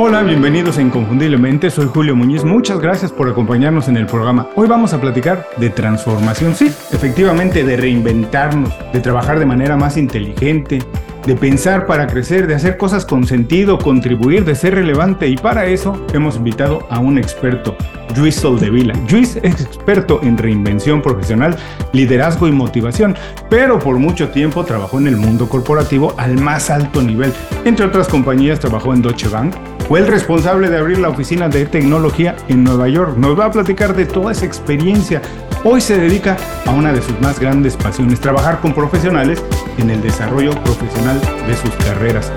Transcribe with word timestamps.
Hola, 0.00 0.22
bienvenidos 0.22 0.78
a 0.78 0.82
Inconfundiblemente, 0.82 1.72
soy 1.72 1.86
Julio 1.92 2.14
Muñiz, 2.14 2.44
muchas 2.44 2.78
gracias 2.78 3.10
por 3.10 3.28
acompañarnos 3.28 3.88
en 3.88 3.96
el 3.96 4.06
programa. 4.06 4.48
Hoy 4.54 4.68
vamos 4.68 4.92
a 4.92 5.00
platicar 5.00 5.48
de 5.56 5.70
transformación, 5.70 6.54
sí, 6.54 6.66
efectivamente 6.66 7.64
de 7.64 7.76
reinventarnos, 7.76 8.72
de 8.92 9.00
trabajar 9.00 9.40
de 9.40 9.46
manera 9.46 9.76
más 9.76 9.96
inteligente, 9.96 10.78
de 11.26 11.34
pensar 11.34 11.84
para 11.86 12.06
crecer, 12.06 12.46
de 12.46 12.54
hacer 12.54 12.76
cosas 12.76 13.04
con 13.04 13.26
sentido, 13.26 13.76
contribuir, 13.76 14.44
de 14.44 14.54
ser 14.54 14.76
relevante 14.76 15.26
y 15.26 15.36
para 15.36 15.66
eso 15.66 16.06
hemos 16.14 16.36
invitado 16.36 16.86
a 16.90 17.00
un 17.00 17.18
experto, 17.18 17.76
Luis 18.16 18.36
Soldevila. 18.36 18.94
Luis 19.10 19.34
es 19.42 19.60
experto 19.60 20.20
en 20.22 20.38
reinvención 20.38 21.02
profesional, 21.02 21.56
liderazgo 21.92 22.46
y 22.46 22.52
motivación, 22.52 23.16
pero 23.50 23.80
por 23.80 23.98
mucho 23.98 24.28
tiempo 24.28 24.64
trabajó 24.64 25.00
en 25.00 25.08
el 25.08 25.16
mundo 25.16 25.48
corporativo 25.48 26.14
al 26.18 26.36
más 26.36 26.70
alto 26.70 27.02
nivel. 27.02 27.32
Entre 27.64 27.84
otras 27.84 28.06
compañías 28.06 28.60
trabajó 28.60 28.94
en 28.94 29.02
Deutsche 29.02 29.28
Bank, 29.28 29.56
fue 29.88 30.00
el 30.00 30.06
responsable 30.06 30.68
de 30.68 30.76
abrir 30.76 30.98
la 30.98 31.08
oficina 31.08 31.48
de 31.48 31.64
tecnología 31.64 32.36
en 32.48 32.62
Nueva 32.62 32.88
York. 32.88 33.16
Nos 33.16 33.38
va 33.38 33.46
a 33.46 33.50
platicar 33.50 33.96
de 33.96 34.04
toda 34.04 34.32
esa 34.32 34.44
experiencia. 34.44 35.22
Hoy 35.64 35.80
se 35.80 35.98
dedica 35.98 36.36
a 36.66 36.72
una 36.72 36.92
de 36.92 37.00
sus 37.00 37.18
más 37.20 37.40
grandes 37.40 37.74
pasiones, 37.74 38.20
trabajar 38.20 38.60
con 38.60 38.74
profesionales 38.74 39.42
en 39.78 39.88
el 39.88 40.02
desarrollo 40.02 40.52
profesional 40.62 41.18
de 41.46 41.56
sus 41.56 41.70
carreras. 41.86 42.30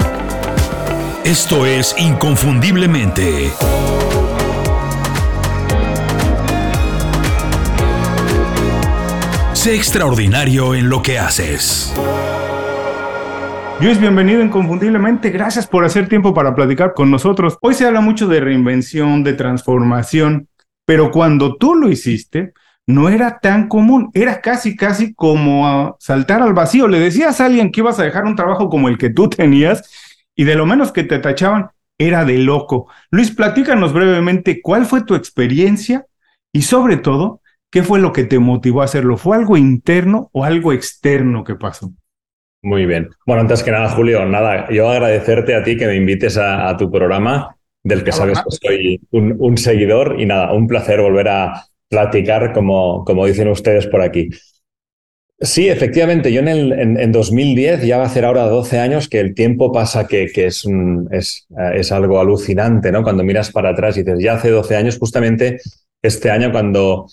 Esto 1.26 1.66
es 1.66 1.94
Inconfundiblemente. 1.98 3.52
Sé 9.54 9.76
extraordinario 9.76 10.74
en 10.74 10.90
lo 10.90 11.02
que 11.02 11.20
haces. 11.20 11.94
Luis, 13.82 14.00
bienvenido 14.00 14.44
inconfundiblemente. 14.44 15.32
Gracias 15.32 15.66
por 15.66 15.84
hacer 15.84 16.08
tiempo 16.08 16.36
para 16.36 16.54
platicar 16.54 16.94
con 16.94 17.10
nosotros. 17.10 17.58
Hoy 17.64 17.74
se 17.74 17.88
habla 17.88 18.00
mucho 18.00 18.28
de 18.28 18.40
reinvención, 18.40 19.24
de 19.24 19.34
transformación, 19.34 20.48
pero 20.86 21.10
cuando 21.10 21.56
tú 21.56 21.74
lo 21.74 21.90
hiciste, 21.90 22.54
no 22.86 23.10
era 23.10 23.40
tan 23.40 23.68
común. 23.68 24.12
Era 24.14 24.40
casi, 24.40 24.76
casi 24.76 25.16
como 25.16 25.98
saltar 26.00 26.44
al 26.44 26.54
vacío. 26.54 26.88
Le 26.88 27.00
decías 27.00 27.42
a 27.42 27.48
alguien 27.48 27.72
que 27.72 27.80
ibas 27.80 27.98
a 27.98 28.04
dejar 28.04 28.26
un 28.26 28.36
trabajo 28.36 28.70
como 28.70 28.88
el 28.88 29.00
que 29.00 29.10
tú 29.10 29.30
tenías 29.30 29.90
y 30.36 30.44
de 30.44 30.54
lo 30.54 30.68
menos 30.68 30.92
que 30.92 31.04
te 31.04 31.18
tachaban 31.18 31.72
era 31.98 32.24
de 32.24 32.38
loco. 32.38 32.88
Luis, 33.10 33.32
platícanos 33.32 33.94
brevemente 33.94 34.62
cuál 34.62 34.86
fue 34.86 35.04
tu 35.04 35.16
experiencia 35.16 36.06
y 36.54 36.62
sobre 36.62 36.98
todo, 36.98 37.42
qué 37.72 37.82
fue 37.82 38.00
lo 38.00 38.14
que 38.14 38.26
te 38.26 38.38
motivó 38.38 38.84
a 38.84 38.86
hacerlo. 38.86 39.18
¿Fue 39.18 39.36
algo 39.36 39.58
interno 39.58 40.30
o 40.34 40.44
algo 40.44 40.72
externo 40.72 41.44
que 41.44 41.56
pasó? 41.56 41.92
Muy 42.64 42.86
bien. 42.86 43.10
Bueno, 43.26 43.42
antes 43.42 43.64
que 43.64 43.72
nada, 43.72 43.90
Julio, 43.90 44.26
nada, 44.26 44.68
yo 44.70 44.90
agradecerte 44.90 45.56
a 45.56 45.64
ti 45.64 45.78
que 45.78 45.88
me 45.88 45.96
invites 45.96 46.38
a, 46.38 46.76
tu 46.78 46.92
programa, 46.92 47.56
del 47.84 48.04
que 48.04 48.12
sabes 48.12 48.40
que 48.40 48.68
soy 48.68 49.02
un, 49.12 49.58
seguidor, 49.58 50.18
y 50.20 50.28
nada, 50.28 50.54
un 50.54 50.68
placer 50.68 51.02
volver 51.02 51.28
a 51.28 51.66
platicar, 51.90 52.54
como, 52.54 53.04
como 53.04 53.26
dicen 53.26 53.48
ustedes 53.48 53.88
por 53.88 54.02
aquí. 54.02 54.30
Sí, 55.40 55.70
efectivamente, 55.70 56.32
yo 56.32 56.42
en, 56.42 56.48
el, 56.50 56.72
en, 57.00 57.12
2010, 57.12 57.82
ya 57.82 57.98
va 57.98 58.04
a 58.04 58.06
hacer 58.06 58.26
ahora 58.26 58.44
12 58.44 58.78
años, 58.78 59.10
que 59.10 59.20
el 59.20 59.34
tiempo 59.34 59.72
pasa 59.72 60.06
que, 60.06 60.28
que 60.28 60.46
es, 60.46 60.64
es, 61.10 61.48
es, 61.74 61.92
algo 61.92 62.20
alucinante, 62.20 62.92
¿no? 62.92 63.02
Cuando 63.02 63.24
miras 63.24 63.52
para 63.52 63.70
atrás 63.70 63.98
y 63.98 64.04
dices, 64.04 64.20
ya 64.20 64.34
hace 64.34 64.52
12 64.52 64.76
años, 64.76 65.00
justamente 65.00 65.58
este 66.04 66.30
año 66.30 66.52
cuando 66.52 67.08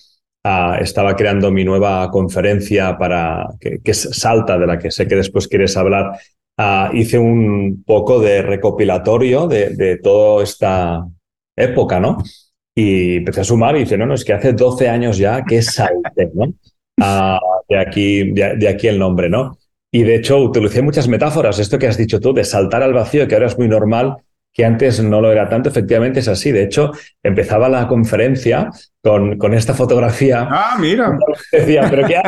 Ah, 0.51 0.79
estaba 0.81 1.15
creando 1.15 1.51
mi 1.51 1.63
nueva 1.63 2.11
conferencia 2.11 2.97
para 2.97 3.47
que, 3.61 3.81
que, 3.85 3.93
Salta, 3.93 4.57
de 4.57 4.67
la 4.67 4.79
que 4.79 4.91
sé 4.91 5.07
que 5.07 5.17
después 5.17 5.47
quieres 5.47 5.77
hablar. 5.77 6.13
Ah, 6.57 6.91
hice 6.95 7.19
un 7.19 7.85
poco 7.87 8.19
de 8.19 8.41
recopilatorio 8.41 9.47
de, 9.47 9.77
de, 9.77 9.99
toda 9.99 10.43
esta 10.43 11.07
época, 11.55 12.01
¿no? 12.01 12.17
Y 12.75 13.17
empecé 13.17 13.43
a 13.43 13.45
sumar 13.45 13.77
y 13.77 13.81
dije, 13.81 13.99
no, 13.99 14.07
no, 14.07 14.15
es 14.15 14.25
que 14.25 14.33
hace 14.33 14.55
12 14.55 14.89
años 14.89 15.19
ya 15.19 15.45
que 15.45 15.61
salté, 15.61 16.31
¿no? 16.33 16.55
Ah, 16.99 17.39
de, 17.69 17.79
aquí, 17.79 18.33
de, 18.33 18.69
aquí 18.69 18.89
el 18.89 18.99
nombre, 18.99 19.29
¿no? 19.29 19.59
Y 19.93 20.03
de 20.03 20.15
hecho 20.15 20.39
utilicé 20.39 20.81
muchas 20.81 21.09
metáforas, 21.09 21.59
esto 21.59 21.79
que 21.79 21.89
has 21.89 21.99
dicho 21.99 22.21
tú, 22.21 22.33
de 22.33 22.45
saltar 22.45 22.83
al 22.83 22.95
vacío, 22.95 23.29
que 23.29 23.35
ahora 23.35 23.49
es 23.49 23.59
muy 23.59 23.69
normal, 23.69 24.17
que 24.59 24.65
antes 24.65 25.01
no 25.01 25.21
lo 25.21 25.31
era 25.31 25.49
tanto, 25.49 25.69
efectivamente 25.69 26.19
es 26.19 26.27
así. 26.27 26.51
De 26.51 26.65
hecho, 26.65 26.91
empezaba 27.23 27.69
la 27.69 27.87
conferencia 27.87 28.69
con, 29.01 29.39
con 29.39 29.55
esta 29.55 29.73
fotografía. 29.73 30.49
Ah, 30.51 30.77
mira. 30.81 31.17
Decía, 31.53 31.87
pero 31.89 32.09
¿qué 32.09 32.21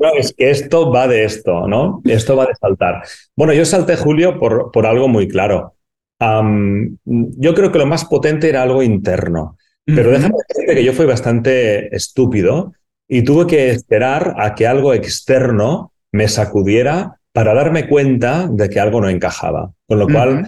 no, 0.00 0.14
es 0.16 0.32
que 0.34 0.48
esto 0.48 0.90
va 0.90 1.06
de 1.06 1.24
esto, 1.24 1.68
¿no? 1.68 2.00
Esto 2.06 2.34
va 2.34 2.46
de 2.46 2.54
saltar. 2.58 3.02
Bueno, 3.36 3.52
yo 3.52 3.66
salté, 3.66 3.96
Julio, 3.96 4.38
por, 4.38 4.70
por 4.70 4.86
algo 4.86 5.06
muy 5.06 5.28
claro. 5.28 5.74
yo 6.18 7.54
creo 7.54 7.70
que 7.70 7.78
lo 7.78 7.84
más 7.84 8.06
potente 8.06 8.48
era 8.48 8.62
algo 8.62 8.82
interno. 8.82 9.58
Pero 9.84 10.12
déjame 10.12 10.36
decirte 10.48 10.74
que 10.76 10.84
yo 10.84 10.94
fui 10.94 11.04
bastante 11.04 11.94
estúpido 11.94 12.72
y 13.06 13.22
tuve 13.22 13.46
que 13.46 13.68
esperar 13.68 14.34
a 14.38 14.54
que 14.54 14.66
algo 14.66 14.94
externo 14.94 15.92
me 16.10 16.26
sacudiera 16.26 17.20
para 17.32 17.52
darme 17.52 17.86
cuenta 17.86 18.48
de 18.50 18.70
que 18.70 18.80
algo 18.80 19.02
no 19.02 19.10
encajaba. 19.10 19.72
Con 19.86 19.98
lo 19.98 20.08
cual, 20.08 20.46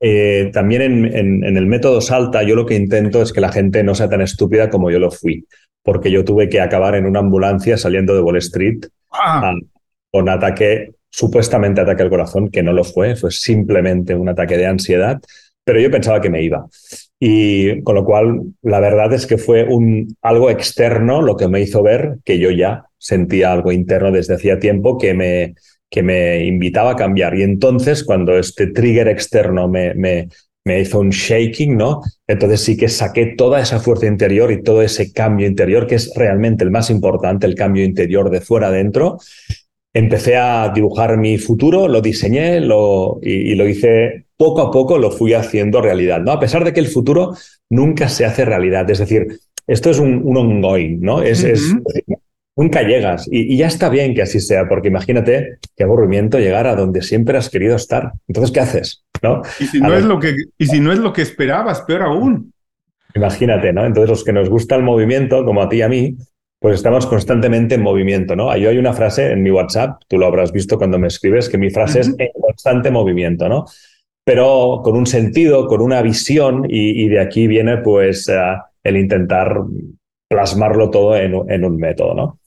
eh, 0.00 0.50
también 0.52 1.04
en, 1.04 1.44
el 1.44 1.66
método 1.66 2.00
Salta, 2.00 2.42
yo 2.42 2.56
lo 2.56 2.64
que 2.64 2.74
intento 2.74 3.20
es 3.20 3.32
que 3.32 3.42
la 3.42 3.52
gente 3.52 3.82
no 3.82 3.94
sea 3.94 4.08
tan 4.08 4.22
estúpida 4.22 4.70
como 4.70 4.90
yo 4.90 4.98
lo 4.98 5.10
fui, 5.10 5.46
porque 5.82 6.10
yo 6.10 6.24
tuve 6.24 6.48
que 6.48 6.60
acabar 6.60 6.94
en 6.94 7.06
una 7.06 7.20
ambulancia 7.20 7.76
saliendo 7.76 8.14
de 8.14 8.22
Wall 8.22 8.38
Street 8.38 8.86
ah. 9.10 9.52
con 10.10 10.28
ataque, 10.28 10.92
supuestamente 11.10 11.82
ataque 11.82 12.02
al 12.02 12.10
corazón, 12.10 12.50
que 12.50 12.62
no 12.62 12.72
lo 12.72 12.84
fue, 12.84 13.14
fue 13.14 13.30
simplemente 13.30 14.14
un 14.14 14.30
ataque 14.30 14.56
de 14.56 14.66
ansiedad, 14.66 15.20
pero 15.64 15.80
yo 15.80 15.90
pensaba 15.90 16.20
que 16.20 16.30
me 16.30 16.42
iba. 16.42 16.66
Y 17.18 17.82
con 17.82 17.94
lo 17.94 18.04
cual, 18.06 18.40
la 18.62 18.80
verdad 18.80 19.12
es 19.12 19.26
que 19.26 19.36
fue 19.36 19.64
un, 19.64 20.16
algo 20.22 20.48
externo 20.48 21.20
lo 21.20 21.36
que 21.36 21.48
me 21.48 21.60
hizo 21.60 21.82
ver 21.82 22.16
que 22.24 22.38
yo 22.38 22.50
ya 22.50 22.86
sentía 22.96 23.52
algo 23.52 23.70
interno 23.70 24.10
desde 24.10 24.34
hacía 24.34 24.58
tiempo 24.58 24.96
que 24.96 25.12
me, 25.12 25.54
que 25.90 26.02
me 26.02 26.44
invitaba 26.46 26.92
a 26.92 26.96
cambiar. 26.96 27.36
Y 27.36 27.42
entonces, 27.42 28.04
cuando 28.04 28.38
este 28.38 28.68
trigger 28.68 29.08
externo 29.08 29.68
me, 29.68 29.94
me, 29.94 30.28
me 30.64 30.80
hizo 30.80 31.00
un 31.00 31.10
shaking, 31.10 31.76
¿no? 31.76 32.02
Entonces 32.26 32.60
sí 32.60 32.76
que 32.76 32.88
saqué 32.88 33.34
toda 33.36 33.60
esa 33.60 33.80
fuerza 33.80 34.06
interior 34.06 34.52
y 34.52 34.62
todo 34.62 34.82
ese 34.82 35.12
cambio 35.12 35.46
interior, 35.46 35.86
que 35.86 35.96
es 35.96 36.12
realmente 36.14 36.64
el 36.64 36.70
más 36.70 36.90
importante, 36.90 37.46
el 37.46 37.54
cambio 37.54 37.84
interior 37.84 38.30
de 38.30 38.40
fuera 38.40 38.68
adentro. 38.68 39.18
Empecé 39.92 40.36
a 40.36 40.70
dibujar 40.72 41.16
mi 41.16 41.38
futuro, 41.38 41.88
lo 41.88 42.00
diseñé 42.00 42.60
lo, 42.60 43.18
y, 43.22 43.54
lo 43.56 43.66
hice 43.66 44.26
poco 44.36 44.62
a 44.62 44.70
poco, 44.70 44.98
lo 44.98 45.10
fui 45.10 45.34
haciendo 45.34 45.80
realidad, 45.80 46.20
¿no? 46.20 46.30
A 46.30 46.40
pesar 46.40 46.64
de 46.64 46.72
que 46.72 46.80
el 46.80 46.86
futuro 46.86 47.34
nunca 47.68 48.08
se 48.08 48.24
hace 48.24 48.44
realidad. 48.44 48.88
Es 48.88 48.98
decir, 48.98 49.26
esto 49.66 49.90
es 49.90 49.98
un, 49.98 50.22
un 50.24 50.36
ongoing, 50.36 51.00
¿no? 51.00 51.22
Es, 51.22 51.42
es 51.42 51.74
nunca 52.56 52.82
llegas. 52.82 53.26
Y, 53.30 53.56
ya 53.56 53.66
está 53.66 53.88
bien 53.88 54.14
que 54.14 54.22
así 54.22 54.40
sea, 54.40 54.68
porque 54.68 54.88
imagínate 54.88 55.58
qué 55.76 55.84
aburrimiento 55.84 56.38
llegar 56.38 56.66
a 56.66 56.74
donde 56.74 57.02
siempre 57.02 57.38
has 57.38 57.48
querido 57.48 57.76
estar. 57.76 58.12
Entonces, 58.28 58.52
¿qué 58.52 58.60
haces? 58.60 59.04
¿No? 59.22 59.42
Y 59.58 59.66
si, 59.66 59.80
no 59.80 59.94
es, 59.94 60.04
lo 60.04 60.18
que, 60.18 60.34
y 60.58 60.66
si 60.66 60.80
no 60.80 60.92
es 60.92 60.98
lo 60.98 61.12
que 61.12 61.22
esperabas, 61.22 61.82
peor 61.82 62.02
aún. 62.02 62.52
Imagínate, 63.14 63.72
¿no? 63.72 63.84
Entonces, 63.84 64.10
los 64.10 64.24
que 64.24 64.32
nos 64.32 64.48
gusta 64.48 64.76
el 64.76 64.82
movimiento, 64.82 65.44
como 65.44 65.62
a 65.62 65.68
ti 65.68 65.76
y 65.76 65.82
a 65.82 65.88
mí, 65.88 66.16
pues 66.60 66.76
estamos 66.76 67.06
constantemente 67.06 67.74
en 67.74 67.82
movimiento, 67.82 68.36
¿no? 68.36 68.54
Yo 68.56 68.68
hay 68.68 68.78
una 68.78 68.92
frase 68.92 69.32
en 69.32 69.42
mi 69.42 69.50
WhatsApp, 69.50 70.02
tú 70.08 70.18
lo 70.18 70.26
habrás 70.26 70.52
visto 70.52 70.76
cuando 70.76 70.98
me 70.98 71.08
escribes, 71.08 71.48
que 71.48 71.58
mi 71.58 71.70
frase 71.70 72.00
es 72.00 72.08
en 72.18 72.28
constante 72.38 72.90
movimiento, 72.90 73.48
¿no? 73.48 73.64
Pero 74.24 74.82
con 74.84 74.94
un 74.94 75.06
sentido, 75.06 75.66
con 75.66 75.80
una 75.80 76.02
visión, 76.02 76.66
y, 76.68 77.08
de 77.08 77.18
aquí 77.18 77.46
viene 77.46 77.78
pues 77.78 78.28
eh, 78.28 78.38
el 78.84 78.96
intentar 78.98 79.56
plasmarlo 80.28 80.90
todo 80.90 81.16
en, 81.16 81.34
en 81.50 81.64
un 81.64 81.78
método, 81.78 82.14
¿no? 82.14 82.39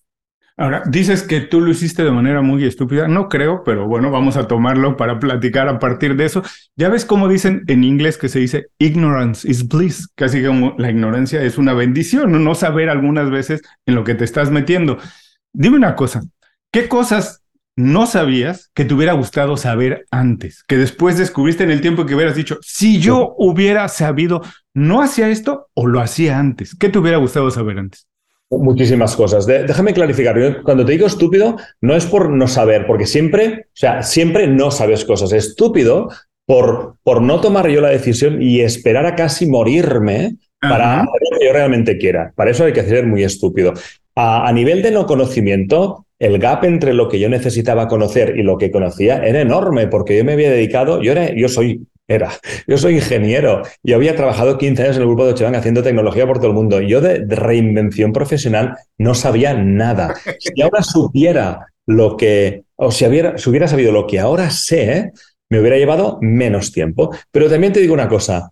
Ahora, 0.56 0.84
dices 0.86 1.24
que 1.24 1.42
tú 1.42 1.62
lo 1.62 1.72
hiciste 1.72 2.04
de 2.04 2.12
manera 2.12 2.44
muy 2.44 2.64
estúpida. 2.64 3.08
No 3.08 3.28
creo, 3.28 3.64
pero 3.64 3.88
bueno, 3.88 4.12
vamos 4.12 4.38
a 4.38 4.48
tomarlo 4.48 4.96
para 4.98 5.20
platicar 5.20 5.68
a 5.68 5.80
partir 5.80 6.16
de 6.16 6.26
eso. 6.26 6.44
Ya 6.76 6.90
ves 6.90 7.06
cómo 7.06 7.28
dicen 7.28 7.64
en 7.68 7.84
inglés 7.84 8.18
que 8.18 8.30
se 8.30 8.40
dice 8.40 8.68
ignorance 8.78 9.50
is 9.50 9.68
bliss, 9.68 10.08
casi 10.16 10.44
como 10.44 10.76
la 10.78 10.92
ignorancia 10.92 11.42
es 11.42 11.58
una 11.58 11.74
bendición, 11.74 12.44
no 12.44 12.54
saber 12.54 12.90
algunas 12.90 13.32
veces 13.32 13.62
en 13.88 13.96
lo 13.96 14.04
que 14.04 14.14
te 14.14 14.26
estás 14.26 14.52
metiendo. 14.52 15.00
Dime 15.54 15.78
una 15.78 15.96
cosa, 15.96 16.22
¿qué 16.72 16.88
cosas 16.88 17.42
no 17.76 18.06
sabías 18.06 18.70
que 18.76 18.86
te 18.86 18.94
hubiera 18.94 19.14
gustado 19.14 19.58
saber 19.58 20.06
antes? 20.12 20.64
Que 20.68 20.78
después 20.78 21.18
descubriste 21.18 21.64
en 21.64 21.72
el 21.72 21.82
tiempo 21.82 22.06
que 22.06 22.14
hubieras 22.14 22.36
dicho, 22.36 22.60
si 22.62 23.00
yo 23.00 23.34
hubiera 23.38 23.88
sabido, 23.88 24.44
no 24.76 25.02
hacía 25.02 25.30
esto 25.30 25.70
o 25.74 25.88
lo 25.88 26.00
hacía 26.00 26.38
antes. 26.38 26.76
¿Qué 26.76 26.90
te 26.90 27.00
hubiera 27.00 27.18
gustado 27.18 27.50
saber 27.50 27.80
antes? 27.80 28.08
Muchísimas 28.60 29.16
cosas. 29.16 29.46
déjame 29.46 29.94
clarificar. 29.94 30.62
cuando 30.64 30.86
te 30.86 30.94
digo 30.94 31.08
estúpido, 31.08 31.58
no 31.82 31.96
es 31.96 32.06
por 32.06 32.30
no 32.30 32.48
saber, 32.48 32.86
porque 32.88 33.06
siempre, 33.06 33.68
o 33.68 33.76
sea, 33.76 34.04
siempre 34.04 34.48
no 34.48 34.72
sabes 34.72 35.06
cosas. 35.06 35.32
Estúpido 35.32 36.10
por, 36.46 36.98
por 37.04 37.22
no 37.22 37.42
tomar 37.42 37.70
yo 37.70 37.82
la 37.82 37.90
decisión 37.90 38.42
y 38.42 38.62
esperar 38.62 39.06
a 39.06 39.16
casi 39.16 39.46
morirme 39.48 40.38
para 40.70 41.02
hacer 41.02 41.22
lo 41.32 41.40
que 41.40 41.46
yo 41.46 41.54
realmente 41.54 41.98
quiera. 41.98 42.32
Para 42.36 42.52
eso 42.52 42.66
hay 42.66 42.74
que 42.74 42.84
ser 42.84 43.06
muy 43.06 43.24
estúpido. 43.24 43.74
A, 44.16 44.52
nivel 44.54 44.82
de 44.82 44.92
no 44.92 45.06
conocimiento, 45.06 46.06
el 46.20 46.38
gap 46.40 46.64
entre 46.66 46.94
lo 46.94 47.10
que 47.10 47.20
yo 47.20 47.30
necesitaba 47.30 47.88
conocer 47.88 48.38
y 48.38 48.44
lo 48.44 48.58
que 48.58 48.72
conocía 48.72 49.24
era 49.24 49.42
enorme, 49.42 49.88
porque 49.88 50.18
yo 50.18 50.24
me 50.24 50.34
había 50.34 50.52
dedicado, 50.52 51.02
yo, 51.02 51.12
era, 51.12 51.34
yo 51.34 51.50
soy 51.50 51.88
Yo 52.68 52.78
soy 52.78 52.96
ingeniero. 52.96 53.64
Yo 53.84 53.96
había 53.96 54.16
trabajado 54.16 54.58
15 54.58 54.84
años 54.84 54.96
en 54.96 55.02
el 55.02 55.08
grupo 55.08 55.26
de 55.26 55.34
Ochevan 55.34 55.56
haciendo 55.56 55.84
tecnología 55.84 56.28
por 56.28 56.38
todo 56.38 56.48
el 56.48 56.54
mundo. 56.54 56.82
Yo 56.82 57.02
de, 57.02 57.26
reinvención 57.28 58.14
profesional 58.14 58.78
no 58.98 59.16
sabía 59.16 59.54
nada. 59.54 60.16
Si 60.40 60.62
ahora 60.62 60.84
supiera 60.84 61.68
lo 61.86 62.18
que, 62.18 62.64
o 62.76 62.92
si, 62.92 63.06
si 63.38 63.50
hubiera 63.50 63.68
sabido 63.68 63.92
lo 63.92 64.08
que 64.08 64.20
ahora 64.20 64.50
sé, 64.50 65.12
me 65.50 65.60
hubiera 65.60 65.78
llevado 65.78 66.20
menos 66.22 66.72
tiempo. 66.72 67.16
Pero 67.32 67.50
también 67.50 67.74
te 67.74 67.80
digo 67.80 67.94
una 67.94 68.08
cosa, 68.08 68.52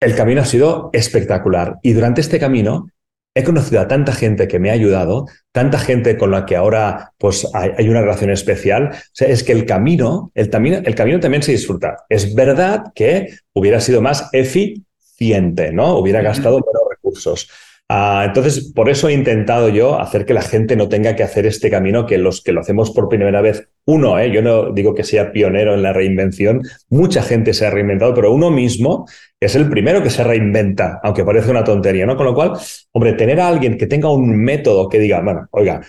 el 0.00 0.16
camino 0.16 0.40
ha 0.40 0.46
sido 0.46 0.90
espectacular 0.92 1.76
y 1.82 1.92
durante 1.92 2.20
este 2.20 2.40
camino 2.40 2.88
he 3.34 3.44
conocido 3.44 3.80
a 3.80 3.88
tanta 3.88 4.12
gente 4.12 4.46
que 4.46 4.58
me 4.58 4.70
ha 4.70 4.74
ayudado, 4.74 5.26
tanta 5.52 5.78
gente 5.78 6.18
con 6.18 6.30
la 6.30 6.44
que 6.44 6.56
ahora 6.56 7.12
pues 7.18 7.48
hay, 7.54 7.88
una 7.88 8.02
relación 8.02 8.30
especial. 8.30 8.90
O 8.92 9.10
sea, 9.12 9.28
es 9.28 9.42
que 9.42 9.52
el 9.52 9.64
camino, 9.64 10.30
el 10.34 10.50
camino, 10.50 10.78
el 10.84 10.94
camino 10.94 11.20
también 11.20 11.42
se 11.42 11.52
disfruta. 11.52 12.04
Es 12.08 12.34
verdad 12.34 12.92
que 12.94 13.28
hubiera 13.54 13.80
sido 13.80 14.02
más 14.02 14.28
eficiente, 14.32 15.72
¿no? 15.72 15.96
Hubiera 15.98 16.20
gastado 16.20 16.56
menos 16.56 16.82
recursos. 16.90 17.48
Ah, 17.88 18.24
entonces, 18.26 18.72
por 18.72 18.88
eso 18.88 19.08
he 19.08 19.12
intentado 19.12 19.68
yo 19.68 20.00
hacer 20.00 20.24
que 20.24 20.32
la 20.32 20.40
gente 20.40 20.76
no 20.76 20.88
tenga 20.88 21.14
que 21.14 21.22
hacer 21.22 21.44
este 21.44 21.70
camino, 21.70 22.06
que 22.06 22.16
los 22.16 22.42
que 22.42 22.52
lo 22.52 22.60
hacemos 22.60 22.90
por 22.90 23.08
primera 23.08 23.42
vez, 23.42 23.68
uno, 23.84 24.18
¿eh? 24.18 24.30
yo 24.30 24.40
no 24.40 24.72
digo 24.72 24.94
que 24.94 25.04
sea 25.04 25.30
pionero 25.30 25.74
en 25.74 25.82
la 25.82 25.92
reinvención, 25.92 26.62
mucha 26.88 27.22
gente 27.22 27.52
se 27.52 27.66
ha 27.66 27.70
reinventado, 27.70 28.14
pero 28.14 28.32
uno 28.32 28.50
mismo 28.50 29.06
es 29.38 29.56
el 29.56 29.68
primero 29.68 30.02
que 30.02 30.08
se 30.08 30.24
reinventa, 30.24 31.00
aunque 31.02 31.24
parece 31.24 31.50
una 31.50 31.64
tontería, 31.64 32.06
¿no? 32.06 32.16
Con 32.16 32.26
lo 32.26 32.34
cual, 32.34 32.52
hombre, 32.92 33.12
tener 33.12 33.40
a 33.40 33.48
alguien 33.48 33.76
que 33.76 33.86
tenga 33.86 34.10
un 34.10 34.36
método 34.36 34.88
que 34.88 34.98
diga, 34.98 35.20
bueno, 35.20 35.48
oiga, 35.50 35.82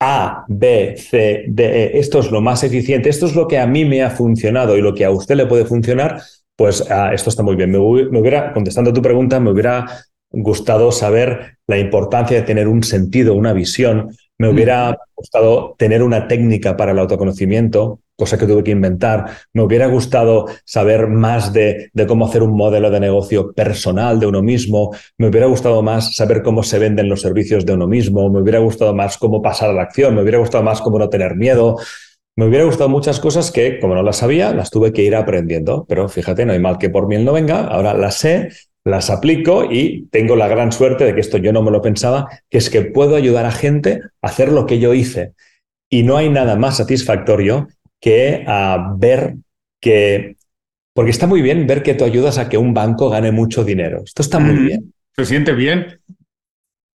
a, 0.00 0.44
B, 0.48 0.94
C, 0.96 1.44
D, 1.48 1.64
E, 1.64 1.98
esto 1.98 2.20
es 2.20 2.30
lo 2.30 2.40
más 2.40 2.62
eficiente, 2.62 3.08
esto 3.08 3.26
es 3.26 3.34
lo 3.34 3.48
que 3.48 3.58
a 3.58 3.66
mí 3.66 3.84
me 3.84 4.02
ha 4.02 4.10
funcionado 4.10 4.76
y 4.76 4.82
lo 4.82 4.94
que 4.94 5.04
a 5.04 5.10
usted 5.10 5.34
le 5.34 5.46
puede 5.46 5.64
funcionar, 5.64 6.22
pues 6.56 6.90
ah, 6.90 7.12
esto 7.12 7.30
está 7.30 7.42
muy 7.42 7.56
bien. 7.56 7.70
Me, 7.70 7.78
me, 7.78 8.20
hubiera, 8.20 8.52
contestando 8.52 8.90
a 8.90 8.94
tu 8.94 9.02
pregunta, 9.02 9.40
me 9.40 9.50
hubiera 9.50 9.86
gustado 10.30 10.92
saber 10.92 11.58
la 11.66 11.78
importancia 11.78 12.36
de 12.36 12.42
tener 12.42 12.68
un 12.68 12.82
sentido, 12.82 13.34
una 13.34 13.52
visión. 13.52 14.16
Me 14.38 14.48
hubiera 14.48 14.96
gustado 15.14 15.74
tener 15.76 16.02
una 16.02 16.26
técnica 16.26 16.76
para 16.76 16.92
el 16.92 16.98
autoconocimiento, 16.98 18.00
cosa 18.16 18.38
que 18.38 18.46
tuve 18.46 18.64
que 18.64 18.70
inventar. 18.70 19.26
Me 19.52 19.62
hubiera 19.62 19.86
gustado 19.86 20.46
saber 20.64 21.08
más 21.08 21.52
de, 21.52 21.90
de, 21.92 22.06
cómo 22.06 22.26
hacer 22.26 22.42
un 22.42 22.56
modelo 22.56 22.90
de 22.90 23.00
negocio 23.00 23.52
personal 23.52 24.18
de 24.18 24.26
uno 24.26 24.42
mismo. 24.42 24.94
Me 25.18 25.28
hubiera 25.28 25.46
gustado 25.46 25.82
más 25.82 26.14
saber 26.14 26.42
cómo 26.42 26.62
se 26.62 26.78
venden 26.78 27.08
los 27.08 27.20
servicios 27.20 27.66
de 27.66 27.74
uno 27.74 27.86
mismo. 27.86 28.30
Me 28.30 28.40
hubiera 28.40 28.60
gustado 28.60 28.94
más 28.94 29.18
cómo 29.18 29.42
pasar 29.42 29.70
a 29.70 29.74
la 29.74 29.82
acción. 29.82 30.14
Me 30.14 30.22
hubiera 30.22 30.38
gustado 30.38 30.64
más 30.64 30.80
cómo 30.80 30.98
no 30.98 31.10
tener 31.10 31.36
miedo. 31.36 31.76
Me 32.36 32.46
hubiera 32.46 32.64
gustado 32.64 32.88
muchas 32.88 33.20
cosas 33.20 33.50
que, 33.50 33.78
como 33.78 33.94
no 33.94 34.02
las 34.02 34.16
sabía, 34.16 34.54
las 34.54 34.70
tuve 34.70 34.94
que 34.94 35.02
ir 35.02 35.14
aprendiendo. 35.14 35.84
Pero 35.86 36.08
fíjate, 36.08 36.46
no 36.46 36.54
hay 36.54 36.60
mal 36.60 36.78
que 36.78 36.88
por 36.88 37.06
miel 37.06 37.26
no 37.26 37.34
venga. 37.34 37.66
Ahora 37.66 37.92
las 37.92 38.14
sé 38.14 38.48
las 38.84 39.10
aplico 39.10 39.64
y 39.70 40.06
tengo 40.10 40.36
la 40.36 40.48
gran 40.48 40.72
suerte 40.72 41.04
de 41.04 41.14
que 41.14 41.20
esto 41.20 41.38
yo 41.38 41.52
no 41.52 41.62
me 41.62 41.70
lo 41.70 41.82
pensaba, 41.82 42.28
que 42.48 42.58
es 42.58 42.70
que 42.70 42.82
puedo 42.82 43.16
ayudar 43.16 43.46
a 43.46 43.52
gente 43.52 44.00
a 44.22 44.26
hacer 44.26 44.50
lo 44.50 44.66
que 44.66 44.78
yo 44.78 44.94
hice. 44.94 45.34
Y 45.90 46.02
no 46.02 46.16
hay 46.16 46.30
nada 46.30 46.56
más 46.56 46.78
satisfactorio 46.78 47.68
que 48.00 48.44
a 48.46 48.94
ver 48.96 49.36
que, 49.80 50.36
porque 50.94 51.10
está 51.10 51.26
muy 51.26 51.42
bien 51.42 51.66
ver 51.66 51.82
que 51.82 51.94
tú 51.94 52.04
ayudas 52.04 52.38
a 52.38 52.48
que 52.48 52.58
un 52.58 52.72
banco 52.72 53.10
gane 53.10 53.32
mucho 53.32 53.64
dinero. 53.64 54.02
Esto 54.04 54.22
está 54.22 54.38
muy 54.38 54.56
bien. 54.56 54.94
Se 55.16 55.24
siente 55.24 55.52
bien. 55.52 56.00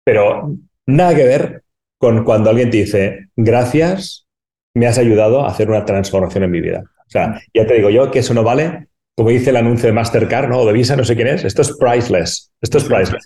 Pero 0.03 0.55
nada 0.85 1.15
que 1.15 1.23
ver 1.23 1.63
con 1.97 2.23
cuando 2.23 2.49
alguien 2.49 2.69
te 2.69 2.77
dice, 2.77 3.29
gracias, 3.35 4.27
me 4.75 4.87
has 4.87 4.97
ayudado 4.97 5.45
a 5.45 5.49
hacer 5.49 5.69
una 5.69 5.85
transformación 5.85 6.43
en 6.43 6.51
mi 6.51 6.61
vida. 6.61 6.83
O 7.07 7.09
sea, 7.09 7.41
ya 7.53 7.65
te 7.65 7.75
digo 7.75 7.89
yo 7.89 8.09
que 8.11 8.19
eso 8.19 8.33
no 8.33 8.43
vale 8.43 8.87
como 9.21 9.29
dice 9.29 9.51
el 9.51 9.57
anuncio 9.57 9.85
de 9.85 9.93
Mastercard, 9.93 10.49
¿no? 10.49 10.61
O 10.61 10.65
de 10.65 10.73
Visa, 10.73 10.95
no 10.95 11.03
sé 11.03 11.15
quién 11.15 11.27
es. 11.27 11.43
Esto 11.45 11.61
es 11.61 11.77
priceless. 11.77 12.51
Esto 12.59 12.79
es 12.79 12.85
priceless. 12.85 13.23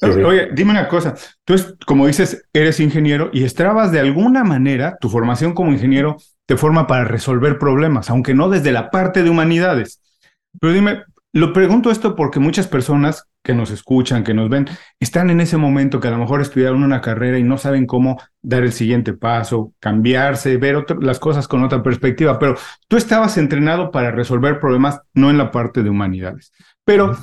Oye, 0.00 0.48
dime 0.54 0.70
una 0.70 0.88
cosa. 0.88 1.14
Tú, 1.44 1.54
como 1.84 2.06
dices, 2.06 2.42
eres 2.50 2.80
ingeniero 2.80 3.28
y 3.30 3.44
estabas 3.44 3.92
de 3.92 4.00
alguna 4.00 4.42
manera, 4.42 4.96
tu 4.98 5.10
formación 5.10 5.52
como 5.52 5.70
ingeniero 5.70 6.16
te 6.46 6.56
forma 6.56 6.86
para 6.86 7.04
resolver 7.04 7.58
problemas, 7.58 8.08
aunque 8.08 8.32
no 8.32 8.48
desde 8.48 8.72
la 8.72 8.90
parte 8.90 9.22
de 9.22 9.28
humanidades. 9.28 10.00
Pero 10.58 10.72
dime, 10.72 11.04
lo 11.32 11.52
pregunto 11.52 11.90
esto 11.90 12.14
porque 12.14 12.40
muchas 12.40 12.66
personas 12.66 13.26
que 13.42 13.54
nos 13.54 13.70
escuchan, 13.70 14.22
que 14.22 14.34
nos 14.34 14.50
ven, 14.50 14.68
están 15.00 15.30
en 15.30 15.40
ese 15.40 15.56
momento 15.56 15.98
que 15.98 16.08
a 16.08 16.10
lo 16.12 16.18
mejor 16.18 16.42
estudiaron 16.42 16.82
una 16.82 17.00
carrera 17.00 17.38
y 17.38 17.42
no 17.42 17.58
saben 17.58 17.86
cómo 17.86 18.20
dar 18.42 18.62
el 18.62 18.72
siguiente 18.72 19.14
paso, 19.14 19.72
cambiarse, 19.80 20.58
ver 20.58 20.84
las 21.00 21.18
cosas 21.18 21.48
con 21.48 21.64
otra 21.64 21.82
perspectiva, 21.82 22.38
pero 22.38 22.56
tú 22.86 22.96
estabas 22.96 23.38
entrenado 23.38 23.90
para 23.90 24.10
resolver 24.10 24.60
problemas 24.60 25.00
no 25.14 25.30
en 25.30 25.38
la 25.38 25.50
parte 25.50 25.82
de 25.82 25.90
humanidades. 25.90 26.52
Pero, 26.84 27.16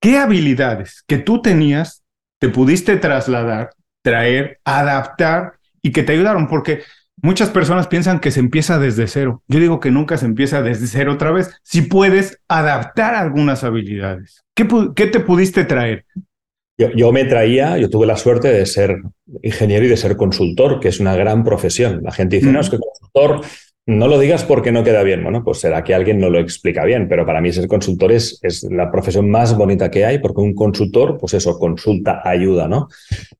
¿qué 0.00 0.18
habilidades 0.18 1.02
que 1.06 1.18
tú 1.18 1.42
tenías 1.42 2.04
te 2.38 2.48
pudiste 2.48 2.96
trasladar, 2.96 3.70
traer, 4.02 4.60
adaptar 4.64 5.58
y 5.82 5.90
que 5.90 6.04
te 6.04 6.12
ayudaron? 6.12 6.46
Porque 6.46 6.82
Muchas 7.22 7.48
personas 7.50 7.86
piensan 7.86 8.20
que 8.20 8.30
se 8.30 8.40
empieza 8.40 8.78
desde 8.78 9.06
cero. 9.06 9.42
Yo 9.48 9.58
digo 9.58 9.80
que 9.80 9.90
nunca 9.90 10.16
se 10.16 10.26
empieza 10.26 10.62
desde 10.62 10.86
cero 10.86 11.12
otra 11.14 11.32
vez. 11.32 11.50
Si 11.62 11.82
puedes 11.82 12.40
adaptar 12.46 13.14
algunas 13.14 13.64
habilidades. 13.64 14.44
¿Qué, 14.54 14.68
qué 14.94 15.06
te 15.06 15.20
pudiste 15.20 15.64
traer? 15.64 16.04
Yo, 16.78 17.10
me 17.10 17.24
traía, 17.24 17.78
yo 17.78 17.88
tuve 17.88 18.06
la 18.06 18.18
suerte 18.18 18.48
de 18.48 18.66
ser 18.66 19.00
ingeniero 19.42 19.86
y 19.86 19.88
de 19.88 19.96
ser 19.96 20.14
consultor, 20.16 20.78
que 20.78 20.88
es 20.88 21.00
una 21.00 21.16
gran 21.16 21.42
profesión. 21.42 22.00
La 22.02 22.12
gente 22.12 22.36
dice, 22.36 22.52
no, 22.52 22.60
es 22.60 22.68
que 22.68 22.78
consultor, 22.78 23.40
no 23.86 24.08
lo 24.08 24.18
digas 24.18 24.44
porque 24.44 24.72
no 24.72 24.84
queda 24.84 25.02
bien. 25.02 25.22
Bueno, 25.22 25.42
pues 25.42 25.58
será 25.58 25.82
que 25.84 25.94
alguien 25.94 26.18
no 26.18 26.28
lo 26.28 26.38
explica 26.38 26.84
bien, 26.84 27.08
pero 27.08 27.24
para 27.24 27.40
mí 27.40 27.50
ser 27.50 27.66
consultor 27.66 28.12
es, 28.12 28.38
es 28.42 28.62
la 28.64 28.90
profesión 28.90 29.30
más 29.30 29.56
bonita 29.56 29.90
que 29.90 30.04
hay, 30.04 30.18
porque 30.18 30.42
un 30.42 30.54
consultor, 30.54 31.16
pues 31.18 31.32
eso, 31.32 31.58
consulta, 31.58 32.20
ayuda, 32.22 32.68
¿no? 32.68 32.88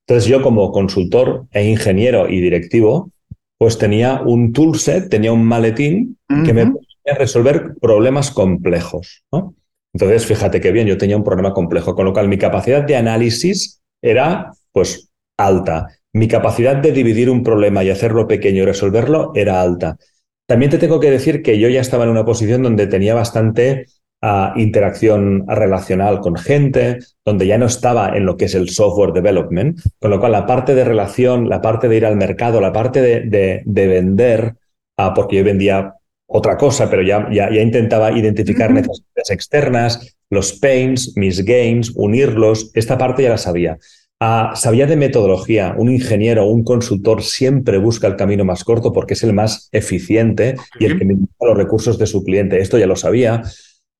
Entonces 0.07 0.31
yo 0.31 0.41
como 0.41 0.73
consultor 0.73 1.45
e 1.51 1.69
ingeniero 1.69 2.31
y 2.31 2.41
directivo, 2.41 3.13
pues 3.59 3.79
tenía 3.79 4.21
un 4.23 4.53
toolset, 4.53 5.09
tenía 5.09 5.33
un 5.33 5.45
maletín 5.45 6.19
que 6.29 6.53
me 6.53 6.67
permitía 6.67 7.15
resolver 7.17 7.75
problemas 7.81 8.31
complejos. 8.31 9.25
¿no? 9.33 9.55
Entonces, 9.95 10.27
fíjate 10.27 10.61
qué 10.61 10.73
bien, 10.73 10.87
yo 10.87 10.99
tenía 10.99 11.17
un 11.17 11.25
problema 11.25 11.55
complejo, 11.55 11.95
con 11.95 12.05
lo 12.05 12.13
cual 12.13 12.29
mi 12.29 12.37
capacidad 12.37 12.83
de 12.85 12.97
análisis 12.97 13.81
era 14.03 14.53
pues 14.73 15.11
alta. 15.39 15.89
Mi 16.13 16.29
capacidad 16.29 16.77
de 16.77 16.93
dividir 16.93 17.31
un 17.31 17.43
problema 17.43 17.83
y 17.83 17.91
hacerlo 17.91 18.27
pequeño 18.27 18.63
y 18.63 18.67
resolverlo 18.67 19.33
era 19.35 19.63
alta. 19.63 19.97
También 20.47 20.71
te 20.71 20.79
tengo 20.79 21.01
que 21.01 21.11
decir 21.11 21.43
que 21.43 21.59
yo 21.59 21.69
ya 21.69 21.81
estaba 21.81 22.05
en 22.05 22.11
una 22.11 22.25
posición 22.25 22.63
donde 22.63 22.87
tenía 22.87 23.15
bastante 23.15 23.87
interacción 24.57 25.47
relacional 25.47 26.21
con 26.21 26.37
gente, 26.37 26.99
donde 27.25 27.47
ya 27.47 27.59
no 27.59 27.67
estaba 27.67 28.17
en 28.17 28.27
lo 28.27 28.37
que 28.37 28.47
es 28.47 28.55
el 28.55 28.71
software 28.71 29.13
development, 29.13 29.79
con 30.01 30.11
lo 30.11 30.19
cual 30.19 30.33
la 30.33 30.47
parte 30.47 30.75
de 30.75 30.85
relación, 30.85 31.49
la 31.49 31.61
parte 31.61 31.89
de 31.89 31.97
ir 31.97 32.07
al 32.07 32.17
mercado, 32.17 32.61
la 32.61 32.73
parte 32.73 33.01
de, 33.03 33.63
vender, 33.67 34.55
uh, 34.99 35.15
porque 35.15 35.37
yo 35.37 35.45
vendía 35.45 35.95
otra 36.27 36.57
cosa, 36.57 36.91
pero 36.91 37.03
ya, 37.03 37.29
ya, 37.31 37.51
intentaba 37.61 38.11
identificar 38.11 38.73
necesidades 38.73 39.31
externas, 39.31 40.17
los 40.29 40.55
pains, 40.55 41.17
mis 41.17 41.45
gains, 41.45 41.93
unirlos, 41.95 42.73
esta 42.75 42.99
parte 42.99 43.23
ya 43.23 43.31
la 43.31 43.39
sabía. 43.39 43.79
Uh, 44.19 44.57
sabía 44.57 44.87
de 44.87 44.97
metodología, 44.97 45.75
un 45.77 45.91
ingeniero, 45.91 46.47
un 46.47 46.65
consultor 46.65 47.23
siempre 47.23 47.79
busca 47.79 48.07
el 48.07 48.17
camino 48.17 48.45
más 48.45 48.65
corto 48.65 48.93
porque 48.93 49.15
es 49.15 49.23
el 49.23 49.35
más 49.35 49.69
eficiente 49.73 50.57
y 50.81 50.87
el 50.87 50.99
que 50.99 51.05
minimiza 51.05 51.47
los 51.47 51.57
recursos 51.57 51.99
de 51.99 52.07
su 52.07 52.25
cliente. 52.25 52.59
Esto 52.59 52.79
ya 52.79 52.87
lo 52.87 52.97
sabía. 52.97 53.43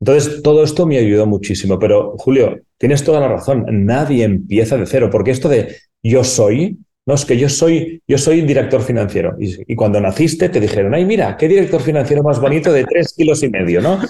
Entonces, 0.01 0.43
todo 0.43 0.63
esto 0.63 0.87
me 0.87 0.99
ayudó 0.99 1.27
muchísimo. 1.27 1.79
Pero, 1.79 2.15
Julio, 2.19 2.61
tienes 2.79 3.03
toda 3.05 3.21
la 3.21 3.29
razón. 3.29 3.65
Nadie 3.87 4.25
empieza 4.25 4.77
de 4.77 4.87
cero, 4.87 5.09
porque 5.11 5.31
esto 5.31 5.49
de 5.49 5.77
yo 6.03 6.23
soy, 6.25 6.79
no, 7.07 7.15
es 7.15 7.25
que 7.25 7.39
yo 7.39 7.49
soy, 7.49 8.03
yo 8.09 8.19
soy 8.19 8.41
director 8.41 8.83
financiero. 8.83 9.37
Y, 9.39 9.77
cuando 9.77 10.01
naciste 10.01 10.49
te 10.49 10.59
dijeron, 10.59 10.93
ay, 10.93 11.05
mira, 11.05 11.37
qué 11.37 11.47
director 11.47 11.81
financiero 11.81 12.25
más 12.25 12.41
bonito 12.41 12.73
de 12.73 12.83
tres 12.85 13.15
kilos 13.17 13.45
y 13.45 13.49
medio, 13.49 13.81
¿no? 13.81 14.01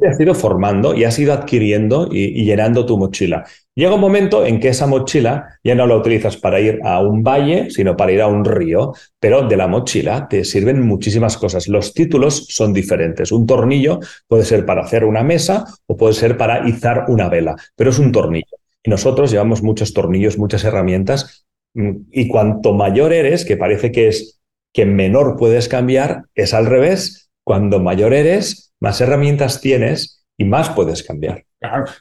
te 0.00 0.08
has 0.08 0.18
ido 0.18 0.34
formando 0.34 0.94
y 0.94 1.04
has 1.04 1.18
ido 1.18 1.34
adquiriendo 1.34 2.08
y, 2.10 2.42
llenando 2.42 2.86
tu 2.86 2.96
mochila. 2.96 3.44
Llega 3.74 3.94
un 3.94 4.00
momento 4.00 4.46
en 4.46 4.60
que 4.60 4.68
esa 4.68 4.86
mochila 4.86 5.58
ya 5.62 5.74
no 5.74 5.86
la 5.86 5.94
utilizas 5.94 6.38
para 6.38 6.58
ir 6.58 6.80
a 6.84 7.00
un 7.00 7.22
valle, 7.22 7.70
sino 7.70 7.94
para 7.98 8.12
ir 8.12 8.22
a 8.22 8.28
un 8.28 8.46
río, 8.46 8.94
pero 9.18 9.46
de 9.46 9.58
la 9.58 9.66
mochila 9.66 10.26
te 10.26 10.44
sirven 10.44 10.80
muchísimas 10.80 11.36
cosas. 11.36 11.68
Los 11.68 11.92
títulos 11.92 12.46
son 12.48 12.72
diferentes. 12.72 13.30
Un 13.30 13.46
tornillo 13.46 14.00
puede 14.26 14.46
ser 14.46 14.64
para 14.64 14.82
hacer 14.82 15.04
una 15.04 15.22
mesa 15.22 15.66
o 15.86 15.98
puede 15.98 16.14
ser 16.14 16.38
para 16.38 16.66
izar 16.66 17.04
una 17.08 17.28
vela, 17.28 17.56
pero 17.76 17.90
es 17.90 17.98
un 17.98 18.10
tornillo. 18.10 18.56
Y 18.82 18.88
nosotros 18.88 19.30
llevamos 19.30 19.62
muchos 19.62 19.92
tornillos, 19.92 20.38
muchas 20.38 20.64
herramientas 20.64 21.44
y 21.74 22.28
cuanto 22.28 22.74
mayor 22.74 23.12
eres, 23.12 23.44
que 23.44 23.56
parece 23.56 23.92
que 23.92 24.08
es 24.08 24.40
que 24.72 24.86
menor 24.86 25.36
puedes 25.36 25.68
cambiar, 25.68 26.24
es 26.34 26.54
al 26.54 26.66
revés. 26.66 27.30
Cuando 27.44 27.80
mayor 27.80 28.12
eres, 28.12 28.72
más 28.80 29.00
herramientas 29.00 29.60
tienes 29.60 30.24
y 30.36 30.44
más 30.44 30.70
puedes 30.70 31.02
cambiar. 31.02 31.44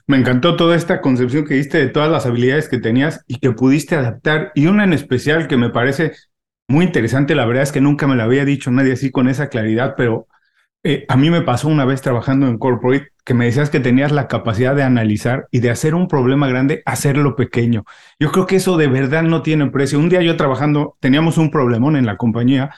me 0.07 0.17
encantó 0.17 0.55
toda 0.55 0.75
esta 0.75 1.01
concepción 1.01 1.45
que 1.45 1.55
diste 1.55 1.77
de 1.77 1.87
todas 1.87 2.11
las 2.11 2.25
habilidades 2.25 2.69
que 2.69 2.77
tenías 2.77 3.23
y 3.27 3.39
que 3.39 3.51
pudiste 3.51 3.95
adaptar. 3.95 4.51
Y 4.55 4.67
una 4.67 4.83
en 4.83 4.93
especial 4.93 5.47
que 5.47 5.57
me 5.57 5.69
parece 5.69 6.13
muy 6.67 6.85
interesante, 6.85 7.35
la 7.35 7.45
verdad 7.45 7.63
es 7.63 7.71
que 7.71 7.81
nunca 7.81 8.07
me 8.07 8.15
la 8.15 8.25
había 8.25 8.45
dicho 8.45 8.69
nadie 8.71 8.93
así 8.93 9.11
con 9.11 9.27
esa 9.27 9.49
claridad, 9.49 9.95
pero 9.97 10.27
eh, 10.83 11.05
a 11.09 11.17
mí 11.17 11.29
me 11.29 11.41
pasó 11.41 11.67
una 11.67 11.85
vez 11.85 12.01
trabajando 12.01 12.47
en 12.47 12.57
corporate 12.57 13.09
que 13.25 13.33
me 13.33 13.45
decías 13.45 13.69
que 13.69 13.79
tenías 13.79 14.11
la 14.11 14.27
capacidad 14.27 14.75
de 14.75 14.83
analizar 14.83 15.47
y 15.51 15.59
de 15.59 15.69
hacer 15.69 15.93
un 15.93 16.07
problema 16.07 16.47
grande, 16.47 16.81
hacerlo 16.85 17.35
pequeño. 17.35 17.83
Yo 18.19 18.31
creo 18.31 18.45
que 18.47 18.55
eso 18.55 18.77
de 18.77 18.87
verdad 18.87 19.23
no 19.23 19.41
tiene 19.41 19.67
precio. 19.67 19.99
Un 19.99 20.09
día 20.09 20.21
yo 20.21 20.37
trabajando, 20.37 20.97
teníamos 20.99 21.37
un 21.37 21.51
problemón 21.51 21.95
en 21.95 22.05
la 22.05 22.17
compañía 22.17 22.71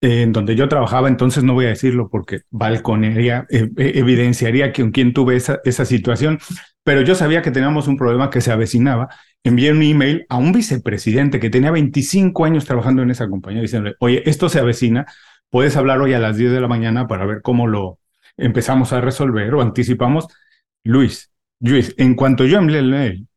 eh, 0.00 0.22
en 0.22 0.32
donde 0.32 0.56
yo 0.56 0.68
trabajaba, 0.68 1.08
entonces 1.08 1.44
no 1.44 1.54
voy 1.54 1.66
a 1.66 1.68
decirlo 1.68 2.08
porque 2.10 2.40
balconería, 2.50 3.46
eh, 3.50 3.70
evidenciaría 3.76 4.72
que 4.72 4.82
con 4.82 4.90
quien 4.90 5.12
tuve 5.12 5.36
esa, 5.36 5.60
esa 5.64 5.84
situación, 5.84 6.38
pero 6.82 7.02
yo 7.02 7.14
sabía 7.14 7.42
que 7.42 7.50
teníamos 7.50 7.88
un 7.88 7.96
problema 7.96 8.30
que 8.30 8.40
se 8.40 8.52
avecinaba. 8.52 9.08
Envié 9.44 9.72
un 9.72 9.82
email 9.82 10.26
a 10.28 10.36
un 10.36 10.52
vicepresidente 10.52 11.40
que 11.40 11.50
tenía 11.50 11.70
25 11.70 12.44
años 12.44 12.64
trabajando 12.64 13.02
en 13.02 13.10
esa 13.10 13.28
compañía 13.28 13.62
diciéndole, 13.62 13.96
oye, 14.00 14.22
esto 14.28 14.48
se 14.48 14.58
avecina, 14.58 15.06
puedes 15.54 15.76
hablar 15.76 16.00
hoy 16.00 16.12
a 16.14 16.18
las 16.18 16.36
10 16.36 16.50
de 16.50 16.60
la 16.60 16.66
mañana 16.66 17.06
para 17.06 17.26
ver 17.26 17.40
cómo 17.40 17.68
lo 17.68 18.00
empezamos 18.36 18.92
a 18.92 19.00
resolver 19.00 19.54
o 19.54 19.62
anticipamos. 19.62 20.26
Luis, 20.82 21.30
Luis, 21.60 21.94
en 21.96 22.16
cuanto 22.16 22.44
yo 22.44 22.58
envié 22.58 22.80
el 22.80 22.90
mail, 22.90 23.28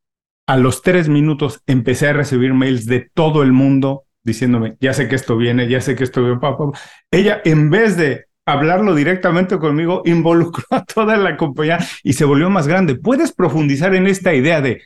a 0.47 0.57
los 0.57 0.81
tres 0.81 1.09
minutos 1.09 1.61
empecé 1.67 2.07
a 2.07 2.13
recibir 2.13 2.55
mails 2.55 2.87
de 2.87 3.07
todo 3.13 3.43
el 3.43 3.51
mundo 3.51 4.05
diciéndome, 4.23 4.77
ya 4.79 4.93
sé 4.93 5.07
que 5.07 5.13
esto 5.13 5.37
viene, 5.37 5.69
ya 5.69 5.79
sé 5.79 5.95
que 5.95 6.05
esto 6.05 6.23
viene, 6.23 6.39
papá. 6.39 6.71
Ella, 7.11 7.39
en 7.45 7.69
vez 7.69 7.97
de 7.97 8.25
hablarlo 8.47 8.95
directamente 8.95 9.59
conmigo, 9.59 10.01
involucró 10.05 10.65
a 10.71 10.85
toda 10.85 11.17
la 11.17 11.37
compañía 11.37 11.77
y 12.01 12.13
se 12.13 12.25
volvió 12.25 12.49
más 12.49 12.67
grande. 12.67 12.95
¿Puedes 12.95 13.31
profundizar 13.31 13.93
en 13.93 14.07
esta 14.07 14.33
idea 14.33 14.59
de 14.59 14.81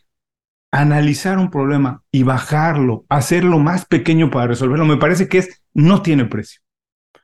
analizar 0.69 1.39
un 1.39 1.49
problema 1.49 2.03
y 2.11 2.23
bajarlo, 2.23 3.05
hacerlo 3.07 3.57
más 3.57 3.85
pequeño 3.85 4.29
para 4.29 4.47
resolverlo? 4.47 4.83
Me 4.83 4.97
parece 4.97 5.29
que 5.29 5.37
es, 5.37 5.61
no 5.73 6.01
tiene 6.01 6.25
precio. 6.25 6.60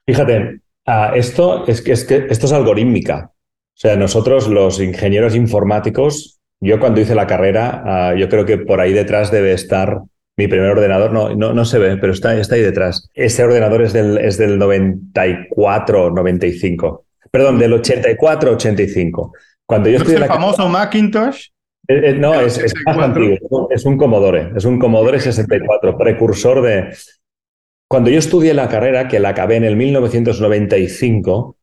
Fíjate, 0.07 0.61
uh, 0.87 1.15
esto, 1.15 1.67
es 1.67 1.81
que, 1.81 1.91
es 1.91 2.05
que 2.05 2.27
esto 2.29 2.45
es 2.45 2.53
algorítmica. 2.53 3.31
O 3.33 3.79
sea, 3.79 3.95
nosotros 3.97 4.47
los 4.47 4.79
ingenieros 4.79 5.35
informáticos, 5.35 6.39
yo 6.61 6.79
cuando 6.79 7.01
hice 7.01 7.13
la 7.13 7.27
carrera, 7.27 8.13
uh, 8.13 8.17
yo 8.17 8.29
creo 8.29 8.45
que 8.45 8.57
por 8.57 8.79
ahí 8.79 8.93
detrás 8.93 9.29
debe 9.29 9.51
estar 9.51 9.99
mi 10.37 10.47
primer 10.47 10.69
ordenador, 10.69 11.11
no, 11.11 11.35
no, 11.35 11.53
no 11.53 11.65
se 11.65 11.79
ve, 11.79 11.97
pero 11.97 12.13
está, 12.13 12.35
está 12.39 12.55
ahí 12.55 12.61
detrás. 12.61 13.09
Este 13.13 13.43
ordenador 13.43 13.81
es 13.81 13.91
del, 13.91 14.17
es 14.19 14.37
del 14.37 14.57
94, 14.57 16.11
95. 16.11 17.05
Perdón, 17.29 17.59
del 17.59 17.73
84, 17.73 18.51
85. 18.51 19.33
Cuando 19.65 19.89
yo 19.89 19.97
¿Es 19.97 20.09
el 20.09 20.25
famoso 20.25 20.69
Macintosh? 20.69 21.47
Eh, 21.87 22.09
eh, 22.09 22.13
no, 22.13 22.39
es, 22.39 22.57
es, 22.57 22.73
más 22.85 22.97
antiguo, 22.97 23.69
es 23.71 23.85
un 23.85 23.97
Commodore, 23.97 24.51
es 24.55 24.65
un 24.65 24.77
Commodore 24.77 25.19
64, 25.19 25.97
precursor 25.97 26.61
de, 26.61 26.89
cuando 27.88 28.10
yo 28.10 28.20
estudié 28.20 28.53
la 28.53 28.67
carrera, 28.67 29.08
que 29.08 29.20
la 29.20 29.29
acabé 29.29 29.56
en 29.56 29.63
el 29.63 29.75
1995, 29.75 31.58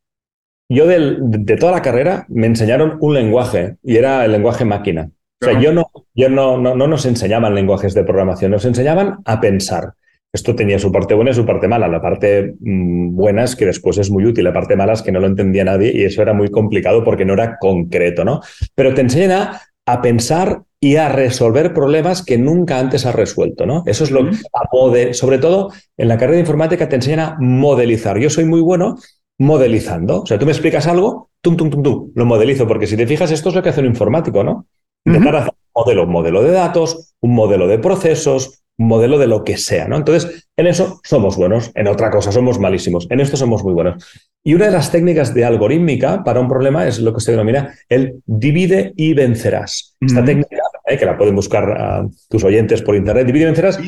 yo 0.70 0.86
de 0.86 1.56
toda 1.56 1.72
la 1.72 1.82
carrera 1.82 2.24
me 2.28 2.46
enseñaron 2.46 2.96
un 3.00 3.14
lenguaje 3.14 3.76
y 3.82 3.96
era 3.96 4.24
el 4.24 4.32
lenguaje 4.32 4.64
máquina. 4.64 5.10
O 5.42 5.44
sea, 5.44 5.60
yo, 5.60 5.72
no, 5.74 5.90
yo 6.14 6.30
no, 6.30 6.56
no, 6.56 6.74
no 6.74 6.86
nos 6.86 7.04
enseñaban 7.04 7.54
lenguajes 7.54 7.92
de 7.92 8.04
programación, 8.04 8.50
nos 8.50 8.64
enseñaban 8.64 9.18
a 9.26 9.40
pensar. 9.40 9.92
Esto 10.32 10.56
tenía 10.56 10.78
su 10.78 10.90
parte 10.90 11.14
buena 11.14 11.30
y 11.30 11.34
su 11.34 11.44
parte 11.44 11.68
mala. 11.68 11.86
La 11.86 12.00
parte 12.00 12.54
mm, 12.58 13.14
buena 13.14 13.44
es 13.44 13.54
que 13.54 13.66
después 13.66 13.98
es 13.98 14.10
muy 14.10 14.24
útil, 14.24 14.44
la 14.44 14.52
parte 14.52 14.74
mala 14.74 14.94
es 14.94 15.02
que 15.02 15.12
no 15.12 15.20
lo 15.20 15.26
entendía 15.26 15.64
nadie 15.64 15.92
y 15.94 16.04
eso 16.04 16.22
era 16.22 16.32
muy 16.32 16.50
complicado 16.50 17.04
porque 17.04 17.24
no 17.24 17.34
era 17.34 17.58
concreto, 17.58 18.24
¿no? 18.24 18.40
Pero 18.74 18.94
te 18.94 19.02
enseñan 19.02 19.32
a, 19.32 19.60
a 19.86 20.00
pensar 20.00 20.62
y 20.84 20.96
a 20.96 21.08
resolver 21.08 21.72
problemas 21.72 22.22
que 22.22 22.36
nunca 22.36 22.78
antes 22.78 23.06
has 23.06 23.14
resuelto, 23.14 23.64
¿no? 23.64 23.84
Eso 23.86 24.04
es 24.04 24.10
lo 24.10 24.28
que, 24.28 25.14
sobre 25.14 25.38
todo 25.38 25.72
en 25.96 26.08
la 26.08 26.18
carrera 26.18 26.34
de 26.34 26.40
informática 26.40 26.90
te 26.90 26.96
enseñan 26.96 27.20
a 27.20 27.36
modelizar. 27.40 28.18
Yo 28.18 28.28
soy 28.28 28.44
muy 28.44 28.60
bueno 28.60 28.96
modelizando. 29.38 30.20
O 30.20 30.26
sea, 30.26 30.38
tú 30.38 30.44
me 30.44 30.52
explicas 30.52 30.86
algo, 30.86 31.30
tum, 31.40 31.56
tum, 31.56 31.70
tum, 31.70 31.82
tum, 31.82 32.12
lo 32.14 32.26
modelizo, 32.26 32.68
porque 32.68 32.86
si 32.86 32.98
te 32.98 33.06
fijas, 33.06 33.30
esto 33.30 33.48
es 33.48 33.54
lo 33.54 33.62
que 33.62 33.70
hace 33.70 33.80
un 33.80 33.86
informático, 33.86 34.44
¿no? 34.44 34.66
Intentar 35.06 35.36
hacer 35.36 35.52
un 35.54 35.82
modelo, 35.82 36.02
un 36.02 36.12
modelo 36.12 36.42
de 36.42 36.50
datos, 36.50 37.14
un 37.22 37.34
modelo 37.34 37.66
de 37.66 37.78
procesos, 37.78 38.62
un 38.76 38.88
modelo 38.88 39.18
de 39.18 39.26
lo 39.26 39.42
que 39.42 39.56
sea, 39.56 39.88
¿no? 39.88 39.96
Entonces, 39.96 40.48
en 40.54 40.66
eso 40.66 41.00
somos 41.02 41.38
buenos, 41.38 41.70
en 41.74 41.88
otra 41.88 42.10
cosa 42.10 42.30
somos 42.30 42.58
malísimos, 42.58 43.06
en 43.08 43.20
esto 43.20 43.38
somos 43.38 43.64
muy 43.64 43.72
buenos. 43.72 44.04
Y 44.44 44.52
una 44.52 44.66
de 44.66 44.72
las 44.72 44.92
técnicas 44.92 45.32
de 45.32 45.46
algorítmica 45.46 46.22
para 46.24 46.40
un 46.40 46.48
problema 46.48 46.86
es 46.86 46.98
lo 46.98 47.14
que 47.14 47.20
se 47.20 47.30
denomina 47.30 47.74
el 47.88 48.20
divide 48.26 48.92
y 48.96 49.14
vencerás. 49.14 49.96
Esta 49.98 50.22
técnica 50.22 50.58
¿eh? 50.94 50.98
que 50.98 51.06
la 51.06 51.16
pueden 51.16 51.34
buscar 51.34 51.70
a 51.70 52.06
tus 52.28 52.44
oyentes 52.44 52.82
por 52.82 52.96
internet. 52.96 53.26
Divide 53.26 53.44
y 53.44 53.46
vencerás. 53.46 53.78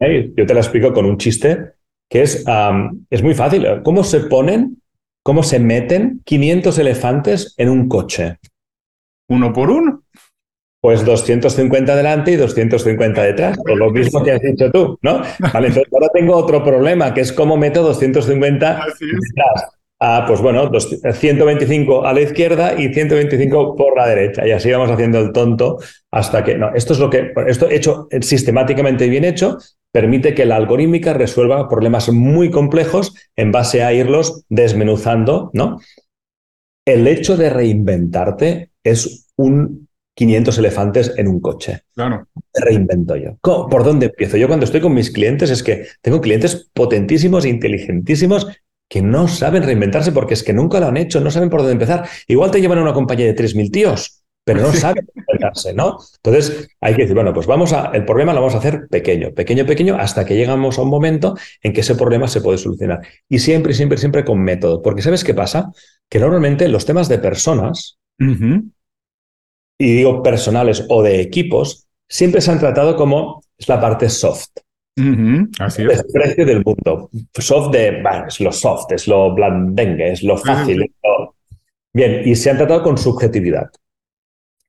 ¿eh? 0.00 0.32
yo 0.36 0.46
te 0.46 0.54
la 0.54 0.60
explico 0.60 0.92
con 0.92 1.04
un 1.04 1.18
chiste 1.18 1.72
que 2.10 2.22
es, 2.22 2.44
es 3.10 3.22
muy 3.22 3.34
fácil. 3.34 3.66
¿Cómo 3.84 4.02
se 4.02 4.20
ponen, 4.20 4.80
cómo 5.22 5.42
se 5.42 5.58
meten 5.58 6.22
500 6.24 6.78
elefantes 6.78 7.54
en 7.58 7.68
un 7.68 7.88
coche? 7.88 8.38
Uno 9.28 9.52
por 9.52 9.70
uno. 9.70 10.02
Pues 10.80 11.04
250 11.04 11.96
delante 11.96 12.30
y 12.30 12.36
250 12.36 13.22
detrás, 13.22 13.58
por 13.58 13.76
lo 13.76 13.90
mismo 13.90 14.22
que 14.22 14.30
has 14.30 14.40
dicho 14.40 14.70
tú, 14.70 14.96
¿no? 15.02 15.22
Vale, 15.52 15.68
entonces 15.68 15.92
ahora 15.92 16.08
tengo 16.14 16.36
otro 16.36 16.62
problema, 16.62 17.12
que 17.12 17.20
es 17.20 17.32
cómo 17.32 17.56
meto 17.56 17.82
250 17.82 18.84
detrás. 18.86 19.77
Ah, 20.00 20.24
pues 20.28 20.40
bueno, 20.40 20.70
125 20.70 22.06
a 22.06 22.12
la 22.12 22.20
izquierda 22.20 22.80
y 22.80 22.92
125 22.92 23.74
por 23.74 23.96
la 23.96 24.06
derecha. 24.06 24.46
Y 24.46 24.52
así 24.52 24.70
vamos 24.70 24.90
haciendo 24.90 25.18
el 25.18 25.32
tonto 25.32 25.78
hasta 26.12 26.44
que. 26.44 26.56
No, 26.56 26.72
esto 26.74 26.92
es 26.92 27.00
lo 27.00 27.10
que. 27.10 27.32
Esto 27.48 27.68
hecho 27.68 28.06
sistemáticamente 28.20 29.08
bien 29.08 29.24
hecho 29.24 29.58
permite 29.90 30.34
que 30.34 30.44
la 30.44 30.56
algorítmica 30.56 31.14
resuelva 31.14 31.68
problemas 31.68 32.10
muy 32.12 32.50
complejos 32.50 33.14
en 33.34 33.50
base 33.50 33.82
a 33.82 33.92
irlos 33.92 34.44
desmenuzando, 34.48 35.50
¿no? 35.52 35.80
El 36.86 37.08
hecho 37.08 37.36
de 37.36 37.50
reinventarte 37.50 38.70
es 38.84 39.28
un 39.36 39.88
500 40.14 40.58
elefantes 40.58 41.14
en 41.16 41.28
un 41.28 41.40
coche. 41.40 41.82
Claro. 41.94 42.26
reinvento 42.54 43.16
yo. 43.16 43.36
¿Por 43.40 43.84
dónde 43.84 44.06
empiezo? 44.06 44.36
Yo 44.36 44.46
cuando 44.46 44.64
estoy 44.64 44.80
con 44.80 44.94
mis 44.94 45.10
clientes 45.10 45.50
es 45.50 45.62
que 45.62 45.86
tengo 46.02 46.20
clientes 46.20 46.70
potentísimos, 46.72 47.44
inteligentísimos 47.44 48.46
que 48.88 49.02
no 49.02 49.28
saben 49.28 49.62
reinventarse 49.62 50.12
porque 50.12 50.34
es 50.34 50.42
que 50.42 50.52
nunca 50.52 50.80
lo 50.80 50.86
han 50.86 50.96
hecho, 50.96 51.20
no 51.20 51.30
saben 51.30 51.50
por 51.50 51.60
dónde 51.60 51.72
empezar. 51.72 52.08
Igual 52.26 52.50
te 52.50 52.60
llevan 52.60 52.78
a 52.78 52.82
una 52.82 52.94
compañía 52.94 53.26
de 53.26 53.34
3.000 53.36 53.70
tíos, 53.70 54.24
pero 54.44 54.62
no 54.62 54.72
saben 54.72 55.06
reinventarse, 55.14 55.74
¿no? 55.74 55.98
Entonces 56.16 56.68
hay 56.80 56.94
que 56.94 57.02
decir, 57.02 57.14
bueno, 57.14 57.34
pues 57.34 57.46
vamos 57.46 57.72
a, 57.74 57.90
el 57.92 58.04
problema 58.06 58.32
lo 58.32 58.40
vamos 58.40 58.54
a 58.54 58.58
hacer 58.58 58.88
pequeño, 58.88 59.32
pequeño, 59.32 59.66
pequeño, 59.66 59.96
hasta 59.96 60.24
que 60.24 60.36
llegamos 60.36 60.78
a 60.78 60.82
un 60.82 60.88
momento 60.88 61.36
en 61.62 61.72
que 61.74 61.82
ese 61.82 61.94
problema 61.94 62.28
se 62.28 62.40
puede 62.40 62.56
solucionar. 62.56 63.00
Y 63.28 63.40
siempre, 63.40 63.74
siempre, 63.74 63.98
siempre 63.98 64.24
con 64.24 64.42
método. 64.42 64.80
Porque 64.80 65.02
¿sabes 65.02 65.22
qué 65.22 65.34
pasa? 65.34 65.70
Que 66.08 66.18
normalmente 66.18 66.66
los 66.68 66.86
temas 66.86 67.08
de 67.08 67.18
personas, 67.18 67.98
y 69.78 69.96
digo 69.96 70.22
personales 70.22 70.86
o 70.88 71.02
de 71.02 71.20
equipos, 71.20 71.86
siempre 72.08 72.40
se 72.40 72.50
han 72.50 72.58
tratado 72.58 72.96
como 72.96 73.42
es 73.58 73.68
la 73.68 73.80
parte 73.80 74.08
soft. 74.08 74.48
Así 75.60 75.82
es. 75.82 76.00
El 76.00 76.04
precio 76.12 76.46
del 76.46 76.64
mundo. 76.64 77.10
Soft 77.34 77.70
de, 77.72 78.02
bueno, 78.02 78.26
es 78.26 78.40
lo 78.40 78.52
soft, 78.52 78.92
es 78.92 79.06
lo 79.06 79.34
blandengue, 79.34 80.12
es 80.12 80.22
lo 80.22 80.36
fácil. 80.36 80.92
Bien, 81.92 82.22
y 82.24 82.34
se 82.34 82.50
han 82.50 82.58
tratado 82.58 82.82
con 82.82 82.98
subjetividad. 82.98 83.70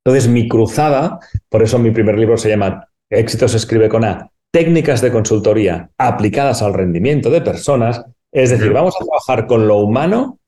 Entonces, 0.03 0.29
mi 0.29 0.47
cruzada, 0.47 1.19
por 1.49 1.61
eso 1.63 1.77
mi 1.77 1.91
primer 1.91 2.17
libro 2.17 2.37
se 2.37 2.49
llama 2.49 2.89
Éxito 3.09 3.47
se 3.47 3.57
escribe 3.57 3.89
con 3.89 4.05
A, 4.05 4.31
técnicas 4.51 5.01
de 5.01 5.11
consultoría 5.11 5.89
aplicadas 5.97 6.61
al 6.61 6.73
rendimiento 6.73 7.29
de 7.29 7.41
personas. 7.41 8.03
Es 8.31 8.51
decir, 8.51 8.71
vamos 8.71 8.95
a 8.95 9.03
trabajar 9.03 9.47
con 9.47 9.67
lo 9.67 9.77
humano, 9.77 10.39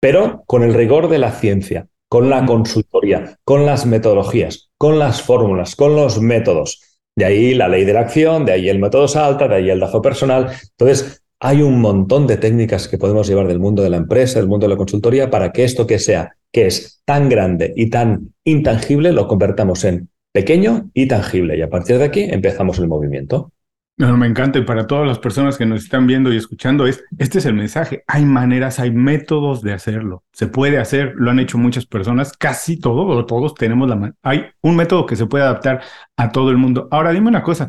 pero 0.00 0.42
con 0.46 0.62
el 0.62 0.74
rigor 0.74 1.08
de 1.08 1.18
la 1.18 1.30
ciencia, 1.30 1.86
con 2.08 2.28
la 2.28 2.44
consultoría, 2.46 3.38
con 3.44 3.64
las 3.64 3.86
metodologías, 3.86 4.70
con 4.76 4.98
las 4.98 5.22
fórmulas, 5.22 5.76
con 5.76 5.94
los 5.94 6.20
métodos. 6.20 6.89
De 7.16 7.24
ahí 7.24 7.54
la 7.54 7.68
ley 7.68 7.84
de 7.84 7.92
la 7.92 8.00
acción, 8.00 8.44
de 8.44 8.52
ahí 8.52 8.68
el 8.68 8.78
método 8.78 9.08
salta, 9.08 9.48
de 9.48 9.56
ahí 9.56 9.70
el 9.70 9.80
DAFO 9.80 10.00
personal. 10.00 10.48
Entonces, 10.78 11.22
hay 11.40 11.62
un 11.62 11.80
montón 11.80 12.26
de 12.26 12.36
técnicas 12.36 12.86
que 12.86 12.98
podemos 12.98 13.26
llevar 13.26 13.48
del 13.48 13.58
mundo 13.58 13.82
de 13.82 13.90
la 13.90 13.96
empresa, 13.96 14.38
del 14.38 14.48
mundo 14.48 14.66
de 14.66 14.74
la 14.74 14.76
consultoría, 14.76 15.30
para 15.30 15.52
que 15.52 15.64
esto 15.64 15.86
que 15.86 15.98
sea, 15.98 16.36
que 16.52 16.66
es 16.66 17.00
tan 17.04 17.28
grande 17.28 17.72
y 17.74 17.90
tan 17.90 18.34
intangible, 18.44 19.12
lo 19.12 19.26
convertamos 19.26 19.84
en 19.84 20.10
pequeño 20.32 20.90
y 20.94 21.08
tangible. 21.08 21.56
Y 21.56 21.62
a 21.62 21.70
partir 21.70 21.98
de 21.98 22.04
aquí 22.04 22.22
empezamos 22.22 22.78
el 22.78 22.88
movimiento. 22.88 23.52
No, 24.00 24.16
me 24.16 24.26
encanta 24.26 24.58
y 24.58 24.62
para 24.62 24.86
todas 24.86 25.06
las 25.06 25.18
personas 25.18 25.58
que 25.58 25.66
nos 25.66 25.82
están 25.82 26.06
viendo 26.06 26.32
y 26.32 26.36
escuchando 26.38 26.86
es, 26.86 27.04
este 27.18 27.36
es 27.36 27.44
el 27.44 27.52
mensaje, 27.52 28.02
hay 28.06 28.24
maneras, 28.24 28.80
hay 28.80 28.90
métodos 28.90 29.60
de 29.60 29.74
hacerlo, 29.74 30.24
se 30.32 30.46
puede 30.46 30.78
hacer, 30.78 31.12
lo 31.16 31.30
han 31.30 31.38
hecho 31.38 31.58
muchas 31.58 31.84
personas, 31.84 32.32
casi 32.32 32.80
todos 32.80 33.14
o 33.14 33.26
todos 33.26 33.52
tenemos 33.52 33.90
la 33.90 34.14
hay 34.22 34.46
un 34.62 34.76
método 34.76 35.04
que 35.04 35.16
se 35.16 35.26
puede 35.26 35.44
adaptar 35.44 35.82
a 36.16 36.32
todo 36.32 36.50
el 36.50 36.56
mundo. 36.56 36.88
Ahora 36.90 37.12
dime 37.12 37.28
una 37.28 37.42
cosa, 37.42 37.68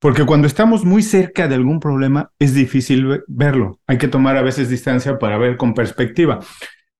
porque 0.00 0.26
cuando 0.26 0.48
estamos 0.48 0.84
muy 0.84 1.00
cerca 1.00 1.46
de 1.46 1.54
algún 1.54 1.78
problema 1.78 2.32
es 2.40 2.54
difícil 2.54 3.22
verlo, 3.28 3.78
hay 3.86 3.98
que 3.98 4.08
tomar 4.08 4.36
a 4.36 4.42
veces 4.42 4.68
distancia 4.68 5.16
para 5.20 5.38
ver 5.38 5.56
con 5.56 5.74
perspectiva. 5.74 6.40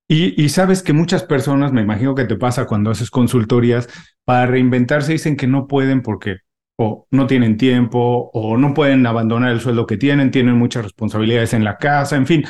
Y, 0.06 0.40
y, 0.40 0.50
sabes 0.50 0.84
que 0.84 0.92
muchas 0.92 1.24
personas, 1.24 1.72
me 1.72 1.82
imagino 1.82 2.14
que 2.14 2.24
te 2.24 2.36
pasa 2.36 2.66
cuando 2.66 2.92
haces 2.92 3.10
consultorías, 3.10 3.88
para 4.24 4.46
reinventarse 4.46 5.12
dicen 5.12 5.36
que 5.36 5.48
no 5.48 5.66
pueden 5.66 6.00
porque 6.00 6.38
o 6.80 7.08
no 7.10 7.26
tienen 7.26 7.56
tiempo, 7.56 8.30
o 8.32 8.56
no 8.56 8.72
pueden 8.72 9.04
abandonar 9.04 9.50
el 9.50 9.60
sueldo 9.60 9.86
que 9.86 9.96
tienen, 9.96 10.30
tienen 10.30 10.54
muchas 10.54 10.84
responsabilidades 10.84 11.52
en 11.52 11.64
la 11.64 11.76
casa, 11.76 12.14
en 12.16 12.26
fin. 12.26 12.44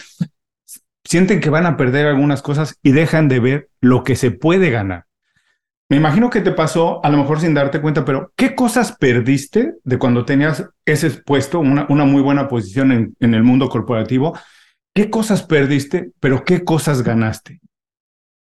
sienten 1.02 1.40
que 1.40 1.48
van 1.48 1.64
a 1.64 1.78
perder 1.78 2.06
algunas 2.06 2.42
cosas 2.42 2.78
y 2.82 2.92
dejan 2.92 3.28
de 3.28 3.40
ver 3.40 3.68
lo 3.80 4.04
que 4.04 4.16
se 4.16 4.30
puede 4.30 4.70
ganar. 4.70 5.06
Me 5.88 5.96
imagino 5.96 6.28
que 6.28 6.42
te 6.42 6.52
pasó, 6.52 7.02
a 7.02 7.08
lo 7.08 7.16
mejor 7.16 7.40
sin 7.40 7.54
darte 7.54 7.80
cuenta, 7.80 8.04
pero 8.04 8.30
¿qué 8.36 8.54
cosas 8.54 8.92
perdiste 8.92 9.76
de 9.82 9.98
cuando 9.98 10.26
tenías 10.26 10.68
ese 10.84 11.10
puesto, 11.22 11.60
una, 11.60 11.86
una 11.88 12.04
muy 12.04 12.20
buena 12.20 12.46
posición 12.46 12.92
en, 12.92 13.16
en, 13.20 13.32
el 13.32 13.42
mundo 13.42 13.70
corporativo? 13.70 14.38
¿Qué 14.94 15.08
cosas 15.08 15.42
perdiste, 15.42 16.10
pero 16.20 16.44
qué 16.44 16.62
cosas 16.62 17.02
ganaste? 17.02 17.60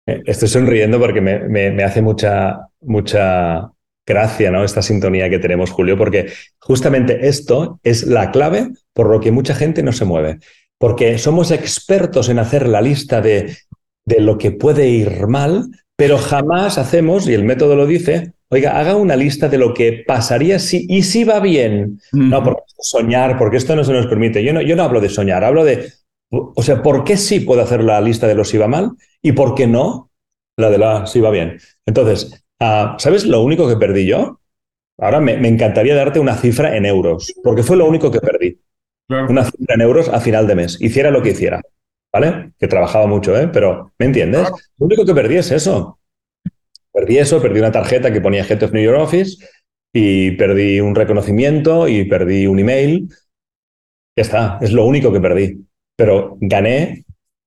Eh, 0.06 0.22
estoy 0.28 0.50
sonriendo 0.50 1.00
porque 1.00 1.22
me, 1.22 1.40
me, 1.40 1.72
me 1.72 1.84
hace 1.84 2.04
mucha, 2.04 2.68
mucha 2.82 3.73
gracia, 4.06 4.52
¿no? 4.52 4.64
Esta 4.64 4.82
sintonía 4.82 5.30
que 5.30 5.40
tenemos, 5.40 5.72
Julio, 5.72 5.98
porque 5.98 6.32
justamente 6.60 7.28
esto 7.28 7.80
es 7.84 8.06
la 8.06 8.32
clave 8.32 8.72
por 8.94 9.10
lo 9.10 9.20
que 9.20 9.32
mucha 9.32 9.56
gente 9.56 9.84
no 9.84 9.92
se 9.94 10.06
mueve. 10.06 10.40
Porque 10.78 11.18
somos 11.18 11.52
expertos 11.52 12.30
en 12.30 12.40
hacer 12.40 12.68
la 12.68 12.82
lista 12.82 13.22
de, 13.22 13.58
de 14.06 14.20
lo 14.20 14.38
que 14.38 14.52
puede 14.52 14.90
ir 14.90 15.28
mal, 15.28 15.70
pero 15.96 16.18
jamás 16.18 16.78
hacemos, 16.78 17.28
y 17.28 17.34
el 17.34 17.44
método 17.44 17.76
lo 17.76 17.86
dice, 17.86 18.34
oiga, 18.50 18.80
haga 18.80 18.96
una 18.96 19.16
lista 19.16 19.48
de 19.48 19.58
lo 19.58 19.74
que 19.74 20.04
pasaría 20.06 20.60
si 20.60 20.86
y 20.90 21.04
si 21.04 21.24
va 21.24 21.40
bien. 21.40 22.00
No, 22.12 22.44
porque 22.44 22.62
soñar, 22.80 23.38
porque 23.38 23.58
esto 23.58 23.76
no 23.76 23.84
se 23.84 23.94
nos 23.94 24.08
permite. 24.08 24.44
Yo 24.44 24.54
no, 24.54 24.62
yo 24.62 24.76
no 24.76 24.84
hablo 24.84 25.02
de 25.02 25.10
soñar, 25.10 25.44
hablo 25.44 25.64
de, 25.64 25.92
o 26.30 26.62
sea, 26.62 26.82
¿por 26.82 27.04
qué 27.04 27.18
sí 27.18 27.40
puedo 27.40 27.62
hacer 27.62 27.84
la 27.84 28.02
lista 28.02 28.28
de 28.28 28.36
lo 28.36 28.44
si 28.44 28.58
va 28.58 28.68
mal 28.68 28.92
y 29.22 29.32
por 29.32 29.56
qué 29.56 29.68
no 29.68 30.12
la 30.58 30.70
de 30.70 30.78
la 30.78 31.08
si 31.08 31.20
va 31.20 31.32
bien? 31.32 31.60
Entonces, 31.86 32.43
uh, 32.64 33.00
¿sabes 33.00 33.26
lo 33.26 33.42
único 33.42 33.68
que 33.68 33.76
perdí 33.76 34.06
yo? 34.06 34.40
Ahora 34.98 35.20
me, 35.20 35.38
me, 35.38 35.48
encantaría 35.48 35.96
darte 35.96 36.20
una 36.20 36.36
cifra 36.36 36.76
en 36.78 36.86
euros, 36.86 37.34
porque 37.44 37.64
fue 37.64 37.78
lo 37.78 37.86
único 37.86 38.12
que 38.12 38.20
perdí. 38.20 38.60
Claro. 39.08 39.28
Una 39.30 39.44
cifra 39.44 39.76
en 39.76 39.82
euros 39.82 40.10
a 40.10 40.20
final 40.20 40.48
de 40.48 40.56
mes, 40.56 40.82
hiciera 40.82 41.12
lo 41.12 41.22
que 41.22 41.32
hiciera. 41.32 41.62
¿vale? 42.14 42.54
Que 42.60 42.68
trabajaba 42.68 43.08
mucho, 43.08 43.36
¿eh? 43.38 43.50
Pero, 43.52 43.92
¿me 43.98 44.06
entiendes? 44.06 44.42
Claro. 44.42 44.56
Lo 44.78 44.86
único 44.86 45.06
que 45.06 45.16
perdí 45.16 45.38
es 45.38 45.52
eso. 45.52 46.00
Perdí 46.94 47.18
eso, 47.18 47.42
perdí 47.42 47.60
una 47.60 47.72
tarjeta 47.72 48.14
que 48.14 48.22
ponía 48.22 48.46
Head 48.46 48.64
of 48.64 48.72
New 48.72 48.84
York 48.84 49.00
Office 49.00 49.44
y 49.92 50.32
perdí 50.32 50.80
un 50.80 50.94
reconocimiento 50.94 51.88
y 51.88 52.06
perdí 52.06 52.46
un 52.46 52.60
email. 52.60 53.10
Ya 54.16 54.22
está, 54.22 54.60
es 54.62 54.72
lo 54.72 54.86
único 54.86 55.12
que 55.12 55.20
perdí. 55.20 55.66
Pero 55.96 56.38
gané 56.40 57.04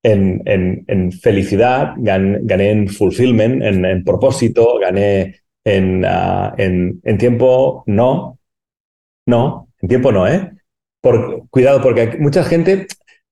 en, 0.07 0.43
en, 0.47 0.85
en 0.87 1.13
felicidad, 1.13 1.95
gané, 1.97 2.39
gané, 2.43 2.71
en 2.71 2.89
fulfillment, 2.89 3.63
en, 3.63 3.85
en 3.85 4.05
propósito, 4.05 4.79
gané 4.79 5.41
en, 5.65 6.05
uh, 6.05 6.53
en, 6.57 7.19
tiempo 7.19 7.83
no. 7.87 8.39
No, 9.27 9.69
en 9.81 9.89
tiempo 9.89 10.13
no, 10.13 10.29
¿eh? 10.29 10.53
Por, 11.01 11.49
cuidado, 11.51 11.83
porque 11.83 12.17
mucha 12.19 12.45
gente 12.45 12.87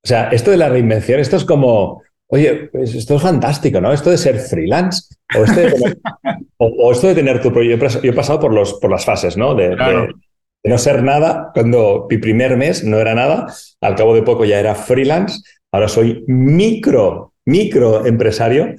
o 0.04 0.07
sea, 0.07 0.28
esto 0.28 0.50
de 0.50 0.59
la 0.59 0.69
reinvención, 0.69 1.19
esto 1.19 1.37
es 1.37 1.47
como, 1.47 2.02
oye, 2.26 2.69
pues 2.71 2.95
esto 2.95 3.16
es 3.16 3.23
fantástico, 3.23 3.81
¿no? 3.81 3.90
Esto 3.90 4.11
de 4.11 4.19
ser 4.19 4.38
freelance 4.38 5.14
o, 5.35 5.45
este 5.45 5.61
de 5.62 5.71
tener, 5.73 5.99
o, 6.59 6.66
o 6.66 6.93
esto 6.93 7.07
de 7.09 7.14
tener 7.14 7.40
tu 7.40 7.50
proyecto. 7.50 7.87
Yo 8.02 8.11
he 8.11 8.14
pasado 8.14 8.38
por, 8.38 8.52
los, 8.52 8.75
por 8.75 8.90
las 8.90 9.07
fases, 9.07 9.38
¿no? 9.38 9.54
De, 9.54 9.75
claro. 9.75 10.02
de, 10.02 10.12
de, 10.62 10.71
no 10.71 10.76
ser 10.76 11.02
nada, 11.02 11.50
cuando 11.54 12.07
mi 12.11 12.19
primer 12.19 12.59
mes 12.59 12.85
no 12.85 12.99
era 12.99 13.14
nada, 13.14 13.47
al 13.81 13.95
cabo 13.95 14.14
de 14.14 14.23
poco 14.23 14.45
ya 14.45 14.61
era 14.61 14.75
freelance, 14.75 15.40
ahora 15.75 15.88
soy 15.88 16.25
micro, 16.28 17.33
micro 17.47 18.07
empresario. 18.07 18.76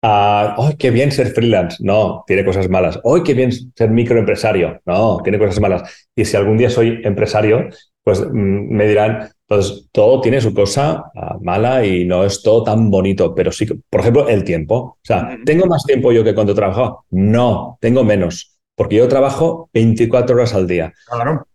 Uh, 0.00 0.54
¡Oh, 0.56 0.70
qué 0.78 0.92
bien 0.92 1.10
ser 1.10 1.32
freelance! 1.32 1.78
No, 1.80 2.22
tiene 2.28 2.44
cosas 2.44 2.68
malas. 2.68 3.00
¡Oh, 3.02 3.20
qué 3.24 3.34
bien 3.34 3.50
ser 3.50 3.90
microempresario! 3.90 4.80
No, 4.86 5.18
tiene 5.24 5.40
cosas 5.40 5.60
malas. 5.60 6.08
Y 6.14 6.24
si 6.24 6.36
algún 6.36 6.56
día 6.56 6.70
soy 6.70 7.00
empresario, 7.02 7.68
pues 8.04 8.20
mm, 8.20 8.70
me 8.70 8.86
dirán, 8.86 9.30
entonces, 9.48 9.88
todo 9.90 10.20
tiene 10.20 10.40
su 10.40 10.54
cosa 10.54 11.10
uh, 11.12 11.42
mala 11.42 11.84
y 11.84 12.04
no 12.04 12.24
es 12.24 12.40
todo 12.40 12.62
tan 12.62 12.88
bonito, 12.88 13.34
pero 13.34 13.50
sí, 13.50 13.66
por 13.66 14.00
ejemplo, 14.00 14.28
el 14.28 14.44
tiempo. 14.44 14.76
O 14.76 14.98
sea, 15.02 15.36
¿tengo 15.44 15.66
más 15.66 15.82
tiempo 15.82 16.12
yo 16.12 16.22
que 16.22 16.36
cuando 16.36 16.54
trabajaba? 16.54 17.00
No, 17.10 17.78
tengo 17.80 18.04
menos, 18.04 18.56
porque 18.76 18.94
yo 18.94 19.08
trabajo 19.08 19.70
24 19.74 20.36
horas 20.36 20.54
al 20.54 20.68
día. 20.68 20.94
Claro. 21.08 21.48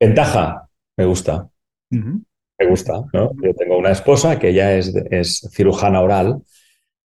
Ventaja, 0.00 0.66
me 0.96 1.04
gusta. 1.04 1.50
Uh 1.90 1.96
-huh. 1.96 2.24
Me 2.60 2.66
gusta, 2.66 3.02
¿no? 3.12 3.32
Yo 3.42 3.54
tengo 3.54 3.78
una 3.78 3.90
esposa 3.90 4.38
que 4.38 4.52
ya 4.52 4.74
es, 4.74 4.94
es 5.10 5.48
cirujana 5.52 6.02
oral. 6.02 6.42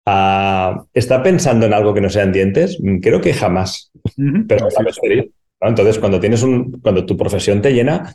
Uh, 0.05 0.85
¿Está 0.93 1.23
pensando 1.23 1.65
en 1.65 1.73
algo 1.73 1.93
que 1.93 2.01
no 2.01 2.09
sean 2.09 2.31
dientes? 2.31 2.77
Creo 3.01 3.21
que 3.21 3.33
jamás, 3.33 3.91
uh 4.17 4.21
-huh. 4.21 4.45
pero. 4.47 4.67
¿no? 5.61 5.69
Entonces, 5.69 5.97
cuando 5.97 6.19
tienes 6.19 6.43
un, 6.43 6.79
cuando 6.81 7.05
tu 7.05 7.17
profesión 7.17 7.61
te 7.61 7.73
llena, 7.73 8.13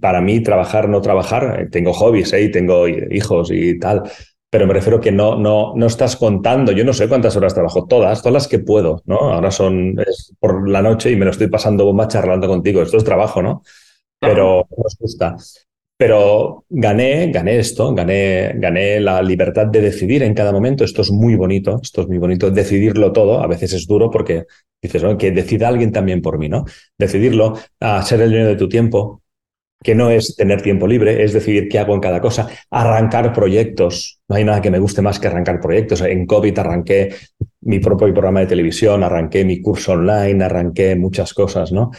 para 0.00 0.20
mí 0.20 0.40
trabajar, 0.42 0.88
no 0.88 1.00
trabajar, 1.00 1.68
tengo 1.70 1.92
hobbies, 1.92 2.32
¿eh? 2.32 2.48
tengo 2.48 2.86
hijos 2.88 3.50
y 3.50 3.78
tal, 3.78 4.04
pero 4.50 4.66
me 4.66 4.74
refiero 4.74 5.00
que 5.00 5.12
no, 5.12 5.36
no, 5.36 5.74
no 5.74 5.86
estás 5.86 6.16
contando, 6.16 6.72
yo 6.72 6.84
no 6.84 6.92
sé 6.92 7.08
cuántas 7.08 7.36
horas 7.36 7.54
trabajo, 7.54 7.86
todas, 7.86 8.22
todas 8.22 8.32
las 8.32 8.48
que 8.48 8.60
puedo, 8.60 9.02
¿no? 9.06 9.16
Ahora 9.16 9.50
son 9.50 9.96
por 10.38 10.68
la 10.68 10.82
noche 10.82 11.10
y 11.10 11.16
me 11.16 11.24
lo 11.24 11.32
estoy 11.32 11.48
pasando 11.48 11.84
bomba 11.84 12.08
charlando 12.08 12.46
contigo, 12.46 12.80
esto 12.80 12.96
es 12.96 13.04
trabajo, 13.04 13.42
¿no? 13.42 13.62
Pero 14.18 14.66
nos 14.76 14.96
gusta. 14.98 15.36
Pero 15.98 16.64
gané, 16.68 17.30
gané 17.30 17.58
esto, 17.58 17.94
gané, 17.94 18.52
gané 18.56 19.00
la 19.00 19.22
libertad 19.22 19.66
de 19.66 19.80
decidir 19.80 20.22
en 20.22 20.34
cada 20.34 20.52
momento. 20.52 20.84
Esto 20.84 21.02
es 21.02 21.10
muy 21.10 21.36
bonito, 21.36 21.80
esto 21.82 22.02
es 22.02 22.08
muy 22.08 22.18
bonito. 22.18 22.50
Decidirlo 22.50 23.12
todo, 23.12 23.40
a 23.40 23.46
veces 23.46 23.72
es 23.72 23.86
duro 23.86 24.10
porque 24.10 24.44
dices, 24.82 25.02
¿no? 25.02 25.16
que 25.16 25.30
decida 25.30 25.68
alguien 25.68 25.92
también 25.92 26.20
por 26.20 26.38
mí, 26.38 26.48
¿no? 26.48 26.64
Decidirlo, 26.98 27.54
ser 28.04 28.20
el 28.20 28.30
dueño 28.30 28.46
de 28.46 28.56
tu 28.56 28.68
tiempo, 28.68 29.22
que 29.82 29.94
no 29.94 30.10
es 30.10 30.36
tener 30.36 30.62
tiempo 30.62 30.86
libre, 30.86 31.22
es 31.22 31.32
decidir 31.32 31.68
qué 31.68 31.78
hago 31.78 31.94
en 31.94 32.00
cada 32.00 32.20
cosa, 32.20 32.48
arrancar 32.70 33.32
proyectos. 33.32 34.20
No 34.28 34.36
hay 34.36 34.44
nada 34.44 34.60
que 34.60 34.70
me 34.70 34.78
guste 34.78 35.00
más 35.00 35.18
que 35.18 35.28
arrancar 35.28 35.60
proyectos. 35.60 36.00
En 36.02 36.26
COVID 36.26 36.58
arranqué 36.58 37.14
mi 37.62 37.78
propio 37.78 38.12
programa 38.12 38.40
de 38.40 38.46
televisión, 38.46 39.02
arranqué 39.02 39.44
mi 39.44 39.60
curso 39.62 39.92
online, 39.92 40.44
arranqué 40.44 40.94
muchas 40.96 41.32
cosas, 41.32 41.72
¿no? 41.72 41.90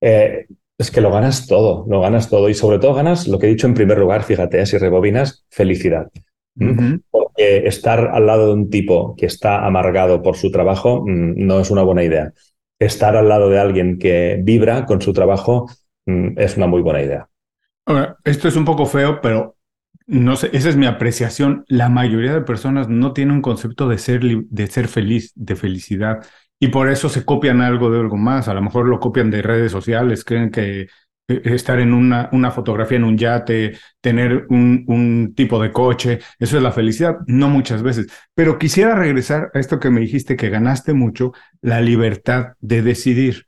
Eh, 0.00 0.46
es 0.78 0.90
que 0.90 1.00
lo 1.00 1.10
ganas 1.10 1.46
todo, 1.46 1.86
lo 1.88 2.00
ganas 2.00 2.28
todo 2.28 2.48
y 2.48 2.54
sobre 2.54 2.78
todo 2.78 2.94
ganas 2.94 3.26
lo 3.28 3.38
que 3.38 3.46
he 3.46 3.50
dicho 3.50 3.66
en 3.66 3.74
primer 3.74 3.98
lugar, 3.98 4.22
fíjate, 4.24 4.60
¿eh? 4.60 4.66
si 4.66 4.78
rebobinas, 4.78 5.44
felicidad. 5.50 6.10
Uh 6.58 6.64
-huh. 6.64 7.02
Porque 7.10 7.66
estar 7.66 8.08
al 8.12 8.26
lado 8.26 8.48
de 8.48 8.52
un 8.54 8.70
tipo 8.70 9.14
que 9.16 9.26
está 9.26 9.66
amargado 9.66 10.22
por 10.22 10.36
su 10.36 10.50
trabajo 10.50 11.02
mmm, 11.06 11.34
no 11.36 11.60
es 11.60 11.70
una 11.70 11.82
buena 11.82 12.02
idea. 12.02 12.32
Estar 12.78 13.16
al 13.16 13.28
lado 13.28 13.48
de 13.48 13.58
alguien 13.58 13.98
que 13.98 14.38
vibra 14.42 14.84
con 14.84 15.00
su 15.00 15.12
trabajo 15.12 15.66
mmm, 16.06 16.38
es 16.38 16.56
una 16.56 16.66
muy 16.66 16.82
buena 16.82 17.02
idea. 17.02 17.28
Ahora, 17.86 18.16
esto 18.24 18.48
es 18.48 18.56
un 18.56 18.64
poco 18.64 18.84
feo, 18.86 19.20
pero 19.20 19.56
no 20.06 20.36
sé, 20.36 20.50
esa 20.52 20.68
es 20.68 20.76
mi 20.76 20.86
apreciación. 20.86 21.64
La 21.68 21.88
mayoría 21.88 22.32
de 22.32 22.40
personas 22.42 22.88
no 22.88 23.12
tiene 23.12 23.32
un 23.32 23.42
concepto 23.42 23.88
de 23.88 23.98
ser, 23.98 24.22
de 24.22 24.66
ser 24.66 24.88
feliz, 24.88 25.32
de 25.34 25.56
felicidad. 25.56 26.24
Y 26.58 26.68
por 26.68 26.88
eso 26.88 27.08
se 27.08 27.24
copian 27.24 27.60
algo 27.60 27.90
de 27.90 28.00
algo 28.00 28.16
más. 28.16 28.48
A 28.48 28.54
lo 28.54 28.62
mejor 28.62 28.86
lo 28.88 28.98
copian 28.98 29.30
de 29.30 29.42
redes 29.42 29.72
sociales, 29.72 30.24
creen 30.24 30.50
que 30.50 30.88
estar 31.28 31.80
en 31.80 31.92
una, 31.92 32.28
una 32.32 32.50
fotografía 32.50 32.98
en 32.98 33.04
un 33.04 33.18
yate, 33.18 33.76
tener 34.00 34.46
un, 34.48 34.84
un, 34.86 35.34
tipo 35.34 35.60
de 35.60 35.72
coche, 35.72 36.20
eso 36.38 36.56
es 36.56 36.62
la 36.62 36.72
felicidad, 36.72 37.18
no 37.26 37.48
muchas 37.48 37.82
veces. 37.82 38.06
Pero 38.34 38.58
quisiera 38.58 38.94
regresar 38.94 39.50
a 39.52 39.58
esto 39.58 39.80
que 39.80 39.90
me 39.90 40.00
dijiste, 40.00 40.36
que 40.36 40.50
ganaste 40.50 40.92
mucho, 40.92 41.32
la 41.60 41.80
libertad 41.80 42.54
de 42.60 42.82
decidir. 42.82 43.46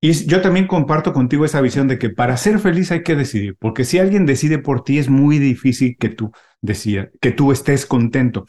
Y 0.00 0.12
yo 0.26 0.42
también 0.42 0.66
comparto 0.66 1.14
contigo 1.14 1.46
esa 1.46 1.62
visión 1.62 1.88
de 1.88 1.98
que 1.98 2.10
para 2.10 2.36
ser 2.36 2.58
feliz 2.58 2.92
hay 2.92 3.02
que 3.02 3.16
decidir, 3.16 3.56
porque 3.58 3.84
si 3.84 3.98
alguien 3.98 4.26
decide 4.26 4.58
por 4.58 4.84
ti 4.84 4.98
es 4.98 5.08
muy 5.08 5.38
difícil 5.38 5.96
que 5.98 6.10
tú 6.10 6.30
decida, 6.60 7.08
que 7.22 7.32
tú 7.32 7.52
estés 7.52 7.86
contento. 7.86 8.46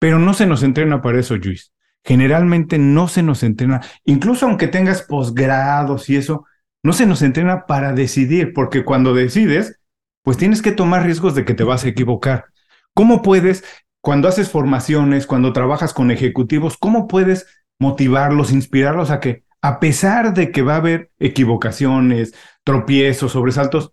Pero 0.00 0.18
no 0.18 0.34
se 0.34 0.46
nos 0.46 0.62
entrena 0.64 1.00
para 1.02 1.20
eso, 1.20 1.36
Luis 1.36 1.72
generalmente 2.08 2.78
no 2.78 3.06
se 3.06 3.22
nos 3.22 3.42
entrena, 3.42 3.82
incluso 4.06 4.46
aunque 4.46 4.66
tengas 4.66 5.02
posgrados 5.02 6.08
y 6.08 6.16
eso, 6.16 6.46
no 6.82 6.94
se 6.94 7.04
nos 7.04 7.20
entrena 7.20 7.66
para 7.66 7.92
decidir, 7.92 8.54
porque 8.54 8.82
cuando 8.82 9.12
decides, 9.12 9.78
pues 10.22 10.38
tienes 10.38 10.62
que 10.62 10.72
tomar 10.72 11.04
riesgos 11.04 11.34
de 11.34 11.44
que 11.44 11.52
te 11.52 11.64
vas 11.64 11.84
a 11.84 11.88
equivocar. 11.88 12.46
¿Cómo 12.94 13.20
puedes, 13.20 13.62
cuando 14.00 14.26
haces 14.26 14.48
formaciones, 14.48 15.26
cuando 15.26 15.52
trabajas 15.52 15.92
con 15.92 16.10
ejecutivos, 16.10 16.78
cómo 16.78 17.08
puedes 17.08 17.46
motivarlos, 17.78 18.52
inspirarlos 18.52 19.10
a 19.10 19.20
que, 19.20 19.44
a 19.60 19.78
pesar 19.78 20.32
de 20.32 20.50
que 20.50 20.62
va 20.62 20.76
a 20.76 20.78
haber 20.78 21.10
equivocaciones, 21.18 22.32
tropiezos, 22.64 23.32
sobresaltos, 23.32 23.92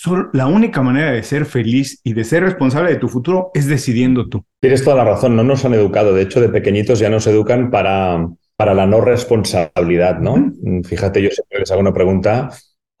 Solo 0.00 0.30
la 0.32 0.46
única 0.46 0.80
manera 0.80 1.10
de 1.10 1.24
ser 1.24 1.44
feliz 1.44 2.00
y 2.04 2.12
de 2.12 2.22
ser 2.22 2.44
responsable 2.44 2.90
de 2.90 3.00
tu 3.00 3.08
futuro 3.08 3.50
es 3.52 3.66
decidiendo 3.66 4.28
tú. 4.28 4.44
Tienes 4.60 4.84
toda 4.84 4.94
la 4.94 5.04
razón, 5.04 5.34
no 5.34 5.42
nos 5.42 5.64
han 5.64 5.74
educado. 5.74 6.14
De 6.14 6.22
hecho, 6.22 6.40
de 6.40 6.48
pequeñitos 6.48 7.00
ya 7.00 7.10
nos 7.10 7.26
educan 7.26 7.68
para, 7.68 8.28
para 8.56 8.74
la 8.74 8.86
no 8.86 9.00
responsabilidad, 9.00 10.20
¿no? 10.20 10.52
Fíjate, 10.84 11.20
yo 11.20 11.30
siempre 11.30 11.58
les 11.58 11.72
hago 11.72 11.80
una 11.80 11.92
pregunta 11.92 12.48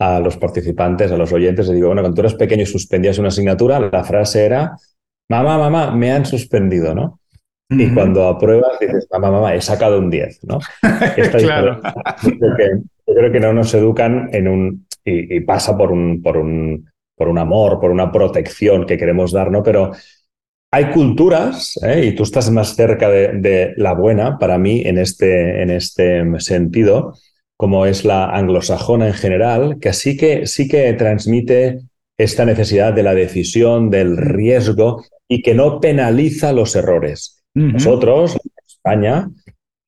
a 0.00 0.18
los 0.18 0.38
participantes, 0.38 1.12
a 1.12 1.16
los 1.16 1.32
oyentes, 1.32 1.68
les 1.68 1.76
digo, 1.76 1.86
bueno, 1.86 2.02
cuando 2.02 2.16
tú 2.16 2.22
eras 2.22 2.34
pequeño 2.34 2.64
y 2.64 2.66
suspendías 2.66 3.18
una 3.18 3.28
asignatura, 3.28 3.78
la 3.78 4.02
frase 4.02 4.44
era, 4.44 4.76
mamá, 5.30 5.56
mamá, 5.56 5.92
me 5.94 6.10
han 6.10 6.26
suspendido, 6.26 6.96
¿no? 6.96 7.20
Uh 7.70 7.76
-huh. 7.76 7.82
Y 7.92 7.94
cuando 7.94 8.26
apruebas 8.26 8.76
dices, 8.80 9.06
mamá, 9.12 9.30
mamá, 9.30 9.54
he 9.54 9.60
sacado 9.60 10.00
un 10.00 10.10
10, 10.10 10.40
¿no? 10.48 10.58
claro. 11.38 11.80
Yo 12.24 12.30
creo, 12.40 12.56
que, 12.56 12.70
yo 13.06 13.14
creo 13.14 13.30
que 13.30 13.40
no 13.40 13.52
nos 13.52 13.72
educan 13.72 14.30
en 14.32 14.48
un, 14.48 14.87
y, 15.04 15.36
y, 15.36 15.40
pasa 15.40 15.76
por 15.76 15.92
un, 15.92 16.22
por, 16.22 16.36
un, 16.36 16.88
por 17.16 17.28
un 17.28 17.38
amor, 17.38 17.80
por 17.80 17.90
una 17.90 18.10
protección 18.12 18.86
que 18.86 18.96
queremos 18.96 19.32
dar, 19.32 19.50
¿no? 19.50 19.62
Pero 19.62 19.92
hay 20.70 20.90
culturas, 20.90 21.78
¿eh? 21.82 22.06
y 22.06 22.14
tú 22.14 22.24
estás 22.24 22.50
más 22.50 22.76
cerca 22.76 23.08
de, 23.08 23.72
la 23.76 23.94
buena 23.94 24.38
para 24.38 24.58
mí 24.58 24.82
en 24.84 24.98
este, 24.98 25.62
en 25.62 25.70
este 25.70 26.22
sentido, 26.40 27.14
como 27.56 27.86
es 27.86 28.04
la 28.04 28.26
anglosajona 28.26 29.06
en 29.06 29.14
general, 29.14 29.78
que 29.80 29.92
sí 29.94 30.16
que, 30.16 30.46
sí 30.46 30.68
que 30.68 30.92
transmite 30.92 31.80
esta 32.18 32.44
necesidad 32.44 32.92
de 32.92 33.02
la 33.02 33.14
decisión, 33.14 33.88
del 33.88 34.16
riesgo 34.16 35.04
y 35.26 35.40
que 35.40 35.54
no 35.54 35.80
penaliza 35.80 36.52
los 36.52 36.76
errores. 36.76 37.42
Nosotros, 37.54 38.34
en 38.34 38.50
España, 38.66 39.30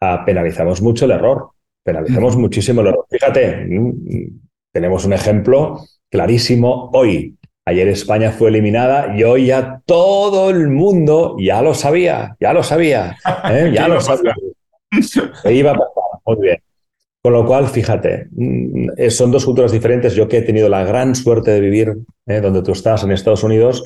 ah, 0.01 0.25
penalizamos 0.25 0.83
mucho 0.83 1.05
el 1.05 1.13
error, 1.13 1.51
penalizamos 1.85 2.37
muchísimo 2.37 2.81
el 2.81 2.89
error. 2.89 3.07
Fíjate, 3.09 3.69
tenemos 4.73 5.05
un 5.05 5.13
ejemplo 5.13 5.81
clarísimo 6.11 6.91
hoy. 6.93 7.37
Ayer 7.67 7.89
España 7.89 8.33
fue 8.33 8.49
eliminada 8.49 9.17
y 9.17 9.23
hoy 9.23 9.47
ya 9.47 9.83
todo 9.85 10.51
el 10.51 10.69
mundo 10.69 11.37
ya 11.39 11.63
lo 11.63 11.75
sabía, 11.75 12.37
ya 12.41 12.53
lo 12.53 12.63
sabía, 12.63 13.17
¿eh? 13.51 13.71
ya 13.75 13.87
lo 13.87 14.01
sabía. 14.01 14.35
iba 15.45 15.71
a 15.71 15.75
pasar, 15.75 16.21
muy 16.27 16.37
bien. 16.41 16.59
Con 17.23 17.35
lo 17.35 17.45
cual, 17.45 17.69
fíjate, 17.69 18.29
mm, 18.31 18.89
eh, 18.97 19.11
son 19.11 19.31
dos 19.31 19.45
culturas 19.45 19.73
diferentes. 19.73 20.15
Yo 20.15 20.27
que 20.27 20.39
he 20.39 20.43
tenido 20.43 20.69
la 20.69 20.85
gran 20.85 21.15
suerte 21.15 21.51
de 21.51 21.61
vivir 21.61 21.95
¿eh? 22.27 22.41
donde 22.41 22.63
tú 22.63 22.73
estás, 22.73 23.05
en 23.05 23.13
Estados 23.13 23.45
Unidos, 23.45 23.85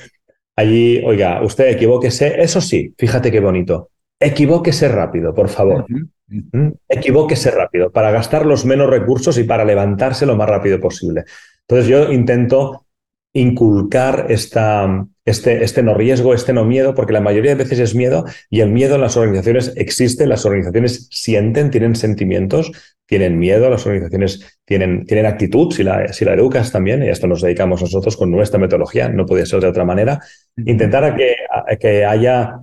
allí, 0.57 1.03
oiga, 1.05 1.43
usted 1.43 1.69
equivóquese, 1.69 2.41
eso 2.41 2.61
sí, 2.61 2.95
fíjate 2.97 3.33
qué 3.33 3.41
bonito. 3.41 3.91
Equivóquese 4.21 4.89
rápido, 4.89 5.35
por 5.35 5.49
favor. 5.49 5.87
¿Mm? 6.29 6.69
Equivóquese 6.89 7.51
rápido 7.51 7.91
para 7.93 8.11
gastar 8.11 8.47
los 8.47 8.65
menos 8.65 8.89
recursos 8.89 9.39
y 9.39 9.45
para 9.45 9.65
levantarse 9.65 10.27
lo 10.27 10.37
más 10.37 10.49
rápido 10.49 10.81
posible. 10.81 11.25
Entonces 11.67 11.89
yo 11.89 12.13
intento 12.13 12.87
inculcar 13.35 14.27
esta, 14.29 15.07
este, 15.25 15.65
este 15.65 15.83
no 15.83 15.95
riesgo, 15.95 16.35
este 16.35 16.53
no 16.53 16.65
miedo, 16.65 16.95
porque 16.95 17.13
la 17.13 17.21
mayoría 17.21 17.51
de 17.51 17.65
veces 17.65 17.81
es 17.81 17.95
miedo 17.95 18.25
y 18.49 18.61
el 18.61 18.71
miedo 18.71 18.95
en 18.95 19.01
las 19.01 19.17
organizaciones 19.17 19.73
existe, 19.77 20.27
las 20.27 20.47
organizaciones 20.47 21.09
sienten, 21.11 21.71
tienen 21.71 21.97
sentimientos, 21.97 22.71
tienen 23.07 23.39
miedo, 23.39 23.69
las 23.69 23.85
organizaciones 23.87 24.59
tienen, 24.65 25.05
tienen 25.05 25.27
actitud, 25.27 25.73
si 25.73 25.83
la, 25.83 26.13
si 26.13 26.25
la 26.25 26.35
educas 26.35 26.71
también, 26.71 27.03
y 27.03 27.09
a 27.09 27.13
esto 27.13 27.27
nos 27.27 27.43
dedicamos 27.43 27.83
nosotros 27.83 28.17
con 28.17 28.31
nuestra 28.31 28.59
metodología, 28.59 29.09
no 29.09 29.27
podía 29.27 29.47
ser 29.47 29.61
de 29.61 29.69
otra 29.69 29.85
manera, 29.85 30.21
intentar 30.57 31.05
a 31.05 31.17
que, 31.17 31.35
que 31.81 32.05
haya, 32.05 32.61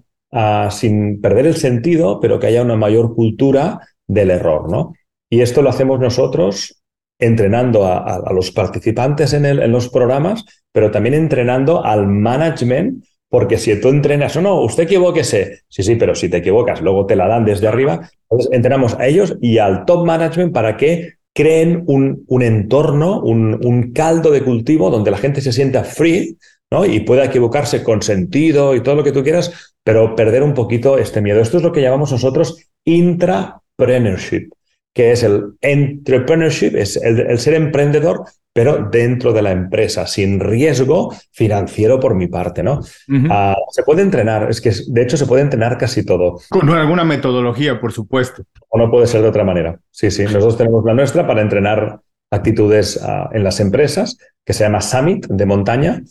sin 0.69 1.21
perder 1.21 1.47
el 1.47 1.55
sentido, 1.55 2.19
pero 2.19 2.39
que 2.39 2.47
haya 2.47 2.61
una 2.61 2.75
mayor 2.75 3.15
cultura 3.15 3.79
del 4.07 4.31
error, 4.31 4.71
¿no? 4.71 4.93
Y 5.29 5.41
esto 5.41 5.61
lo 5.61 5.69
hacemos 5.69 5.99
nosotros 5.99 6.81
entrenando 7.19 7.85
a, 7.85 8.31
los 8.33 8.51
participantes 8.51 9.33
en, 9.33 9.45
el, 9.45 9.61
en, 9.61 9.71
los 9.71 9.89
programas, 9.89 10.43
pero 10.71 10.89
también 10.89 11.13
entrenando 11.13 11.85
al 11.85 12.07
management, 12.07 13.03
porque 13.29 13.57
si 13.57 13.79
tú 13.79 13.89
entrenas, 13.89 14.35
o 14.35 14.41
no, 14.41 14.59
usted 14.61 14.83
equivóquese, 14.83 15.61
sí, 15.69 15.83
sí, 15.83 15.95
pero 15.95 16.15
si 16.15 16.29
te 16.29 16.37
equivocas, 16.37 16.81
luego 16.81 17.05
te 17.05 17.15
la 17.15 17.27
dan 17.27 17.45
desde 17.45 17.67
arriba, 17.67 18.09
entonces 18.23 18.51
entrenamos 18.51 18.95
a 18.99 19.07
ellos 19.07 19.37
y 19.39 19.59
al 19.59 19.85
top 19.85 20.05
management 20.05 20.51
para 20.51 20.75
que 20.75 21.13
creen 21.33 21.83
un, 21.87 22.25
un 22.27 22.41
entorno, 22.41 23.21
un, 23.21 23.65
un, 23.65 23.93
caldo 23.93 24.31
de 24.31 24.43
cultivo 24.43 24.89
donde 24.89 25.11
la 25.11 25.17
gente 25.17 25.39
se 25.41 25.53
sienta 25.53 25.83
free 25.83 26.37
¿no? 26.71 26.85
y 26.85 27.01
pueda 27.01 27.25
equivocarse 27.25 27.83
con 27.83 28.01
sentido 28.01 28.75
y 28.75 28.81
todo 28.81 28.95
lo 28.95 29.03
que 29.03 29.11
tú 29.11 29.23
quieras, 29.23 29.75
pero 29.83 30.15
perder 30.15 30.43
un 30.43 30.53
poquito 30.53 30.97
este 30.97 31.21
miedo. 31.21 31.41
Esto 31.41 31.57
es 31.57 31.63
lo 31.63 31.71
que 31.71 31.81
llamamos 31.81 32.11
nosotros 32.11 32.69
intrapreneurship 32.85 34.49
que 34.93 35.11
es 35.11 35.23
el 35.23 35.53
entrepreneurship, 35.61 36.75
es 36.75 36.97
el, 36.97 37.39
ser 37.39 37.53
emprendedor, 37.53 38.25
pero 38.53 38.89
dentro 38.91 39.31
de 39.31 39.41
la 39.41 39.51
empresa, 39.51 40.05
sin 40.05 40.39
riesgo 40.39 41.15
financiero 41.31 41.99
por 41.99 42.15
mi 42.15 42.27
parte, 42.27 42.61
¿no? 42.61 42.81
Ah, 43.29 43.55
se 43.71 43.83
puede 43.83 44.01
entrenar, 44.01 44.49
es 44.49 44.59
que 44.59 44.71
de 44.87 45.01
hecho 45.01 45.15
se 45.15 45.25
puede 45.25 45.43
entrenar 45.43 45.77
casi 45.77 46.05
todo. 46.05 46.39
Con 46.49 46.69
alguna 46.69 47.05
metodología, 47.05 47.79
por 47.79 47.93
supuesto. 47.93 48.43
O 48.67 48.77
no 48.77 48.91
puede 48.91 49.07
ser 49.07 49.21
de 49.21 49.29
otra 49.29 49.45
manera. 49.45 49.79
Sí, 49.89 50.11
sí, 50.11 50.23
nosotros 50.23 50.57
tenemos 50.57 50.83
la 50.83 50.93
nuestra 50.93 51.25
para 51.25 51.41
entrenar 51.41 52.01
actitudes 52.29 52.99
ah, 53.01 53.29
en 53.31 53.45
las 53.45 53.61
empresas, 53.61 54.17
que 54.45 54.53
se 54.53 54.65
llama 54.65 54.81
Summit 54.81 55.27
de 55.27 55.45
montaña, 55.45 56.01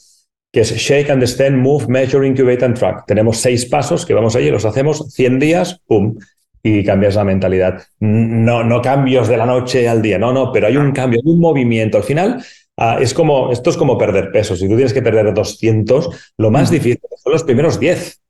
que 0.53 0.61
es 0.61 0.75
Shake, 0.75 1.11
Understand, 1.11 1.57
Move, 1.57 1.87
Measure, 1.89 2.27
Incubate 2.27 2.65
and 2.65 2.77
Track. 2.77 3.07
Tenemos 3.07 3.39
seis 3.39 3.67
pasos 3.67 4.05
que 4.05 4.15
vamos 4.15 4.35
allí, 4.35 4.51
los 4.51 4.65
hacemos 4.65 5.13
100 5.13 5.39
días, 5.39 5.81
¡pum! 5.87 6.17
y 6.63 6.85
cambias 6.85 7.15
la 7.15 7.25
mentalidad. 7.25 7.83
No, 8.01 8.63
no 8.63 8.83
cambios 8.83 9.29
de 9.29 9.37
la 9.37 9.47
noche 9.47 9.89
al 9.89 10.03
día, 10.03 10.19
no, 10.19 10.33
no, 10.33 10.53
pero 10.53 10.67
hay 10.67 10.77
un 10.77 10.93
cambio, 10.93 11.21
hay 11.25 11.33
un 11.33 11.41
movimiento. 11.41 11.97
Al 11.97 12.05
final, 12.05 12.45
ah, 12.77 12.99
es 13.01 13.15
como, 13.15 13.51
esto 13.51 13.71
es 13.71 13.77
como 13.77 13.97
perder 13.97 14.31
peso. 14.31 14.57
Si 14.57 14.69
tú 14.69 14.75
tienes 14.75 14.93
que 14.93 15.03
perder 15.03 15.33
200, 15.33 16.35
lo 16.37 16.51
más 16.51 16.71
difícil 16.71 17.01
son 17.23 17.33
los 17.33 17.45
primeros 17.45 17.81
10. 17.81 18.21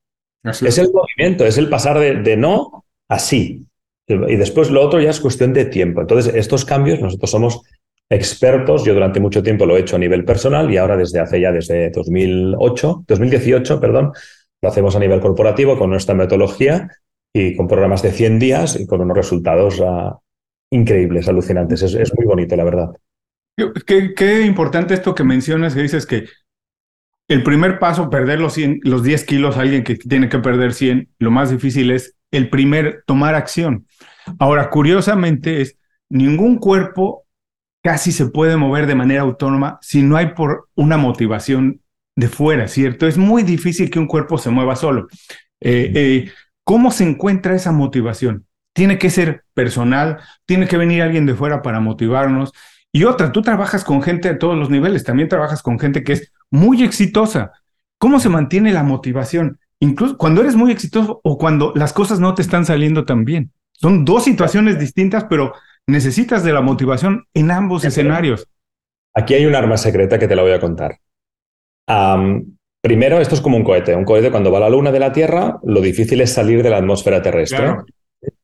es. 0.45 0.79
el 0.79 0.91
movimiento, 0.93 1.45
es 1.45 1.59
el 1.59 1.69
pasar 1.69 1.99
de, 1.99 2.17
de 2.17 2.37
no 2.37 2.85
a 3.09 3.19
sí. 3.19 3.67
Y 4.07 4.37
después 4.37 4.71
lo 4.71 4.85
otro 4.85 5.01
ya 5.01 5.11
es 5.11 5.21
cuestión 5.21 5.53
de 5.53 5.67
tiempo. 5.67 6.01
Entonces, 6.01 6.35
estos 6.35 6.65
cambios, 6.65 7.01
nosotros 7.01 7.31
somos 7.31 7.63
expertos. 8.11 8.85
Yo 8.85 8.93
durante 8.93 9.21
mucho 9.21 9.43
tiempo 9.43 9.65
lo 9.65 9.77
he 9.77 9.81
hecho 9.81 9.97
a 9.97 10.01
nivel 10.01 10.25
personal 10.25 10.71
y 10.71 10.77
ahora 10.77 10.97
desde 10.97 11.21
hace 11.21 11.41
ya, 11.41 11.53
desde 11.53 11.91
2008, 11.91 13.05
2018, 13.07 13.81
perdón, 13.81 14.13
lo 14.61 14.69
hacemos 14.69 14.97
a 14.97 14.99
nivel 14.99 15.21
corporativo 15.21 15.79
con 15.79 15.91
nuestra 15.91 16.15
metodología 16.15 16.91
y 17.33 17.57
con 17.57 17.69
programas 17.69 18.03
de 18.03 18.11
100 18.11 18.39
días 18.39 18.79
y 18.79 18.87
con 18.87 19.01
unos 19.01 19.17
resultados 19.17 19.81
ah, 19.81 20.19
increíbles, 20.71 21.29
alucinantes. 21.29 21.83
Es, 21.83 22.13
muy 22.17 22.27
bonito, 22.27 22.57
la 22.57 22.65
verdad. 22.65 22.91
Qué, 23.87 24.15
qué, 24.15 24.43
importante 24.43 24.95
esto 24.95 25.15
que 25.15 25.25
mencionas, 25.25 25.75
que 25.75 25.83
dices 25.83 26.07
que 26.07 26.27
el 27.29 27.45
primer 27.45 27.79
paso, 27.79 28.11
perder 28.11 28.41
los, 28.41 28.55
100, 28.55 28.81
los 28.83 29.05
10 29.05 29.25
kilos 29.25 29.57
alguien 29.57 29.85
que 29.85 29.95
tiene 29.95 30.29
que 30.29 30.39
perder 30.41 30.73
100, 30.73 31.11
lo 31.19 31.31
más 31.31 31.51
difícil 31.51 31.93
es 31.93 32.17
el 32.33 32.51
primer 32.51 33.05
tomar 33.07 33.37
acción. 33.37 33.87
Ahora, 34.39 34.69
curiosamente 34.69 35.61
es, 35.61 35.77
ningún 36.09 36.59
cuerpo 36.59 37.27
casi 37.83 38.13
se 38.13 38.27
puede 38.27 38.57
mover 38.57 38.87
de 38.87 38.95
manera 38.95 39.23
autónoma 39.23 39.79
si 39.83 40.03
no 40.03 40.17
hay 40.17 40.35
por 40.35 40.69
una 40.75 40.97
motivación 40.97 41.81
de 42.17 42.29
fuera, 42.29 42.69
¿cierto? 42.69 43.07
Es 43.07 43.17
muy 43.17 43.43
difícil 43.43 43.91
que 43.91 43.99
un 43.99 44.07
cuerpo 44.07 44.39
se 44.39 44.51
mueva 44.51 44.77
solo. 44.77 45.09
Eh, 45.61 45.93
eh, 45.95 46.31
¿Cómo 46.65 46.91
se 46.91 47.05
encuentra 47.05 47.55
esa 47.55 47.73
motivación? 47.73 48.47
Tiene 48.73 48.99
que 48.99 49.11
ser 49.11 49.45
personal, 49.55 50.21
tiene 50.47 50.69
que 50.69 50.77
venir 50.77 51.03
alguien 51.03 51.27
de 51.27 51.35
fuera 51.35 51.63
para 51.63 51.81
motivarnos. 51.81 52.53
Y 52.93 53.05
otra, 53.05 53.33
tú 53.33 53.43
trabajas 53.43 53.85
con 53.85 54.03
gente 54.03 54.29
de 54.29 54.35
todos 54.35 54.57
los 54.57 54.71
niveles, 54.71 55.05
también 55.05 55.29
trabajas 55.29 55.63
con 55.63 55.79
gente 55.79 56.05
que 56.05 56.13
es 56.13 56.33
muy 56.51 56.83
exitosa. 56.83 57.53
¿Cómo 57.99 58.21
se 58.21 58.29
mantiene 58.29 58.73
la 58.73 58.83
motivación? 58.83 59.59
Incluso 59.81 60.19
cuando 60.19 60.43
eres 60.43 60.57
muy 60.57 60.73
exitoso 60.73 61.21
o 61.25 61.39
cuando 61.39 61.73
las 61.75 61.93
cosas 61.93 62.21
no 62.21 62.35
te 62.35 62.43
están 62.43 62.67
saliendo 62.67 63.05
tan 63.05 63.25
bien. 63.25 63.53
Son 63.73 64.05
dos 64.05 64.25
situaciones 64.25 64.79
distintas, 64.79 65.25
pero 65.25 65.55
necesitas 65.91 66.45
de 66.45 66.53
la 66.53 66.61
motivación 66.61 67.27
en 67.35 67.51
ambos 67.51 67.85
escenarios. 67.85 68.49
Aquí 69.15 69.35
hay 69.35 69.47
un 69.47 69.55
arma 69.55 69.77
secreta 69.77 70.19
que 70.19 70.29
te 70.29 70.37
la 70.37 70.43
voy 70.43 70.53
a 70.53 70.61
contar. 70.61 70.99
Primero, 72.83 73.21
esto 73.21 73.35
es 73.35 73.41
como 73.41 73.57
un 73.57 73.65
cohete. 73.65 73.95
Un 73.95 74.05
cohete 74.05 74.31
cuando 74.31 74.51
va 74.51 74.59
a 74.59 74.63
la 74.63 74.71
luna 74.71 74.91
de 74.91 75.01
la 75.01 75.13
Tierra, 75.13 75.59
lo 75.65 75.81
difícil 75.81 76.21
es 76.21 76.33
salir 76.33 76.63
de 76.63 76.71
la 76.71 76.79
atmósfera 76.79 77.21
terrestre. 77.21 77.77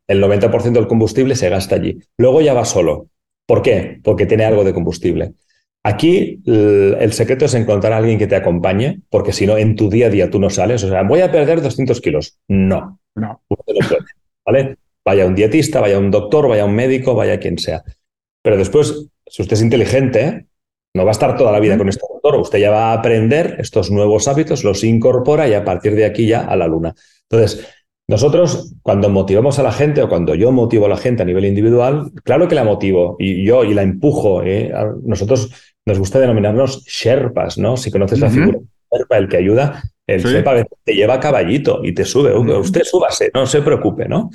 El 0.07 0.23
90% 0.23 0.73
del 0.73 0.87
combustible 0.87 1.35
se 1.37 1.49
gasta 1.49 1.77
allí. 1.77 1.99
Luego 2.19 2.41
ya 2.41 2.53
va 2.53 2.65
solo. 2.65 3.09
¿Por 3.47 3.63
qué? 3.63 4.01
Porque 4.03 4.27
tiene 4.27 4.45
algo 4.45 4.65
de 4.65 4.75
combustible. 4.75 5.35
Aquí 5.85 6.43
el 6.45 7.13
secreto 7.13 7.45
es 7.45 7.55
encontrar 7.55 7.93
a 7.93 7.99
alguien 7.99 8.19
que 8.19 8.27
te 8.27 8.35
acompañe, 8.35 9.03
porque 9.09 9.33
si 9.33 9.47
no, 9.47 9.57
en 9.57 9.77
tu 9.77 9.89
día 9.89 10.09
a 10.09 10.11
día 10.11 10.31
tú 10.31 10.41
no 10.41 10.51
sales. 10.51 10.83
O 10.83 10.89
sea, 10.89 11.05
voy 11.05 11.21
a 11.21 11.31
perder 11.31 11.63
200 11.63 12.01
kilos. 12.01 12.41
No. 12.49 12.99
No. 13.15 13.43
¿Vale? 14.45 14.77
Vaya 15.07 15.25
un 15.25 15.37
dietista, 15.37 15.81
vaya 15.81 15.99
un 15.99 16.11
doctor, 16.11 16.49
vaya 16.49 16.65
un 16.65 16.75
médico, 16.75 17.15
vaya 17.15 17.39
quien 17.39 17.59
sea. 17.59 17.85
Pero 18.43 18.57
después, 18.57 19.09
si 19.27 19.43
usted 19.43 19.55
es 19.55 19.63
inteligente, 19.63 20.47
no 20.95 21.05
va 21.05 21.11
a 21.11 21.13
estar 21.13 21.37
toda 21.37 21.53
la 21.53 21.61
vida 21.61 21.79
con 21.79 21.89
este 21.89 22.03
doctor. 22.13 22.41
Usted 22.41 22.59
ya 22.59 22.71
va 22.71 22.91
a 22.91 22.95
aprender 22.95 23.57
estos 23.59 23.91
nuevos 23.91 24.27
hábitos, 24.29 24.65
los 24.65 24.83
incorpora 24.83 25.49
y 25.49 25.55
a 25.55 25.65
partir 25.65 25.95
de 25.95 26.07
aquí 26.07 26.27
ya 26.27 26.41
a 26.41 26.57
la 26.57 26.67
luna. 26.67 26.95
Entonces, 27.31 27.67
nosotros 28.09 28.73
cuando 28.83 29.09
motivamos 29.09 29.59
a 29.59 29.63
la 29.63 29.73
gente 29.73 30.03
o 30.03 30.09
cuando 30.09 30.35
yo 30.35 30.53
motivo 30.53 30.87
a 30.87 30.89
la 30.89 30.97
gente 30.97 31.23
a 31.23 31.27
nivel 31.27 31.45
individual, 31.45 32.13
claro 32.25 32.49
que 32.49 32.55
la 32.55 32.65
motivo 32.65 33.17
y 33.19 33.45
yo 33.45 33.65
y 33.65 33.75
la 33.75 33.83
empujo. 33.83 34.43
¿eh? 34.43 34.73
Nosotros 35.05 35.51
nos 35.85 35.99
gusta 35.99 36.19
denominarnos 36.19 36.85
Sherpas, 36.85 37.59
¿no? 37.59 37.77
Si 37.77 37.91
conoces 37.91 38.21
la 38.21 38.31
figura 38.31 38.59
Sherpa, 38.93 39.19
el 39.19 39.29
que 39.29 39.37
ayuda, 39.37 39.83
el 40.07 40.23
Sherpa 40.23 40.65
te 40.85 40.95
lleva 40.95 41.21
caballito 41.21 41.81
y 41.85 41.93
te 41.93 42.05
sube. 42.05 42.33
Usted 42.37 42.83
súbase, 42.85 43.31
no 43.35 43.47
se 43.47 43.63
preocupe, 43.63 44.09
¿no? 44.09 44.31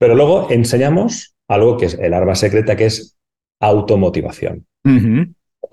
Pero 0.00 0.16
luego 0.16 0.48
enseñamos 0.50 1.36
algo 1.46 1.76
que 1.76 1.86
es 1.86 1.94
el 1.94 2.14
arma 2.14 2.34
secreta, 2.34 2.76
que 2.76 2.86
es 2.86 3.16
automotivación 3.60 4.66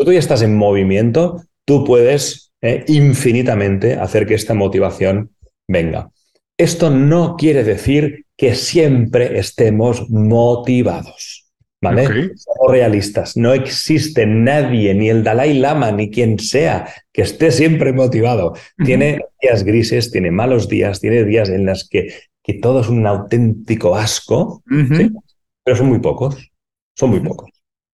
tú 0.05 0.11
ya 0.11 0.19
estás 0.19 0.41
en 0.41 0.55
movimiento, 0.55 1.43
tú 1.65 1.83
puedes 1.83 2.51
eh, 2.61 2.83
infinitamente 2.87 3.95
hacer 3.95 4.25
que 4.25 4.35
esta 4.35 4.53
motivación 4.53 5.31
venga. 5.67 6.11
Esto 6.57 6.89
no 6.89 7.35
quiere 7.37 7.63
decir 7.63 8.25
que 8.35 8.55
siempre 8.55 9.37
estemos 9.39 10.09
motivados. 10.09 11.45
¿vale? 11.79 12.05
Somos 12.35 12.71
realistas. 12.71 13.37
No 13.37 13.53
existe 13.53 14.25
nadie, 14.25 14.95
ni 14.95 15.09
el 15.09 15.23
Dalai 15.23 15.53
Lama, 15.53 15.91
ni 15.91 16.09
quien 16.09 16.39
sea, 16.39 16.91
que 17.13 17.21
esté 17.21 17.51
siempre 17.51 17.93
motivado. 17.93 18.55
Tiene 18.83 19.19
días 19.41 19.63
grises, 19.63 20.11
tiene 20.11 20.31
malos 20.31 20.67
días, 20.67 20.99
tiene 20.99 21.23
días 21.23 21.49
en 21.49 21.67
los 21.67 21.87
que, 21.87 22.11
que 22.47 22.53
todo 22.53 22.79
es 22.79 22.87
un 22.87 23.05
auténtico 23.05 23.93
asco, 23.93 24.63
pero 24.65 25.75
son 25.75 25.89
muy 25.89 25.99
pocos. 25.99 26.49
Son 26.95 27.09
muy 27.09 27.19
pocos. 27.19 27.49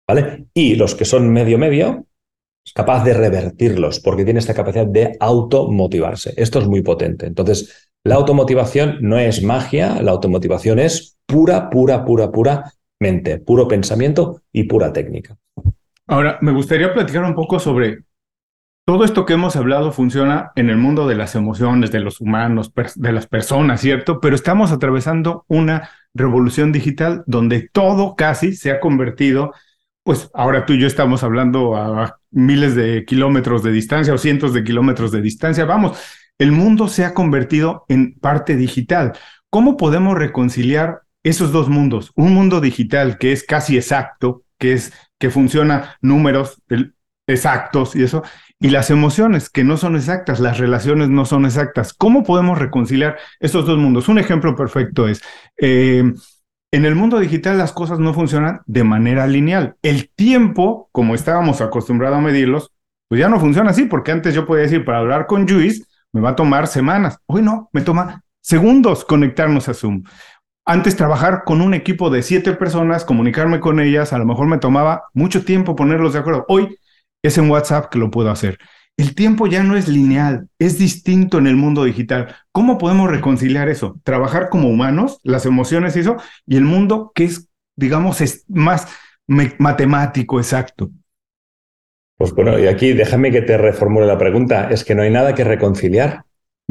¿Vale? 0.05 0.47
Y 0.53 0.75
los 0.75 0.93
que 0.93 1.05
son 1.05 1.31
medio-medio, 1.31 2.05
es 2.65 2.73
capaz 2.73 3.05
de 3.05 3.13
revertirlos 3.13 4.01
porque 4.01 4.25
tiene 4.25 4.41
esta 4.41 4.53
capacidad 4.53 4.85
de 4.85 5.15
automotivarse. 5.21 6.33
Esto 6.35 6.59
es 6.59 6.67
muy 6.67 6.81
potente. 6.81 7.27
Entonces, 7.27 7.89
la 8.03 8.15
automotivación 8.15 8.97
no 8.99 9.17
es 9.17 9.41
magia, 9.41 10.01
la 10.01 10.11
automotivación 10.11 10.79
es 10.79 11.17
pura, 11.25 11.69
pura, 11.69 12.03
pura, 12.03 12.29
pura 12.29 12.73
mente, 12.99 13.39
puro 13.39 13.69
pensamiento 13.69 14.41
y 14.51 14.63
pura 14.63 14.91
técnica. 14.91 15.37
Ahora, 16.07 16.39
me 16.41 16.51
gustaría 16.51 16.93
platicar 16.93 17.23
un 17.23 17.35
poco 17.35 17.57
sobre 17.57 18.03
todo 18.86 19.06
esto 19.06 19.26
que 19.26 19.34
hemos 19.34 19.56
hablado 19.56 19.91
funciona 19.91 20.52
en 20.56 20.70
el 20.70 20.78
mundo 20.78 21.08
de 21.08 21.15
las 21.15 21.36
emociones, 21.36 21.91
de 21.91 22.00
los 22.00 22.20
humanos, 22.20 22.72
de 22.96 23.12
las 23.12 23.28
personas, 23.28 23.82
¿cierto? 23.82 24.20
Pero 24.20 24.36
estamos 24.36 24.72
atravesando 24.72 25.46
una 25.48 25.89
revolución 26.13 26.72
digital 26.72 27.24
donde 27.28 27.70
todo 27.72 28.15
casi 28.15 28.54
se 28.54 28.72
ha 28.72 28.80
convertido, 28.80 29.54
pues 30.04 30.30
ahora 30.34 30.65
tú 30.65 30.74
y 30.74 30.80
yo 30.80 30.88
estamos 30.88 31.24
hablando 31.24 31.76
a 31.76 32.17
miles 32.32 32.76
de 32.76 33.06
kilómetros 33.06 33.63
de 33.63 33.72
distancia 33.72 34.13
o 34.13 34.17
cientos 34.17 34.54
de 34.54 34.63
kilómetros 34.63 35.12
de 35.12 35.22
distancia, 35.22 35.65
vamos, 35.65 35.98
el 36.39 36.52
mundo 36.52 36.88
se 36.88 37.06
ha 37.06 37.13
convertido 37.13 37.86
en 37.88 38.15
parte 38.20 38.56
digital. 38.56 39.13
¿Cómo 39.52 39.78
podemos 39.78 40.17
reconciliar 40.17 41.02
esos 41.24 41.52
dos 41.52 41.70
mundos? 41.70 42.12
Un 42.15 42.34
mundo 42.34 42.62
digital 42.62 43.20
que 43.20 43.32
es 43.32 43.44
casi 43.44 43.78
exacto, 43.78 44.44
que 44.58 44.74
es 44.74 44.91
que 45.20 45.30
funciona 45.30 45.98
números 46.02 46.62
exactos 47.28 47.96
y 47.96 48.04
eso, 48.04 48.24
y 48.62 48.69
las 48.69 48.91
emociones 48.91 49.50
que 49.50 49.63
no 49.63 49.76
son 49.76 49.95
exactas, 49.95 50.39
las 50.39 50.60
relaciones 50.60 51.10
no 51.10 51.26
son 51.26 51.45
exactas. 51.45 51.93
¿Cómo 51.93 52.24
podemos 52.24 52.60
reconciliar 52.60 53.17
estos 53.39 53.65
dos 53.65 53.80
mundos? 53.80 54.08
Un 54.08 54.19
ejemplo 54.19 54.56
perfecto 54.56 55.08
es, 55.08 55.24
eh, 55.58 56.04
en 56.71 56.86
el 56.86 56.93
mundo 56.93 57.19
digital 57.19 57.58
las 57.58 57.74
cosas 57.74 57.97
no 57.97 58.13
funcionan 58.13 58.62
de 58.67 58.84
manera 58.84 59.26
lineal. 59.26 59.78
El 59.82 60.12
tiempo, 60.12 60.89
como 60.91 61.15
estábamos 61.15 61.60
acostumbrados 61.60 62.19
a 62.19 62.21
medirlos, 62.21 62.71
pues 63.08 63.19
ya 63.19 63.30
no 63.30 63.39
funciona 63.39 63.71
así, 63.71 63.86
porque 63.86 64.12
antes 64.12 64.36
yo 64.36 64.45
podía 64.45 64.62
decir, 64.62 64.86
para 64.86 65.00
hablar 65.00 65.26
con 65.26 65.50
Juice, 65.50 65.84
me 66.13 66.21
va 66.21 66.30
a 66.30 66.36
tomar 66.36 66.67
semanas. 66.67 67.17
Hoy 67.26 67.41
no, 67.41 67.67
me 67.74 67.82
toma 67.82 68.24
segundos 68.41 69.06
conectarnos 69.06 69.69
a 69.69 69.74
Zoom. 69.74 70.04
Antes 70.65 70.95
trabajar 70.95 71.45
con 71.45 71.62
un 71.62 71.74
equipo 71.74 72.12
de 72.12 72.21
siete 72.21 72.54
personas, 72.54 73.06
comunicarme 73.06 73.60
con 73.60 73.80
ellas, 73.80 74.13
a 74.13 74.19
lo 74.19 74.26
mejor 74.28 74.45
me 74.45 74.60
tomaba 74.60 75.06
mucho 75.15 75.43
tiempo 75.43 75.76
ponerlos 75.76 76.13
de 76.13 76.19
acuerdo. 76.19 76.45
Hoy 76.47 76.78
es 77.23 77.38
en 77.38 77.49
WhatsApp 77.49 77.89
que 77.89 77.99
lo 77.99 78.12
puedo 78.12 78.31
hacer. 78.31 78.57
El 78.97 79.15
tiempo 79.15 79.47
ya 79.47 79.63
no 79.63 79.75
es 79.75 79.88
lineal, 79.88 80.47
es 80.60 80.77
distinto 80.77 81.38
en 81.38 81.47
el 81.47 81.55
mundo 81.55 81.84
digital. 81.86 82.36
¿Cómo 82.51 82.77
podemos 82.77 83.10
reconciliar 83.10 83.69
eso? 83.69 83.99
Trabajar 84.03 84.49
como 84.49 84.69
humanos, 84.69 85.19
las 85.23 85.45
emociones 85.45 85.95
y 85.95 86.01
eso, 86.01 86.17
y 86.45 86.57
el 86.57 86.65
mundo 86.65 87.12
que 87.15 87.25
es, 87.25 87.47
digamos, 87.75 88.21
es 88.21 88.45
más 88.47 88.88
matemático, 89.27 90.39
exacto. 90.39 90.91
Pues 92.17 92.34
bueno, 92.34 92.60
y 92.60 92.67
aquí 92.67 92.93
déjame 92.93 93.31
que 93.31 93.41
te 93.41 93.57
reformule 93.57 94.05
la 94.05 94.17
pregunta. 94.17 94.69
Es 94.69 94.84
que 94.84 94.93
no 94.93 95.01
hay 95.01 95.10
nada 95.10 95.34
que 95.34 95.43
reconciliar, 95.43 96.23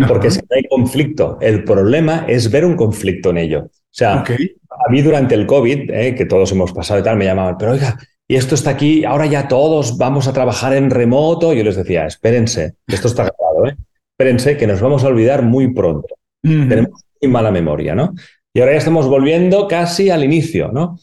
porque 0.06 0.30
si 0.30 0.38
no 0.38 0.56
hay 0.56 0.68
conflicto, 0.68 1.38
el 1.40 1.64
problema 1.64 2.24
es 2.28 2.50
ver 2.50 2.64
un 2.64 2.76
conflicto 2.76 3.30
en 3.30 3.38
ello. 3.38 3.62
O 3.64 3.70
sea, 3.90 4.22
a 4.22 4.90
mí 4.90 5.02
durante 5.02 5.34
el 5.34 5.46
COVID, 5.46 5.90
eh, 5.90 6.14
que 6.14 6.26
todos 6.26 6.52
hemos 6.52 6.72
pasado 6.72 7.00
y 7.00 7.02
tal, 7.02 7.16
me 7.16 7.24
llamaban, 7.24 7.56
pero 7.58 7.72
oiga, 7.72 7.98
y 8.30 8.36
esto 8.36 8.54
está 8.54 8.70
aquí, 8.70 9.04
ahora 9.04 9.26
ya 9.26 9.48
todos 9.48 9.98
vamos 9.98 10.28
a 10.28 10.32
trabajar 10.32 10.72
en 10.72 10.88
remoto. 10.88 11.52
Yo 11.52 11.64
les 11.64 11.74
decía, 11.74 12.06
espérense, 12.06 12.74
esto 12.86 13.08
está 13.08 13.24
grabado, 13.24 13.66
¿eh? 13.66 13.76
espérense 14.12 14.56
que 14.56 14.68
nos 14.68 14.80
vamos 14.80 15.02
a 15.02 15.08
olvidar 15.08 15.42
muy 15.42 15.74
pronto. 15.74 16.14
Tenemos 16.40 17.02
muy 17.20 17.28
mala 17.28 17.50
memoria, 17.50 17.96
¿no? 17.96 18.14
Y 18.54 18.60
ahora 18.60 18.74
ya 18.74 18.78
estamos 18.78 19.08
volviendo 19.08 19.66
casi 19.66 20.10
al 20.10 20.22
inicio, 20.22 20.70
¿no? 20.70 20.96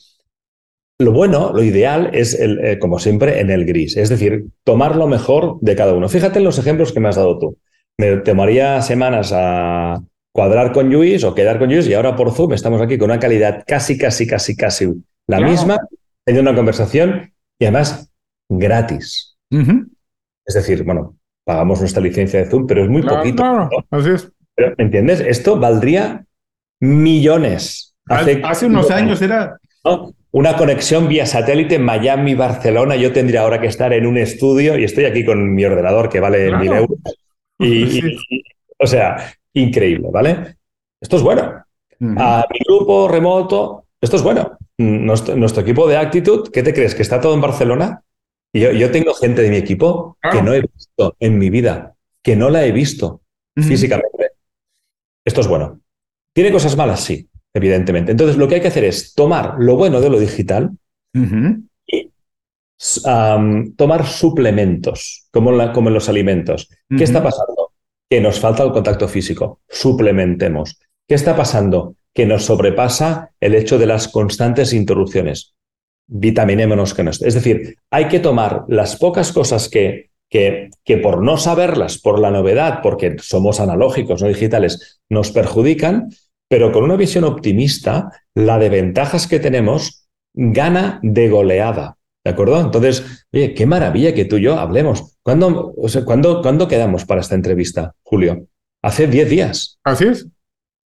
Lo 1.01 1.11
bueno, 1.11 1.51
lo 1.53 1.61
ideal 1.63 2.11
es, 2.13 2.33
el, 2.33 2.63
eh, 2.63 2.79
como 2.79 2.97
siempre, 2.97 3.41
en 3.41 3.51
el 3.51 3.65
gris, 3.65 3.97
es 3.97 4.07
decir, 4.07 4.45
tomar 4.63 4.95
lo 4.95 5.07
mejor 5.07 5.57
de 5.59 5.75
cada 5.75 5.93
uno. 5.95 6.07
Fíjate 6.07 6.39
en 6.39 6.45
los 6.45 6.57
ejemplos 6.59 6.93
que 6.93 7.01
me 7.01 7.09
has 7.09 7.17
dado 7.17 7.37
tú. 7.37 7.57
Me 7.97 8.15
tomaría 8.19 8.81
semanas 8.81 9.33
a 9.35 10.01
cuadrar 10.31 10.71
con 10.71 10.89
Luis 10.89 11.25
o 11.25 11.35
quedar 11.35 11.59
con 11.59 11.67
Luis 11.67 11.89
y 11.89 11.93
ahora 11.93 12.15
por 12.15 12.31
Zoom 12.31 12.53
estamos 12.53 12.81
aquí 12.81 12.97
con 12.97 13.11
una 13.11 13.19
calidad 13.19 13.65
casi, 13.67 13.97
casi, 13.97 14.25
casi, 14.25 14.55
casi 14.55 14.93
la 15.27 15.41
misma 15.41 15.77
teniendo 16.27 16.51
una 16.51 16.57
conversación 16.57 17.31
y 17.57 17.65
además 17.65 18.11
gratis. 18.49 19.37
Es 19.49 20.53
decir, 20.53 20.83
bueno, 20.83 21.15
pagamos 21.45 21.79
nuestra 21.79 22.03
licencia 22.03 22.39
de 22.41 22.49
Zoom, 22.49 22.67
pero 22.67 22.83
es 22.83 22.89
muy 22.89 23.01
poquito. 23.01 23.69
así 23.89 24.09
es. 24.09 24.29
Pero, 24.53 24.75
¿Me 24.77 24.83
entiendes? 24.83 25.21
Esto 25.21 25.57
valdría 25.57 26.25
millones. 26.81 27.95
Hace, 28.07 28.41
Hace 28.43 28.65
unos 28.65 28.91
años 28.91 29.21
era... 29.21 29.57
Una 30.31 30.57
conexión 30.57 31.07
vía 31.07 31.25
satélite 31.25 31.79
Miami-Barcelona. 31.79 32.97
Yo 32.97 33.13
tendría 33.13 33.41
ahora 33.41 33.61
que 33.61 33.67
estar 33.67 33.93
en 33.93 34.05
un 34.05 34.17
estudio 34.17 34.77
y 34.77 34.83
estoy 34.83 35.05
aquí 35.05 35.23
con 35.23 35.55
mi 35.55 35.63
ordenador 35.63 36.09
que 36.09 36.19
vale 36.19 36.55
mil 36.57 36.73
euros. 36.73 36.99
Y, 37.57 38.17
o 38.77 38.85
sea, 38.85 39.33
increíble, 39.53 40.09
¿vale? 40.11 40.57
Esto 40.99 41.15
es 41.15 41.23
bueno. 41.23 41.63
A 42.17 42.45
mi 42.51 42.59
grupo 42.67 43.07
remoto, 43.07 43.86
esto 44.01 44.17
es 44.17 44.23
bueno 44.23 44.57
nuestro, 44.77 45.61
equipo 45.61 45.87
de 45.87 45.97
Actitud, 45.97 46.49
¿qué 46.51 46.63
te 46.63 46.73
crees? 46.73 46.93
¿Que 46.93 47.01
está 47.01 47.19
todo 47.19 47.33
en 47.33 47.41
Barcelona? 47.41 48.03
Y 48.53 48.61
yo, 48.61 48.91
tengo 48.91 49.13
gente 49.13 49.41
de 49.41 49.49
mi 49.49 49.57
equipo 49.57 50.17
que 50.31 50.41
no 50.41 50.53
he 50.53 50.61
visto 50.61 51.15
en 51.19 51.37
mi 51.37 51.49
vida, 51.49 51.95
que 52.23 52.35
no 52.35 52.49
la 52.49 52.65
he 52.65 52.71
visto 52.71 53.21
físicamente. 53.55 54.31
Esto 55.25 55.41
es 55.41 55.47
bueno. 55.47 55.81
¿Tiene 56.33 56.51
cosas 56.51 56.77
malas? 56.77 57.01
Sí, 57.01 57.27
evidentemente. 57.53 58.11
Entonces, 58.11 58.37
lo 58.37 58.47
que 58.47 58.55
hay 58.55 58.61
que 58.61 58.69
hacer 58.69 58.85
es 58.85 59.13
tomar 59.13 59.55
lo 59.59 59.75
bueno 59.75 59.99
de 59.99 60.09
lo 60.09 60.19
digital 60.19 60.71
y 61.85 62.11
tomar 63.75 64.05
suplementos, 64.05 65.27
como, 65.31 65.51
en 65.51 65.93
los 65.93 66.09
alimentos. 66.09 66.69
¿Qué 66.95 67.03
está 67.03 67.21
pasando? 67.21 67.73
Que 68.09 68.21
nos 68.21 68.39
falta 68.39 68.63
el 68.63 68.71
contacto 68.71 69.07
físico. 69.07 69.61
Suplementemos. 69.67 70.79
¿Qué 71.07 71.15
está 71.15 71.35
pasando? 71.35 71.96
Que 72.17 72.25
nos 72.25 72.45
sobrepasa 72.45 73.29
el 73.39 73.53
hecho 73.53 73.77
de 73.77 73.85
las 73.85 74.07
constantes 74.07 74.73
interrupciones. 74.73 75.53
Vitaminémonos 76.07 76.95
que 76.95 77.03
no 77.03 77.11
Es 77.11 77.19
decir, 77.19 77.75
hay 77.91 78.07
que 78.07 78.19
tomar 78.19 78.63
las 78.67 78.95
pocas 78.95 79.31
cosas 79.31 79.69
que, 79.69 80.09
que, 80.27 80.71
que 80.83 80.97
por 80.97 81.21
no 81.21 81.37
saberlas, 81.37 81.99
por 81.99 82.17
la 82.17 82.31
novedad, 82.31 82.79
porque 82.81 83.17
somos 83.21 83.59
analógicos, 83.59 84.23
no 84.23 84.29
digitales, 84.29 84.99
nos 85.09 85.31
perjudican, 85.31 86.09
pero 86.49 86.71
con 86.71 86.85
una 86.85 86.95
visión 86.95 87.23
optimista, 87.23 88.09
la 88.33 88.57
de 88.57 88.69
ventajas 88.69 89.27
que 89.27 89.39
tenemos 89.39 90.09
gana 90.33 90.99
de 91.03 91.29
goleada. 91.29 91.99
¿De 92.25 92.31
acuerdo? 92.31 92.59
Entonces, 92.59 93.27
oye, 93.31 93.53
qué 93.53 93.67
maravilla 93.67 94.15
que 94.15 94.25
tú 94.25 94.37
y 94.37 94.41
yo 94.41 94.57
hablemos. 94.57 95.19
¿Cuándo, 95.21 95.71
o 95.77 95.87
sea, 95.87 96.03
¿cuándo, 96.03 96.41
¿cuándo 96.41 96.67
quedamos 96.67 97.05
para 97.05 97.21
esta 97.21 97.35
entrevista, 97.35 97.93
Julio? 98.01 98.47
Hace 98.81 99.05
10 99.05 99.29
días. 99.29 99.77
Así 99.83 100.05
es 100.05 100.27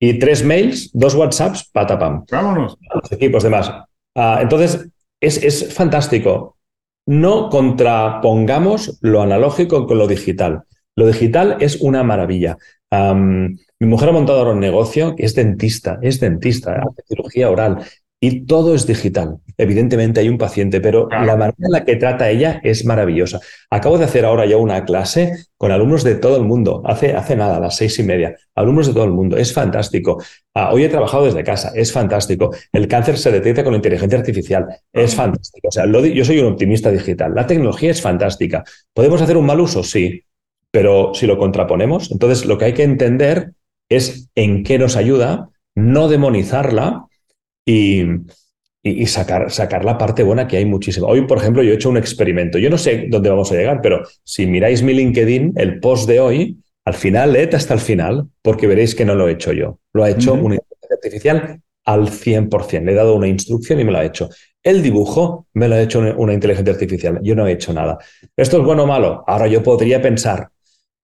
y 0.03 0.17
tres 0.17 0.43
mails, 0.43 0.89
dos 0.93 1.13
WhatsApps, 1.13 1.69
patapam. 1.71 2.25
Vámonos. 2.29 2.75
Los 3.01 3.11
equipos, 3.11 3.43
demás. 3.43 3.71
Ah, 4.15 4.39
entonces, 4.41 4.89
es, 5.21 5.43
es, 5.43 5.71
fantástico. 5.73 6.57
No 7.05 7.49
contrapongamos 7.49 8.97
lo 9.01 9.21
analógico 9.21 9.85
con 9.85 9.99
lo 9.99 10.07
digital. 10.07 10.63
Lo 10.95 11.05
digital 11.05 11.57
es 11.59 11.79
una 11.81 12.03
maravilla. 12.03 12.57
mi 12.91 13.87
mujer 13.87 14.09
ha 14.09 14.11
montado 14.11 14.39
ahora 14.39 14.53
un 14.53 14.59
negocio 14.59 15.15
que 15.15 15.25
es 15.25 15.35
dentista, 15.35 15.99
es 16.01 16.19
dentista, 16.19 16.81
hace 16.81 17.03
cirugía 17.07 17.51
oral 17.51 17.83
y 18.19 18.45
todo 18.45 18.73
es 18.73 18.87
digital. 18.87 19.37
Evidentemente 19.61 20.19
hay 20.19 20.27
un 20.27 20.39
paciente, 20.39 20.81
pero 20.81 21.07
la 21.07 21.37
manera 21.37 21.55
en 21.59 21.71
la 21.71 21.85
que 21.85 21.95
trata 21.95 22.31
ella 22.31 22.59
es 22.63 22.83
maravillosa. 22.83 23.39
Acabo 23.69 23.99
de 23.99 24.05
hacer 24.05 24.25
ahora 24.25 24.47
ya 24.47 24.57
una 24.57 24.83
clase 24.85 25.45
con 25.55 25.71
alumnos 25.71 26.03
de 26.03 26.15
todo 26.15 26.35
el 26.37 26.45
mundo, 26.45 26.81
hace, 26.83 27.13
hace 27.13 27.35
nada, 27.35 27.57
a 27.57 27.59
las 27.59 27.75
seis 27.75 27.99
y 27.99 28.03
media, 28.03 28.35
alumnos 28.55 28.87
de 28.87 28.93
todo 28.93 29.03
el 29.03 29.11
mundo, 29.11 29.37
es 29.37 29.53
fantástico. 29.53 30.19
Ah, 30.55 30.73
hoy 30.73 30.85
he 30.85 30.89
trabajado 30.89 31.25
desde 31.25 31.43
casa, 31.43 31.73
es 31.75 31.91
fantástico. 31.91 32.49
El 32.73 32.87
cáncer 32.87 33.19
se 33.19 33.31
detecta 33.31 33.63
con 33.63 33.73
la 33.73 33.77
inteligencia 33.77 34.17
artificial, 34.17 34.65
es 34.91 35.13
fantástico. 35.13 35.67
O 35.67 35.71
sea, 35.71 35.85
yo 35.85 36.25
soy 36.25 36.39
un 36.39 36.53
optimista 36.53 36.89
digital, 36.89 37.35
la 37.35 37.45
tecnología 37.45 37.91
es 37.91 38.01
fantástica. 38.01 38.63
¿Podemos 38.95 39.21
hacer 39.21 39.37
un 39.37 39.45
mal 39.45 39.59
uso? 39.59 39.83
Sí, 39.83 40.23
pero 40.71 41.13
si 41.13 41.27
lo 41.27 41.37
contraponemos, 41.37 42.11
entonces 42.11 42.47
lo 42.47 42.57
que 42.57 42.65
hay 42.65 42.73
que 42.73 42.83
entender 42.83 43.51
es 43.89 44.27
en 44.33 44.63
qué 44.63 44.79
nos 44.79 44.95
ayuda, 44.95 45.49
no 45.75 46.07
demonizarla, 46.07 47.05
y, 47.63 48.05
y, 48.83 49.05
sacar, 49.05 49.51
sacar 49.51 49.85
la 49.85 49.97
parte 49.97 50.23
buena 50.23 50.47
que 50.47 50.57
hay 50.57 50.65
muchísimo. 50.65 51.07
Hoy, 51.07 51.21
por 51.27 51.37
ejemplo, 51.37 51.61
yo 51.61 51.71
he 51.71 51.75
hecho 51.75 51.89
un 51.89 51.97
experimento. 51.97 52.57
Yo 52.57 52.69
no 52.69 52.77
sé 52.77 53.05
dónde 53.09 53.29
vamos 53.29 53.51
a 53.51 53.55
llegar, 53.55 53.79
pero 53.81 54.01
si 54.23 54.47
miráis 54.47 54.81
mi 54.81 54.93
LinkedIn, 54.93 55.53
el 55.55 55.79
post 55.79 56.07
de 56.07 56.19
hoy, 56.19 56.57
al 56.85 56.95
final, 56.95 57.33
leed 57.33 57.53
hasta 57.53 57.75
el 57.75 57.79
final, 57.79 58.27
porque 58.41 58.65
veréis 58.65 58.95
que 58.95 59.05
no 59.05 59.13
lo 59.13 59.27
he 59.27 59.33
hecho 59.33 59.53
yo. 59.53 59.79
Lo 59.93 60.03
ha 60.03 60.09
hecho 60.09 60.33
una 60.33 60.55
inteligencia 60.55 60.95
artificial 60.95 61.61
al 61.85 62.09
100%. 62.09 62.85
Le 62.85 62.91
he 62.91 62.95
dado 62.95 63.15
una 63.15 63.27
instrucción 63.27 63.79
y 63.79 63.83
me 63.83 63.91
lo 63.91 63.99
ha 63.99 64.05
hecho. 64.05 64.29
El 64.63 64.81
dibujo 64.81 65.47
me 65.53 65.67
lo 65.67 65.75
ha 65.75 65.81
hecho 65.81 65.99
una 66.17 66.33
inteligencia 66.33 66.73
artificial. 66.73 67.19
Yo 67.21 67.35
no 67.35 67.45
he 67.45 67.51
hecho 67.51 67.73
nada. 67.73 67.99
¿Esto 68.35 68.57
es 68.57 68.63
bueno 68.63 68.83
o 68.83 68.87
malo? 68.87 69.23
Ahora 69.27 69.47
yo 69.47 69.61
podría 69.61 70.01
pensar, 70.01 70.49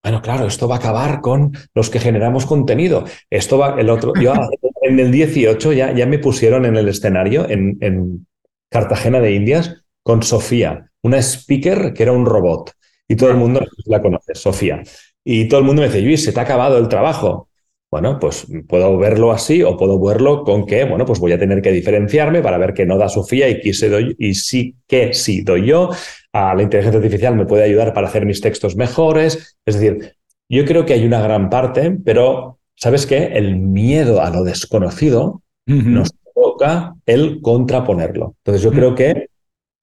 bueno, 0.03 0.21
claro, 0.21 0.47
esto 0.47 0.67
va 0.67 0.75
a 0.75 0.79
acabar 0.79 1.21
con 1.21 1.51
los 1.73 1.89
que 1.89 1.99
generamos 1.99 2.45
contenido. 2.45 3.05
Esto 3.29 3.57
va, 3.57 3.79
el 3.79 3.89
otro, 3.89 4.13
yo 4.19 4.33
en 4.81 4.99
el 4.99 5.11
18 5.11 5.73
ya, 5.73 5.93
ya 5.93 6.05
me 6.05 6.19
pusieron 6.19 6.65
en 6.65 6.77
el 6.77 6.87
escenario 6.87 7.49
en, 7.49 7.77
en 7.81 8.27
Cartagena 8.69 9.19
de 9.19 9.33
Indias 9.33 9.83
con 10.03 10.23
Sofía, 10.23 10.89
una 11.01 11.17
speaker 11.17 11.93
que 11.93 12.03
era 12.03 12.11
un 12.13 12.25
robot. 12.25 12.71
Y 13.07 13.15
todo 13.15 13.31
el 13.31 13.37
mundo 13.37 13.65
la 13.85 14.01
conoce, 14.01 14.35
Sofía. 14.35 14.81
Y 15.23 15.47
todo 15.47 15.59
el 15.59 15.65
mundo 15.65 15.81
me 15.81 15.87
dice, 15.87 16.01
Luis, 16.01 16.23
se 16.23 16.31
te 16.31 16.39
ha 16.39 16.43
acabado 16.43 16.77
el 16.77 16.87
trabajo. 16.87 17.49
Bueno, 17.89 18.19
pues 18.19 18.45
puedo 18.67 18.97
verlo 18.97 19.31
así 19.31 19.63
o 19.63 19.77
puedo 19.77 19.97
verlo 20.03 20.43
con 20.43 20.65
que, 20.65 20.83
bueno, 20.83 21.05
pues 21.05 21.19
voy 21.19 21.31
a 21.31 21.39
tener 21.39 21.61
que 21.61 21.71
diferenciarme 21.71 22.41
para 22.41 22.57
ver 22.57 22.73
que 22.73 22.85
no 22.85 22.97
da 22.97 23.07
Sofía 23.07 23.47
y, 23.47 23.73
se 23.73 23.89
doy, 23.89 24.13
y 24.19 24.33
sí 24.33 24.75
que 24.87 25.13
sí 25.13 25.41
doy 25.41 25.67
yo. 25.67 25.89
A 26.33 26.53
la 26.53 26.63
inteligencia 26.63 26.99
artificial 26.99 27.35
me 27.35 27.45
puede 27.45 27.63
ayudar 27.63 27.93
para 27.93 28.07
hacer 28.07 28.25
mis 28.25 28.41
textos 28.41 28.75
mejores. 28.75 29.57
Es 29.65 29.79
decir, 29.79 30.15
yo 30.49 30.65
creo 30.65 30.85
que 30.85 30.93
hay 30.93 31.05
una 31.05 31.21
gran 31.21 31.49
parte, 31.49 31.97
pero 32.03 32.59
¿sabes 32.75 33.05
qué? 33.05 33.31
El 33.33 33.57
miedo 33.57 34.21
a 34.21 34.29
lo 34.31 34.43
desconocido 34.43 35.41
nos 35.65 36.11
toca 36.35 36.93
el 37.05 37.41
contraponerlo. 37.41 38.35
Entonces 38.39 38.63
yo 38.63 38.71
creo 38.71 38.95
que 38.95 39.29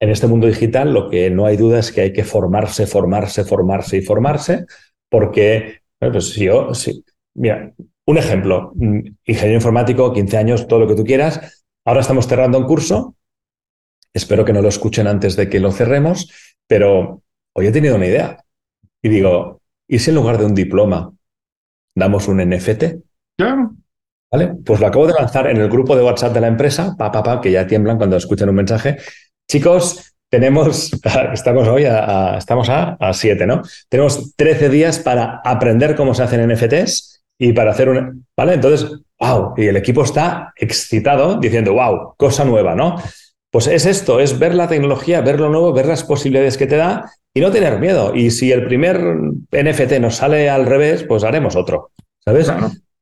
en 0.01 0.11
este 0.11 0.27
mundo 0.27 0.47
digital 0.47 0.93
lo 0.93 1.09
que 1.09 1.31
no 1.31 1.47
hay 1.47 1.57
duda 1.57 1.79
es 1.79 1.91
que 1.91 2.03
hay 2.03 2.13
que 2.13 2.25
formarse, 2.25 2.87
formarse, 2.87 3.45
formarse 3.45 3.97
y 3.97 4.03
formarse, 4.03 4.67
porque, 5.11 5.81
pues 5.99 6.31
si 6.31 6.45
yo, 6.45 6.75
si, 6.75 7.05
mira, 7.35 7.73
un 8.07 8.19
ejemplo, 8.19 8.73
mm, 8.75 8.99
ingeniero 9.25 9.55
informático, 9.55 10.13
15 10.13 10.37
años, 10.37 10.69
todo 10.69 10.81
lo 10.81 10.89
que 10.89 10.95
tú 10.95 11.05
quieras. 11.05 11.65
Ahora 11.85 12.01
estamos 12.01 12.27
cerrando 12.27 12.59
un 12.59 12.65
curso. 12.65 13.17
Espero 14.13 14.45
que 14.45 14.53
no 14.53 14.63
lo 14.63 14.69
escuchen 14.69 15.07
antes 15.07 15.37
de 15.37 15.49
que 15.49 15.61
lo 15.61 15.73
cerremos, 15.73 16.31
pero 16.67 17.23
hoy 17.55 17.67
he 17.67 17.73
tenido 17.73 17.97
una 17.97 18.07
idea. 18.07 18.45
Y 19.03 19.09
digo, 19.09 19.61
¿y 19.89 19.99
si 19.99 20.11
en 20.11 20.17
lugar 20.17 20.39
de 20.39 20.47
un 20.47 20.55
diploma 20.55 21.13
damos 21.95 22.29
un 22.29 22.39
NFT? 22.39 22.85
Claro. 23.37 23.73
¿Vale? 24.31 24.55
Pues 24.65 24.81
lo 24.81 24.87
acabo 24.87 25.07
de 25.07 25.15
lanzar 25.15 25.49
en 25.49 25.59
el 25.59 25.69
grupo 25.69 25.97
de 25.97 26.03
WhatsApp 26.03 26.33
de 26.33 26.41
la 26.41 26.49
empresa, 26.49 26.95
pa, 26.97 27.11
pa, 27.11 27.23
pa, 27.23 27.41
que 27.41 27.53
ya 27.53 27.67
tiemblan 27.67 27.97
cuando 27.97 28.17
escuchan 28.17 28.49
un 28.49 28.57
mensaje. 28.57 28.97
Chicos, 29.49 30.15
tenemos, 30.29 30.93
estamos 31.33 31.69
hoy 31.69 31.85
a, 31.85 32.37
estamos 32.39 32.69
a, 32.69 32.95
a 32.95 33.13
7, 33.13 33.47
¿no? 33.47 33.63
Tenemos 33.89 34.35
13 34.37 34.69
días 34.69 34.99
para 34.99 35.41
aprender 35.45 35.95
cómo 35.95 36.15
se 36.15 36.23
hacen 36.23 36.49
NFTs 36.49 37.14
y 37.39 37.53
para 37.53 37.73
hacer 37.73 37.89
un... 37.89 38.27
¿Vale? 38.37 38.55
Entonces, 38.55 38.91
wow, 39.19 39.55
y 39.57 39.67
el 39.67 39.77
equipo 39.77 40.05
está 40.05 40.53
excitado 40.57 41.39
diciendo, 41.39 41.75
wow, 41.75 42.15
cosa 42.17 42.45
nueva, 42.45 42.75
¿no? 42.75 42.97
Pues 43.51 43.69
es 43.69 43.87
esto, 43.87 44.19
es 44.19 44.39
ver 44.39 44.55
la 44.55 44.69
tecnología, 44.69 45.21
ver 45.21 45.39
lo 45.39 45.49
nuevo, 45.49 45.73
ver 45.73 45.87
las 45.87 46.03
posibilidades 46.03 46.59
que 46.59 46.67
te 46.67 46.77
da 46.77 47.11
y 47.33 47.41
no 47.41 47.51
tener 47.51 47.79
miedo. 47.79 48.15
Y 48.15 48.31
si 48.31 48.51
el 48.51 48.65
primer 48.65 49.01
NFT 49.53 50.01
nos 50.01 50.17
sale 50.17 50.51
al 50.51 50.67
revés, 50.67 51.05
pues 51.05 51.23
haremos 51.23 51.55
otro, 51.55 51.91
¿sabes? 52.25 52.53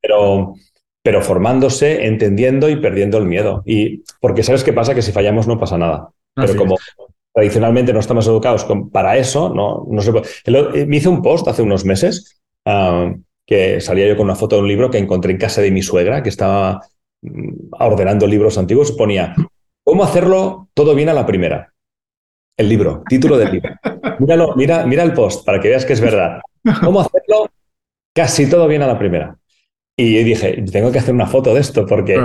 Pero, 0.00 0.54
pero 1.02 1.22
formándose, 1.22 2.06
entendiendo 2.06 2.68
y 2.68 2.76
perdiendo 2.76 3.16
el 3.16 3.24
miedo. 3.24 3.62
Y 3.64 4.02
porque 4.20 4.42
sabes 4.42 4.62
qué 4.62 4.74
pasa, 4.74 4.94
que 4.94 5.02
si 5.02 5.12
fallamos 5.12 5.46
no 5.46 5.58
pasa 5.58 5.78
nada. 5.78 6.10
pero 6.34 6.56
como 6.56 6.76
tradicionalmente 7.34 7.94
no 7.94 8.00
estamos 8.00 8.26
educados 8.26 8.66
para 8.92 9.16
eso, 9.16 9.48
no, 9.48 9.86
no 9.88 10.02
se 10.02 10.12
puede. 10.12 10.86
Me 10.86 10.96
hice 10.96 11.08
un 11.08 11.22
post 11.22 11.48
hace 11.48 11.62
unos 11.62 11.86
meses 11.86 12.42
ah, 12.66 13.14
que 13.52 13.82
salía 13.82 14.08
yo 14.08 14.16
con 14.16 14.24
una 14.24 14.34
foto 14.34 14.56
de 14.56 14.62
un 14.62 14.68
libro 14.68 14.90
que 14.90 14.96
encontré 14.96 15.30
en 15.30 15.36
casa 15.36 15.60
de 15.60 15.70
mi 15.70 15.82
suegra, 15.82 16.22
que 16.22 16.30
estaba 16.30 16.80
mm, 17.20 17.74
ordenando 17.78 18.26
libros 18.26 18.56
antiguos, 18.56 18.92
ponía, 18.92 19.34
¿cómo 19.84 20.04
hacerlo 20.04 20.70
todo 20.72 20.94
bien 20.94 21.10
a 21.10 21.12
la 21.12 21.26
primera? 21.26 21.70
El 22.56 22.70
libro, 22.70 23.02
título 23.06 23.36
del 23.36 23.52
libro. 23.52 23.74
Míralo, 24.20 24.54
mira, 24.56 24.86
mira 24.86 25.02
el 25.02 25.12
post 25.12 25.44
para 25.44 25.60
que 25.60 25.68
veas 25.68 25.84
que 25.84 25.92
es 25.92 26.00
verdad. 26.00 26.40
¿Cómo 26.82 27.02
hacerlo 27.02 27.50
casi 28.14 28.48
todo 28.48 28.66
bien 28.66 28.80
a 28.80 28.86
la 28.86 28.98
primera? 28.98 29.36
Y 29.98 30.24
dije, 30.24 30.64
tengo 30.72 30.90
que 30.90 31.00
hacer 31.00 31.12
una 31.12 31.26
foto 31.26 31.52
de 31.52 31.60
esto 31.60 31.84
porque 31.84 32.18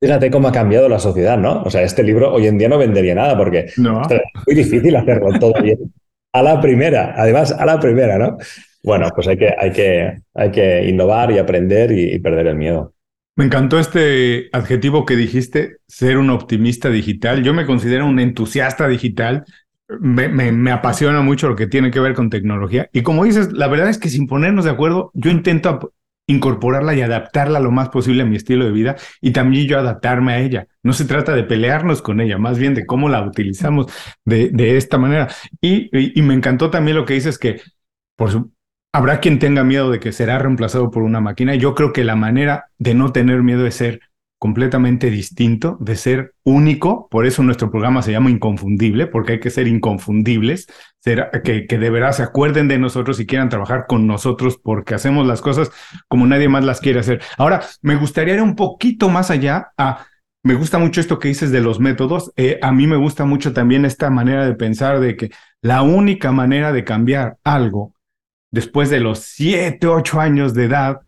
fíjate 0.00 0.30
cómo 0.30 0.46
ha 0.46 0.52
cambiado 0.52 0.88
la 0.88 1.00
sociedad, 1.00 1.36
¿no? 1.36 1.62
O 1.62 1.70
sea, 1.70 1.82
este 1.82 2.04
libro 2.04 2.32
hoy 2.32 2.46
en 2.46 2.58
día 2.58 2.68
no 2.68 2.78
vendería 2.78 3.16
nada 3.16 3.36
porque 3.36 3.66
es 3.66 3.76
muy 3.78 4.54
difícil 4.54 4.94
hacerlo 4.94 5.36
todo 5.40 5.60
bien 5.60 5.92
a 6.32 6.42
la 6.44 6.60
primera, 6.60 7.14
además 7.16 7.50
a 7.50 7.66
la 7.66 7.80
primera, 7.80 8.18
¿no? 8.18 8.36
Bueno, 8.84 9.08
pues 9.14 9.26
hay 9.28 9.38
que, 9.38 9.54
hay 9.58 9.72
que, 9.72 10.20
hay 10.34 10.50
que 10.50 10.86
innovar 10.86 11.32
y 11.32 11.38
aprender 11.38 11.90
y, 11.90 12.18
perder 12.18 12.48
el 12.48 12.56
miedo. 12.56 12.92
Me 13.34 13.46
encantó 13.46 13.80
este 13.80 14.50
adjetivo 14.52 15.06
que 15.06 15.16
dijiste, 15.16 15.78
ser 15.88 16.18
un 16.18 16.28
optimista 16.28 16.90
digital. 16.90 17.42
Yo 17.42 17.54
me 17.54 17.64
considero 17.64 18.06
un 18.06 18.20
entusiasta 18.20 18.86
digital. 18.86 19.44
Me, 19.88 20.28
me, 20.28 20.70
apasiona 20.70 21.22
mucho 21.22 21.48
lo 21.48 21.56
que 21.56 21.66
tiene 21.66 21.90
que 21.90 21.98
ver 21.98 22.12
con 22.12 22.28
tecnología. 22.28 22.90
Y 22.92 23.02
como 23.02 23.24
dices, 23.24 23.52
la 23.52 23.68
verdad 23.68 23.88
es 23.88 23.96
que 23.96 24.10
sin 24.10 24.26
ponernos 24.26 24.66
de 24.66 24.72
acuerdo, 24.72 25.10
yo 25.14 25.30
intento 25.30 25.94
incorporarla 26.26 26.94
y 26.94 27.00
adaptarla 27.00 27.60
lo 27.60 27.70
más 27.70 27.88
posible 27.88 28.22
a 28.22 28.26
mi 28.26 28.36
estilo 28.36 28.66
de 28.66 28.72
vida 28.72 28.96
y 29.20 29.32
también 29.32 29.66
yo 29.66 29.78
adaptarme 29.78 30.34
a 30.34 30.40
ella. 30.40 30.66
No 30.82 30.92
se 30.92 31.06
trata 31.06 31.34
de 31.34 31.44
pelearnos 31.44 32.02
con 32.02 32.20
ella, 32.20 32.36
más 32.36 32.58
bien 32.58 32.74
de 32.74 32.84
cómo 32.84 33.08
la 33.08 33.22
utilizamos 33.26 33.86
de, 34.26 34.50
de 34.50 34.76
esta 34.76 34.98
manera. 34.98 35.28
Y, 35.60 35.88
y, 35.98 36.18
y, 36.18 36.22
me 36.22 36.34
encantó 36.34 36.70
también 36.70 36.96
lo 36.98 37.04
que 37.04 37.14
dices 37.14 37.38
que, 37.38 37.60
por 38.16 38.30
su, 38.30 38.53
Habrá 38.94 39.18
quien 39.18 39.40
tenga 39.40 39.64
miedo 39.64 39.90
de 39.90 39.98
que 39.98 40.12
será 40.12 40.38
reemplazado 40.38 40.88
por 40.88 41.02
una 41.02 41.20
máquina. 41.20 41.56
Yo 41.56 41.74
creo 41.74 41.92
que 41.92 42.04
la 42.04 42.14
manera 42.14 42.66
de 42.78 42.94
no 42.94 43.10
tener 43.10 43.42
miedo 43.42 43.66
es 43.66 43.74
ser 43.74 43.98
completamente 44.38 45.10
distinto, 45.10 45.76
de 45.80 45.96
ser 45.96 46.34
único. 46.44 47.08
Por 47.08 47.26
eso 47.26 47.42
nuestro 47.42 47.72
programa 47.72 48.02
se 48.02 48.12
llama 48.12 48.30
Inconfundible, 48.30 49.08
porque 49.08 49.32
hay 49.32 49.40
que 49.40 49.50
ser 49.50 49.66
inconfundibles, 49.66 50.68
que, 51.02 51.66
que 51.66 51.78
de 51.78 51.90
verdad 51.90 52.12
se 52.12 52.22
acuerden 52.22 52.68
de 52.68 52.78
nosotros 52.78 53.18
y 53.18 53.26
quieran 53.26 53.48
trabajar 53.48 53.86
con 53.88 54.06
nosotros 54.06 54.60
porque 54.62 54.94
hacemos 54.94 55.26
las 55.26 55.40
cosas 55.40 55.72
como 56.06 56.24
nadie 56.28 56.48
más 56.48 56.64
las 56.64 56.80
quiere 56.80 57.00
hacer. 57.00 57.20
Ahora, 57.36 57.62
me 57.82 57.96
gustaría 57.96 58.34
ir 58.34 58.42
un 58.42 58.54
poquito 58.54 59.08
más 59.08 59.28
allá 59.32 59.72
a... 59.76 60.06
Me 60.44 60.54
gusta 60.54 60.78
mucho 60.78 61.00
esto 61.00 61.18
que 61.18 61.26
dices 61.26 61.50
de 61.50 61.60
los 61.60 61.80
métodos. 61.80 62.32
Eh, 62.36 62.60
a 62.62 62.70
mí 62.70 62.86
me 62.86 62.96
gusta 62.96 63.24
mucho 63.24 63.52
también 63.52 63.84
esta 63.84 64.08
manera 64.08 64.46
de 64.46 64.54
pensar 64.54 65.00
de 65.00 65.16
que 65.16 65.32
la 65.62 65.82
única 65.82 66.30
manera 66.30 66.72
de 66.72 66.84
cambiar 66.84 67.38
algo 67.42 67.93
después 68.54 68.88
de 68.88 69.00
los 69.00 69.18
siete, 69.18 69.88
ocho 69.88 70.20
años 70.20 70.54
de 70.54 70.66
edad, 70.66 71.00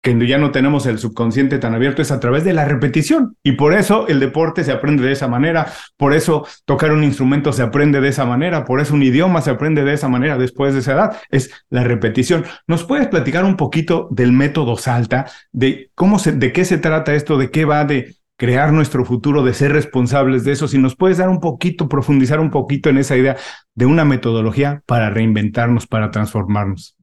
que 0.00 0.28
ya 0.28 0.38
no 0.38 0.52
tenemos 0.52 0.86
el 0.86 0.98
subconsciente 0.98 1.58
tan 1.58 1.74
abierto, 1.74 2.02
es 2.02 2.12
a 2.12 2.20
través 2.20 2.44
de 2.44 2.52
la 2.52 2.66
repetición. 2.66 3.36
Y 3.42 3.52
por 3.52 3.74
eso 3.74 4.06
el 4.06 4.20
deporte 4.20 4.62
se 4.62 4.70
aprende 4.70 5.02
de 5.02 5.12
esa 5.12 5.26
manera, 5.26 5.66
por 5.96 6.14
eso 6.14 6.46
tocar 6.64 6.92
un 6.92 7.02
instrumento 7.02 7.52
se 7.52 7.62
aprende 7.62 8.00
de 8.00 8.10
esa 8.10 8.24
manera, 8.24 8.64
por 8.64 8.80
eso 8.80 8.94
un 8.94 9.02
idioma 9.02 9.40
se 9.40 9.50
aprende 9.50 9.82
de 9.82 9.94
esa 9.94 10.08
manera 10.08 10.38
después 10.38 10.72
de 10.72 10.80
esa 10.80 10.92
edad, 10.92 11.16
es 11.30 11.50
la 11.68 11.82
repetición. 11.82 12.44
¿Nos 12.68 12.84
puedes 12.84 13.08
platicar 13.08 13.44
un 13.44 13.56
poquito 13.56 14.06
del 14.12 14.30
método 14.30 14.76
Salta, 14.76 15.26
de 15.50 15.90
cómo 15.96 16.20
se, 16.20 16.30
de 16.30 16.52
qué 16.52 16.64
se 16.64 16.78
trata 16.78 17.14
esto, 17.14 17.36
de 17.38 17.50
qué 17.50 17.64
va 17.64 17.84
de 17.84 18.14
crear 18.36 18.72
nuestro 18.72 19.04
futuro, 19.04 19.42
de 19.42 19.54
ser 19.54 19.72
responsables 19.72 20.44
de 20.44 20.52
eso. 20.52 20.68
Si 20.68 20.78
nos 20.78 20.96
puedes 20.96 21.18
dar 21.18 21.28
un 21.28 21.40
poquito, 21.40 21.88
profundizar 21.88 22.40
un 22.40 22.50
poquito 22.50 22.90
en 22.90 22.98
esa 22.98 23.16
idea 23.16 23.36
de 23.74 23.86
una 23.86 24.04
metodología 24.04 24.82
para 24.86 25.10
reinventarnos, 25.10 25.86
para 25.86 26.10
transformarnos. 26.10 26.96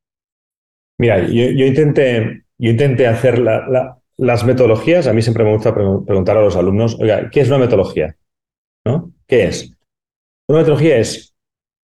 Mira, 0.98 1.20
yo, 1.28 1.65
intenté, 1.65 2.44
yo 2.58 2.70
intenté 2.70 3.08
hacer 3.08 3.39
las 3.39 4.46
metodologías. 4.46 5.08
A 5.08 5.13
mí 5.13 5.22
siempre 5.22 5.44
me 5.44 5.54
gusta 5.54 5.74
preguntar 5.74 6.38
a 6.38 6.41
los 6.41 6.56
alumnos, 6.56 6.98
oiga, 7.00 7.30
¿qué 7.30 7.41
es 7.41 7.48
una 7.48 7.58
metodología? 7.58 8.15
¿No? 8.86 9.12
¿Qué 9.28 9.46
es? 9.46 9.74
Una 10.48 10.60
metodología 10.60 10.98
es 10.98 11.34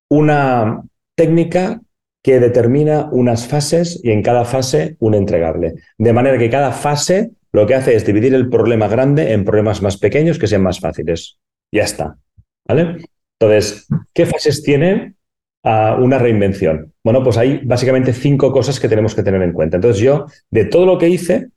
una 0.09 0.83
técnica 1.15 1.81
que 2.23 2.39
determina 2.39 3.07
unas 3.11 3.47
fases 3.47 4.01
y 4.03 4.11
en 4.11 4.21
cada 4.21 4.43
fase 4.43 4.97
un 4.99 5.15
entregable. 5.15 5.75
De 5.97 6.13
manera 6.13 6.37
que 6.37 6.49
cada 6.49 6.71
fase 6.71 7.31
lo 7.57 7.65
que 7.65 7.75
hace 7.75 7.95
es 7.95 8.05
dividir 8.05 8.33
el 8.35 8.49
problema 8.49 8.87
grande 8.87 9.33
en 9.33 9.43
problemas 9.43 9.81
más 9.81 9.97
pequeños 9.97 10.37
que 10.37 10.47
sean 10.47 10.61
más 10.61 10.79
fáciles. 10.79 11.39
Ya 11.71 11.83
está. 11.83 12.17
¿Vale? 12.67 12.97
Entonces, 13.39 13.87
¿qué 14.13 14.25
fases 14.25 14.61
tiene 14.61 15.15
ah, 15.63 15.97
una 15.99 16.19
reinvención? 16.19 16.93
Bueno, 17.03 17.23
pues 17.23 17.37
hay 17.37 17.61
básicamente 17.63 18.13
cinco 18.13 18.51
cosas 18.51 18.79
que 18.79 18.87
tenemos 18.87 19.15
que 19.15 19.23
tener 19.23 19.41
en 19.41 19.53
cuenta. 19.53 19.77
Entonces, 19.77 20.01
yo, 20.01 20.27
de 20.51 20.65
todo 20.65 20.85
lo 20.85 20.99
que 20.99 21.09
hice, 21.09 21.47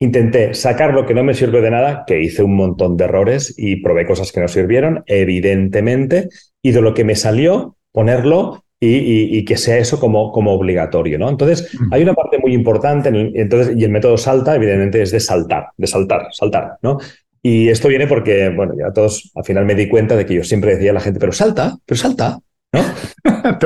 intenté 0.00 0.52
sacar 0.52 0.92
lo 0.92 1.06
que 1.06 1.14
no 1.14 1.22
me 1.22 1.34
sirve 1.34 1.60
de 1.60 1.70
nada, 1.70 2.04
que 2.06 2.20
hice 2.20 2.42
un 2.42 2.56
montón 2.56 2.96
de 2.96 3.04
errores 3.04 3.54
y 3.56 3.76
probé 3.76 4.04
cosas 4.04 4.32
que 4.32 4.40
no 4.40 4.48
sirvieron, 4.48 5.04
evidentemente, 5.06 6.28
y 6.60 6.72
de 6.72 6.82
lo 6.82 6.92
que 6.92 7.04
me 7.04 7.14
salió, 7.14 7.76
ponerlo 7.92 8.64
y, 8.78 9.44
que 9.44 9.56
sea 9.56 9.78
eso 9.78 9.98
como, 9.98 10.32
como 10.32 10.52
obligatorio, 10.52 11.18
¿no? 11.18 11.28
Entonces, 11.28 11.76
hay 11.90 12.02
una 12.02 12.14
parte 12.14 12.38
muy 12.38 12.52
importante, 12.52 13.08
entonces, 13.08 13.74
y 13.76 13.84
el 13.84 13.90
método 13.90 14.18
salta, 14.18 14.54
evidentemente, 14.54 15.02
es 15.02 15.10
de 15.10 15.20
saltar, 15.20 15.68
de 15.76 15.86
saltar, 15.86 16.28
saltar, 16.32 16.76
¿no? 16.82 16.98
Y 17.42 17.68
esto 17.68 17.88
viene 17.88 18.06
porque, 18.06 18.50
bueno, 18.50 18.74
ya 18.78 18.92
todos, 18.92 19.30
al 19.34 19.44
final 19.44 19.64
me 19.64 19.74
di 19.74 19.88
cuenta 19.88 20.16
de 20.16 20.26
que 20.26 20.34
yo 20.34 20.44
siempre 20.44 20.74
decía 20.74 20.90
a 20.90 20.94
la 20.94 21.00
gente, 21.00 21.20
pero 21.20 21.32
salta, 21.32 21.76
pero 21.86 21.96
salta, 21.96 22.38
¿no? 22.72 22.80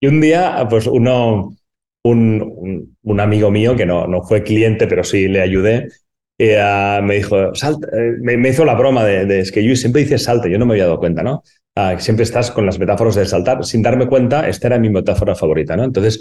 y 0.00 0.06
un 0.06 0.20
día, 0.20 0.66
pues 0.68 0.86
uno, 0.86 1.56
un, 2.04 2.96
un, 3.02 3.20
amigo 3.20 3.50
mío, 3.50 3.74
que 3.76 3.86
no, 3.86 4.06
no 4.06 4.22
fue 4.22 4.42
cliente, 4.42 4.86
pero 4.86 5.02
sí 5.04 5.26
le 5.26 5.40
ayudé, 5.40 5.88
uh, 6.38 7.02
me 7.02 7.16
dijo, 7.16 7.54
salta, 7.54 7.88
eh, 7.92 8.16
me, 8.20 8.36
me, 8.36 8.50
hizo 8.50 8.64
la 8.64 8.74
broma 8.74 9.04
de, 9.04 9.24
de, 9.24 9.40
es 9.40 9.50
que 9.50 9.64
yo 9.64 9.74
siempre 9.74 10.02
dices 10.02 10.24
salta, 10.24 10.48
yo 10.48 10.58
no 10.58 10.66
me 10.66 10.74
había 10.74 10.84
dado 10.84 10.98
cuenta, 10.98 11.22
¿no? 11.22 11.42
Uh, 11.76 11.98
siempre 11.98 12.22
estás 12.22 12.50
con 12.50 12.64
las 12.64 12.78
metáforas 12.78 13.14
de 13.16 13.26
saltar. 13.26 13.64
Sin 13.64 13.82
darme 13.82 14.06
cuenta, 14.06 14.48
esta 14.48 14.68
era 14.68 14.78
mi 14.78 14.88
metáfora 14.88 15.34
favorita, 15.34 15.76
¿no? 15.76 15.84
Entonces 15.84 16.20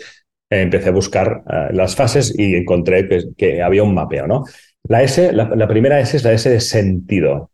eh, 0.50 0.62
empecé 0.62 0.90
a 0.90 0.92
buscar 0.92 1.44
uh, 1.46 1.74
las 1.74 1.96
fases 1.96 2.38
y 2.38 2.56
encontré 2.56 3.08
que, 3.08 3.24
que, 3.38 3.62
había 3.62 3.84
un 3.84 3.94
mapeo, 3.94 4.28
¿no? 4.28 4.44
La 4.84 5.02
S, 5.02 5.32
la, 5.32 5.50
la, 5.56 5.68
primera 5.68 6.00
S 6.02 6.18
es 6.18 6.24
la 6.26 6.34
S 6.34 6.50
de 6.50 6.60
sentido. 6.60 7.52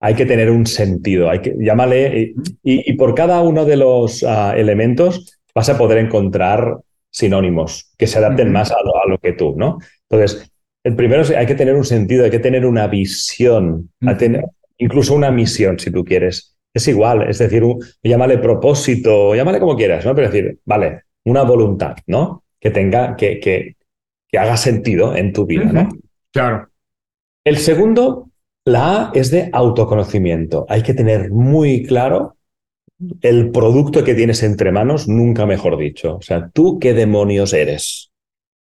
Hay 0.00 0.14
que 0.14 0.24
tener 0.24 0.50
un 0.50 0.66
sentido, 0.66 1.28
hay 1.28 1.40
que 1.40 1.54
llámale, 1.58 2.20
y, 2.20 2.34
y, 2.62 2.90
y 2.90 2.92
por 2.94 3.14
cada 3.14 3.40
uno 3.42 3.64
de 3.64 3.76
los 3.76 4.22
elementos 4.22 5.38
vas 5.54 5.68
a 5.68 5.78
poder 5.78 5.98
encontrar 5.98 6.78
sinónimos 7.10 7.92
que 7.96 8.06
se 8.06 8.18
adapten 8.18 8.52
más 8.52 8.70
a 8.70 8.76
lo, 8.84 8.96
a 8.96 9.08
lo 9.08 9.18
que 9.18 9.32
tú, 9.32 9.54
¿no? 9.56 9.78
Entonces, 10.10 10.50
el 10.84 10.94
primero 10.94 11.22
es 11.22 11.30
hay 11.30 11.46
que 11.46 11.54
tener 11.54 11.74
un 11.74 11.84
sentido, 11.84 12.24
hay 12.24 12.30
que 12.30 12.38
tener 12.38 12.66
una 12.66 12.86
visión, 12.86 13.90
-huh. 14.00 14.16
tener, 14.18 14.44
incluso 14.78 15.14
una 15.14 15.30
misión, 15.30 15.78
si 15.78 15.90
tú 15.90 16.04
quieres. 16.04 16.55
Es 16.76 16.86
igual, 16.88 17.22
es 17.28 17.38
decir, 17.38 17.64
un, 17.64 17.82
llámale 18.02 18.36
propósito, 18.36 19.34
llámale 19.34 19.58
como 19.58 19.76
quieras, 19.76 20.04
¿no? 20.04 20.14
Pero 20.14 20.30
decir, 20.30 20.58
vale, 20.66 21.04
una 21.24 21.42
voluntad, 21.42 21.96
¿no? 22.06 22.44
Que 22.60 22.70
tenga, 22.70 23.16
que, 23.16 23.40
que, 23.40 23.76
que 24.28 24.38
haga 24.38 24.58
sentido 24.58 25.16
en 25.16 25.32
tu 25.32 25.46
vida, 25.46 25.64
uh 25.64 25.68
-huh. 25.68 25.72
¿no? 25.72 25.88
Claro. 26.32 26.68
El 27.44 27.56
segundo, 27.56 28.28
la 28.66 29.08
A 29.08 29.12
es 29.14 29.30
de 29.30 29.48
autoconocimiento. 29.54 30.66
Hay 30.68 30.82
que 30.82 30.92
tener 30.92 31.30
muy 31.30 31.84
claro 31.86 32.36
el 33.22 33.50
producto 33.52 34.04
que 34.04 34.14
tienes 34.14 34.42
entre 34.42 34.70
manos, 34.70 35.08
nunca 35.08 35.46
mejor 35.46 35.78
dicho. 35.78 36.16
O 36.16 36.22
sea, 36.22 36.50
tú 36.52 36.78
qué 36.78 36.92
demonios 36.92 37.54
eres. 37.54 38.10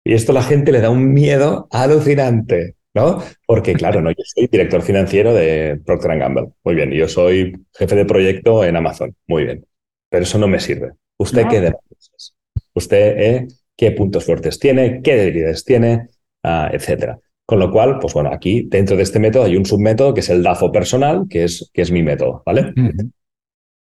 Y 0.04 0.14
esto 0.14 0.34
a 0.34 0.36
la 0.36 0.43
gente 0.43 0.74
le 0.74 0.82
da 0.82 0.89
un 0.89 1.14
miedo 1.14 1.68
alucinante, 1.72 2.76
¿no? 2.94 3.22
Porque, 3.46 3.74
claro, 3.74 4.02
no, 4.02 4.12
yo 4.12 4.24
soy 4.24 4.48
director 4.48 4.82
financiero 4.82 5.34
de 5.34 5.80
Procter 5.86 6.18
Gamble. 6.18 6.50
Muy 6.64 6.76
bien. 6.76 6.91
Yo 6.91 7.08
soy 7.08 7.54
jefe 7.74 7.96
de 7.96 8.06
proyecto 8.06 8.64
en 8.64 8.76
Amazon. 8.76 9.16
Muy 9.28 9.46
bien. 9.46 9.66
Pero 10.10 10.24
eso 10.24 10.38
no 10.38 10.48
me 10.48 10.60
sirve. 10.60 10.91
¿Usted 11.18 11.44
no. 11.44 11.50
qué 11.50 11.56
demonios 11.56 12.12
es? 12.16 12.36
¿Usted 12.74 13.18
eh, 13.18 13.48
qué 13.76 13.91
puntos 13.91 14.26
fuertes 14.26 14.60
tiene? 14.60 15.02
¿Qué 15.02 15.16
debilidades 15.16 15.64
tiene? 15.64 16.08
Uh, 16.44 16.68
etcétera. 16.72 17.20
Con 17.46 17.60
lo 17.60 17.72
cual, 17.72 18.00
pues 18.00 18.14
bueno, 18.14 18.32
aquí 18.32 18.68
dentro 18.70 18.96
de 18.96 19.04
este 19.04 19.20
método 19.20 19.44
hay 19.44 19.58
un 19.58 19.66
submétodo 19.66 20.14
que 20.14 20.22
es 20.22 20.30
el 20.30 20.44
DAFO 20.44 20.72
personal, 20.72 21.26
que 21.30 21.44
es, 21.44 21.70
que 21.74 21.82
es 21.82 21.91
mi 21.91 22.02
método, 22.04 22.41
¿vale? 22.46 22.62
Uh 22.62 22.89
-huh. 22.89 23.12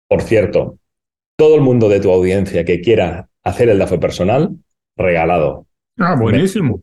Por 0.07 0.21
cierto, 0.23 0.79
todo 1.37 1.55
el 1.55 1.61
mundo 1.61 1.89
de 1.89 1.99
tu 1.99 2.11
audiencia 2.11 2.65
que 2.65 2.81
quiera 2.81 3.29
hacer 3.43 3.69
el 3.69 3.79
DAFO 3.79 3.99
personal, 3.99 4.57
regalado. 4.95 5.67
Ah, 5.97 6.15
buenísimo. 6.19 6.81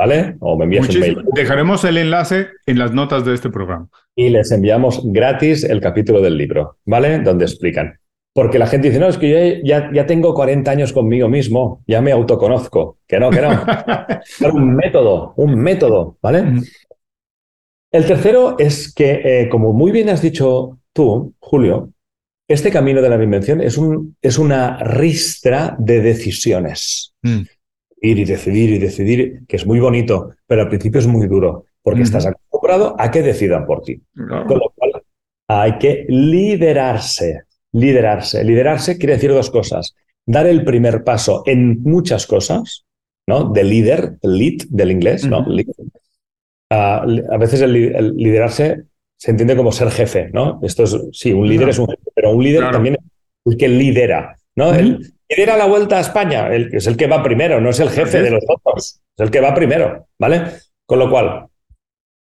¿Vale? 0.00 0.36
O 0.40 0.56
me 0.56 0.64
envías 0.64 0.86
Muchísimo. 0.86 1.18
un 1.18 1.24
mail. 1.24 1.28
Dejaremos 1.34 1.84
el 1.84 1.98
enlace 1.98 2.46
en 2.64 2.78
las 2.78 2.94
notas 2.94 3.22
de 3.26 3.34
este 3.34 3.50
programa. 3.50 3.86
Y 4.16 4.30
les 4.30 4.50
enviamos 4.50 5.02
gratis 5.04 5.62
el 5.62 5.78
capítulo 5.82 6.22
del 6.22 6.38
libro, 6.38 6.78
¿vale? 6.86 7.18
Donde 7.18 7.44
explican. 7.44 7.98
Porque 8.32 8.58
la 8.58 8.66
gente 8.66 8.88
dice, 8.88 8.98
no, 8.98 9.08
es 9.08 9.18
que 9.18 9.28
yo 9.28 9.62
ya, 9.62 9.90
ya 9.92 10.06
tengo 10.06 10.32
40 10.32 10.70
años 10.70 10.94
conmigo 10.94 11.28
mismo, 11.28 11.84
ya 11.86 12.00
me 12.00 12.12
autoconozco. 12.12 12.96
Que 13.06 13.20
no, 13.20 13.28
que 13.28 13.42
no. 13.42 13.50
un 14.54 14.74
método, 14.74 15.34
un 15.36 15.54
método, 15.56 16.16
¿vale? 16.22 16.44
Mm. 16.44 16.62
El 17.92 18.06
tercero 18.06 18.56
es 18.58 18.94
que, 18.94 19.20
eh, 19.22 19.48
como 19.50 19.74
muy 19.74 19.90
bien 19.90 20.08
has 20.08 20.22
dicho 20.22 20.78
tú, 20.94 21.34
Julio, 21.40 21.92
este 22.48 22.70
camino 22.70 23.02
de 23.02 23.10
la 23.10 23.18
reinvención 23.18 23.60
es, 23.60 23.76
un, 23.76 24.16
es 24.22 24.38
una 24.38 24.78
ristra 24.78 25.76
de 25.78 26.00
decisiones. 26.00 27.14
Mm. 27.20 27.42
Ir 28.00 28.18
y 28.18 28.24
decidir 28.24 28.70
y 28.70 28.78
decidir, 28.78 29.42
que 29.46 29.56
es 29.56 29.66
muy 29.66 29.78
bonito, 29.80 30.30
pero 30.46 30.62
al 30.62 30.68
principio 30.68 31.00
es 31.00 31.06
muy 31.06 31.26
duro, 31.26 31.66
porque 31.82 32.02
estás 32.02 32.26
acostumbrado 32.26 32.96
a 32.98 33.10
que 33.10 33.22
decidan 33.22 33.66
por 33.66 33.82
ti. 33.82 34.00
No. 34.14 34.46
Con 34.46 34.58
lo 34.58 34.72
cual, 34.74 35.02
hay 35.48 35.78
que 35.78 36.06
liderarse. 36.08 37.42
Liderarse. 37.72 38.44
Liderarse 38.44 38.98
quiere 38.98 39.14
decir 39.14 39.32
dos 39.32 39.50
cosas. 39.50 39.94
Dar 40.24 40.46
el 40.46 40.64
primer 40.64 41.04
paso 41.04 41.42
en 41.46 41.82
muchas 41.82 42.26
cosas, 42.26 42.84
¿no? 43.26 43.50
De 43.50 43.64
líder, 43.64 44.18
lead 44.22 44.66
del 44.68 44.92
inglés, 44.92 45.26
¿no? 45.26 45.44
Uh, 46.72 47.32
a 47.32 47.36
veces 47.36 47.62
el, 47.62 47.74
el, 47.74 48.16
liderarse 48.16 48.84
se 49.16 49.32
entiende 49.32 49.56
como 49.56 49.72
ser 49.72 49.90
jefe, 49.90 50.30
¿no? 50.32 50.60
Esto 50.62 50.84
es, 50.84 50.96
sí, 51.12 51.32
un 51.32 51.48
líder 51.48 51.66
no. 51.66 51.70
es 51.70 51.78
un 51.80 51.88
jefe, 51.88 52.10
pero 52.14 52.30
un 52.30 52.44
líder 52.44 52.60
claro. 52.60 52.72
también 52.74 52.94
es 52.94 53.52
el 53.52 53.58
que 53.58 53.68
lidera, 53.68 54.36
¿no? 54.54 54.72
-huh. 54.72 54.78
El 54.78 55.12
lidera 55.30 55.56
la 55.56 55.66
vuelta 55.66 55.98
a 55.98 56.00
España, 56.00 56.48
el, 56.48 56.74
es 56.74 56.86
el 56.86 56.96
que 56.96 57.06
va 57.06 57.22
primero, 57.22 57.60
no 57.60 57.70
es 57.70 57.80
el 57.80 57.90
jefe 57.90 58.20
de 58.20 58.30
los 58.30 58.44
otros, 58.48 59.00
es 59.16 59.24
el 59.24 59.30
que 59.30 59.40
va 59.40 59.54
primero, 59.54 60.06
¿vale? 60.18 60.42
Con 60.86 60.98
lo 60.98 61.08
cual, 61.08 61.46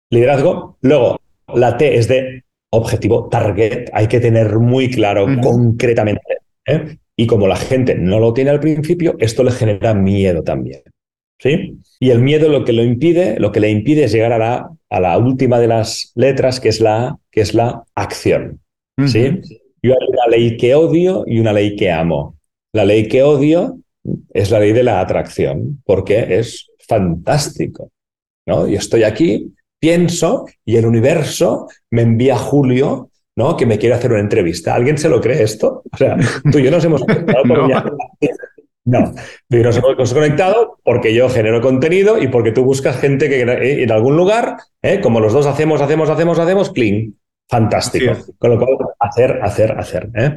liderazgo. 0.09 0.77
Luego, 0.81 1.19
la 1.53 1.77
T 1.77 1.95
es 1.97 2.07
de 2.07 2.43
objetivo, 2.71 3.27
target, 3.29 3.89
hay 3.93 4.07
que 4.07 4.19
tener 4.19 4.57
muy 4.59 4.89
claro 4.89 5.25
uh 5.25 5.27
-huh. 5.27 5.41
concretamente. 5.41 6.21
¿eh? 6.65 6.97
Y 7.17 7.27
como 7.27 7.47
la 7.47 7.55
gente 7.55 7.95
no 7.95 8.19
lo 8.19 8.33
tiene 8.33 8.49
al 8.49 8.59
principio, 8.59 9.15
esto 9.19 9.43
le 9.43 9.51
genera 9.51 9.93
miedo 9.93 10.43
también. 10.43 10.81
¿Sí? 11.37 11.77
Y 11.99 12.11
el 12.11 12.21
miedo 12.21 12.47
lo 12.49 12.63
que 12.63 12.73
lo 12.73 12.83
impide, 12.83 13.37
lo 13.39 13.51
que 13.51 13.59
le 13.59 13.69
impide 13.69 14.05
es 14.05 14.13
llegar 14.13 14.31
a 14.31 14.37
la, 14.37 14.69
a 14.89 14.99
la 14.99 15.17
última 15.17 15.59
de 15.59 15.67
las 15.67 16.11
letras, 16.15 16.59
que 16.59 16.69
es 16.69 16.79
la, 16.79 17.17
que 17.29 17.41
es 17.41 17.53
la 17.53 17.83
acción. 17.93 18.61
Uh 18.97 19.03
-huh. 19.03 19.07
¿Sí? 19.07 19.41
Yo 19.83 19.93
hay 19.93 20.07
una 20.07 20.27
ley 20.27 20.57
que 20.57 20.75
odio 20.75 21.23
y 21.27 21.39
una 21.39 21.53
ley 21.53 21.75
que 21.75 21.91
amo. 21.91 22.34
La 22.75 22.83
ley 22.83 23.07
que 23.07 23.23
odio 23.23 23.77
es 24.33 24.51
la 24.51 24.59
ley 24.59 24.73
de 24.73 24.83
la 24.83 24.99
atracción, 24.99 25.81
porque 25.85 26.37
es 26.39 26.67
fantástico. 26.85 27.89
¿no? 28.45 28.67
Yo 28.67 28.77
estoy 28.77 29.03
aquí, 29.03 29.53
pienso 29.79 30.45
y 30.65 30.75
el 30.75 30.85
universo 30.85 31.69
me 31.89 32.01
envía 32.01 32.35
a 32.35 32.37
Julio 32.37 33.11
¿no? 33.37 33.55
que 33.55 33.65
me 33.65 33.77
quiere 33.77 33.95
hacer 33.95 34.11
una 34.11 34.19
entrevista. 34.19 34.75
¿Alguien 34.75 34.97
se 34.97 35.07
lo 35.07 35.21
cree 35.21 35.41
esto? 35.41 35.83
O 35.89 35.95
sea, 35.95 36.17
tú 36.51 36.59
y 36.59 36.63
yo 36.63 36.71
nos 36.71 36.83
hemos 36.83 37.05
conectado 37.05 37.43
por 37.47 37.69
no. 37.69 37.83
no, 38.83 39.13
tú 39.47 39.55
y 39.55 39.63
nos 39.63 39.77
hemos 39.77 40.13
conectado 40.13 40.77
porque 40.83 41.13
yo 41.13 41.29
genero 41.29 41.61
contenido 41.61 42.21
y 42.21 42.27
porque 42.27 42.51
tú 42.51 42.65
buscas 42.65 42.99
gente 42.99 43.29
que 43.29 43.43
eh, 43.43 43.83
en 43.83 43.91
algún 43.93 44.17
lugar, 44.17 44.57
eh, 44.81 44.99
como 44.99 45.21
los 45.21 45.31
dos 45.31 45.45
hacemos, 45.45 45.79
hacemos, 45.79 46.09
hacemos, 46.09 46.39
hacemos, 46.39 46.71
clean. 46.71 47.15
Fantástico. 47.47 48.11
Con 48.37 48.49
lo 48.51 48.57
cual, 48.57 48.77
hacer, 48.99 49.39
hacer, 49.41 49.71
hacer. 49.71 50.09
¿eh? 50.15 50.35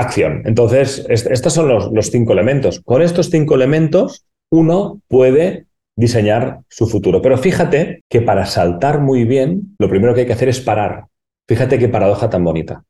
Acción. 0.00 0.42
Entonces, 0.46 1.04
est 1.10 1.26
estos 1.30 1.52
son 1.52 1.68
los, 1.68 2.10
cinco 2.10 2.32
elementos. 2.32 2.80
Con 2.80 3.02
estos 3.02 3.28
cinco 3.28 3.54
elementos, 3.54 4.24
uno 4.50 5.02
puede 5.08 5.66
diseñar 5.94 6.60
su 6.68 6.86
futuro. 6.86 7.20
Pero 7.20 7.36
fíjate 7.36 8.02
que 8.08 8.22
para 8.22 8.46
saltar 8.46 9.00
muy 9.00 9.24
bien, 9.24 9.76
lo 9.78 9.90
primero 9.90 10.14
que 10.14 10.20
hay 10.20 10.26
que 10.26 10.32
hacer 10.32 10.48
es 10.48 10.60
parar. 10.60 11.04
Fíjate 11.46 11.78
qué 11.78 11.88
paradoja 11.88 12.30
tan 12.30 12.42
bonita. 12.42 12.82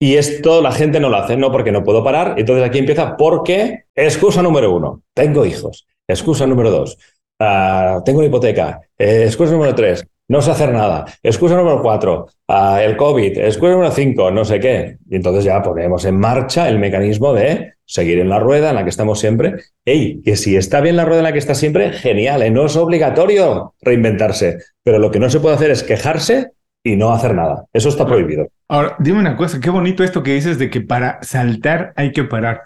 Y 0.00 0.16
esto 0.16 0.60
la 0.60 0.72
gente 0.72 0.98
no 0.98 1.08
lo 1.08 1.18
hace, 1.18 1.36
no 1.36 1.52
porque 1.52 1.70
no 1.70 1.84
puedo 1.84 2.02
parar. 2.02 2.34
Entonces 2.36 2.64
aquí 2.66 2.78
empieza 2.78 3.16
porque, 3.16 3.84
excusa 3.94 4.42
número 4.42 4.74
uno, 4.74 5.02
tengo 5.14 5.46
hijos. 5.46 5.86
Excusa 6.08 6.48
número 6.48 6.72
dos, 6.72 6.98
uh, 7.40 8.02
tengo 8.04 8.18
una 8.18 8.26
hipoteca. 8.26 8.80
Eh, 8.98 9.22
excusa 9.24 9.52
número 9.52 9.72
tres, 9.74 10.04
no 10.28 10.42
sé 10.42 10.50
hacer 10.50 10.72
nada. 10.72 11.04
Excusa 11.22 11.56
número 11.56 11.80
cuatro, 11.82 12.26
uh, 12.48 12.76
el 12.78 12.96
COVID. 12.96 13.38
Excusa 13.38 13.72
número 13.72 13.90
cinco, 13.90 14.30
no 14.30 14.44
sé 14.44 14.58
qué. 14.58 14.98
Y 15.08 15.16
entonces 15.16 15.44
ya 15.44 15.62
ponemos 15.62 16.04
en 16.04 16.18
marcha 16.18 16.68
el 16.68 16.78
mecanismo 16.78 17.32
de 17.32 17.74
seguir 17.84 18.18
en 18.18 18.28
la 18.28 18.40
rueda 18.40 18.70
en 18.70 18.76
la 18.76 18.82
que 18.82 18.90
estamos 18.90 19.20
siempre. 19.20 19.54
Ey, 19.84 20.20
que 20.22 20.36
si 20.36 20.56
está 20.56 20.80
bien 20.80 20.96
la 20.96 21.04
rueda 21.04 21.20
en 21.20 21.24
la 21.24 21.32
que 21.32 21.38
está 21.38 21.54
siempre, 21.54 21.92
genial, 21.92 22.42
¿eh? 22.42 22.50
no 22.50 22.66
es 22.66 22.76
obligatorio 22.76 23.74
reinventarse. 23.80 24.58
Pero 24.82 24.98
lo 24.98 25.10
que 25.10 25.20
no 25.20 25.30
se 25.30 25.40
puede 25.40 25.54
hacer 25.54 25.70
es 25.70 25.82
quejarse 25.82 26.50
y 26.82 26.96
no 26.96 27.12
hacer 27.12 27.34
nada. 27.34 27.64
Eso 27.72 27.88
está 27.88 28.06
prohibido. 28.06 28.48
Ahora, 28.68 28.96
dime 28.98 29.20
una 29.20 29.36
cosa, 29.36 29.60
qué 29.60 29.70
bonito 29.70 30.02
esto 30.02 30.22
que 30.22 30.34
dices 30.34 30.58
de 30.58 30.70
que 30.70 30.80
para 30.80 31.22
saltar 31.22 31.92
hay 31.96 32.12
que 32.12 32.24
parar. 32.24 32.62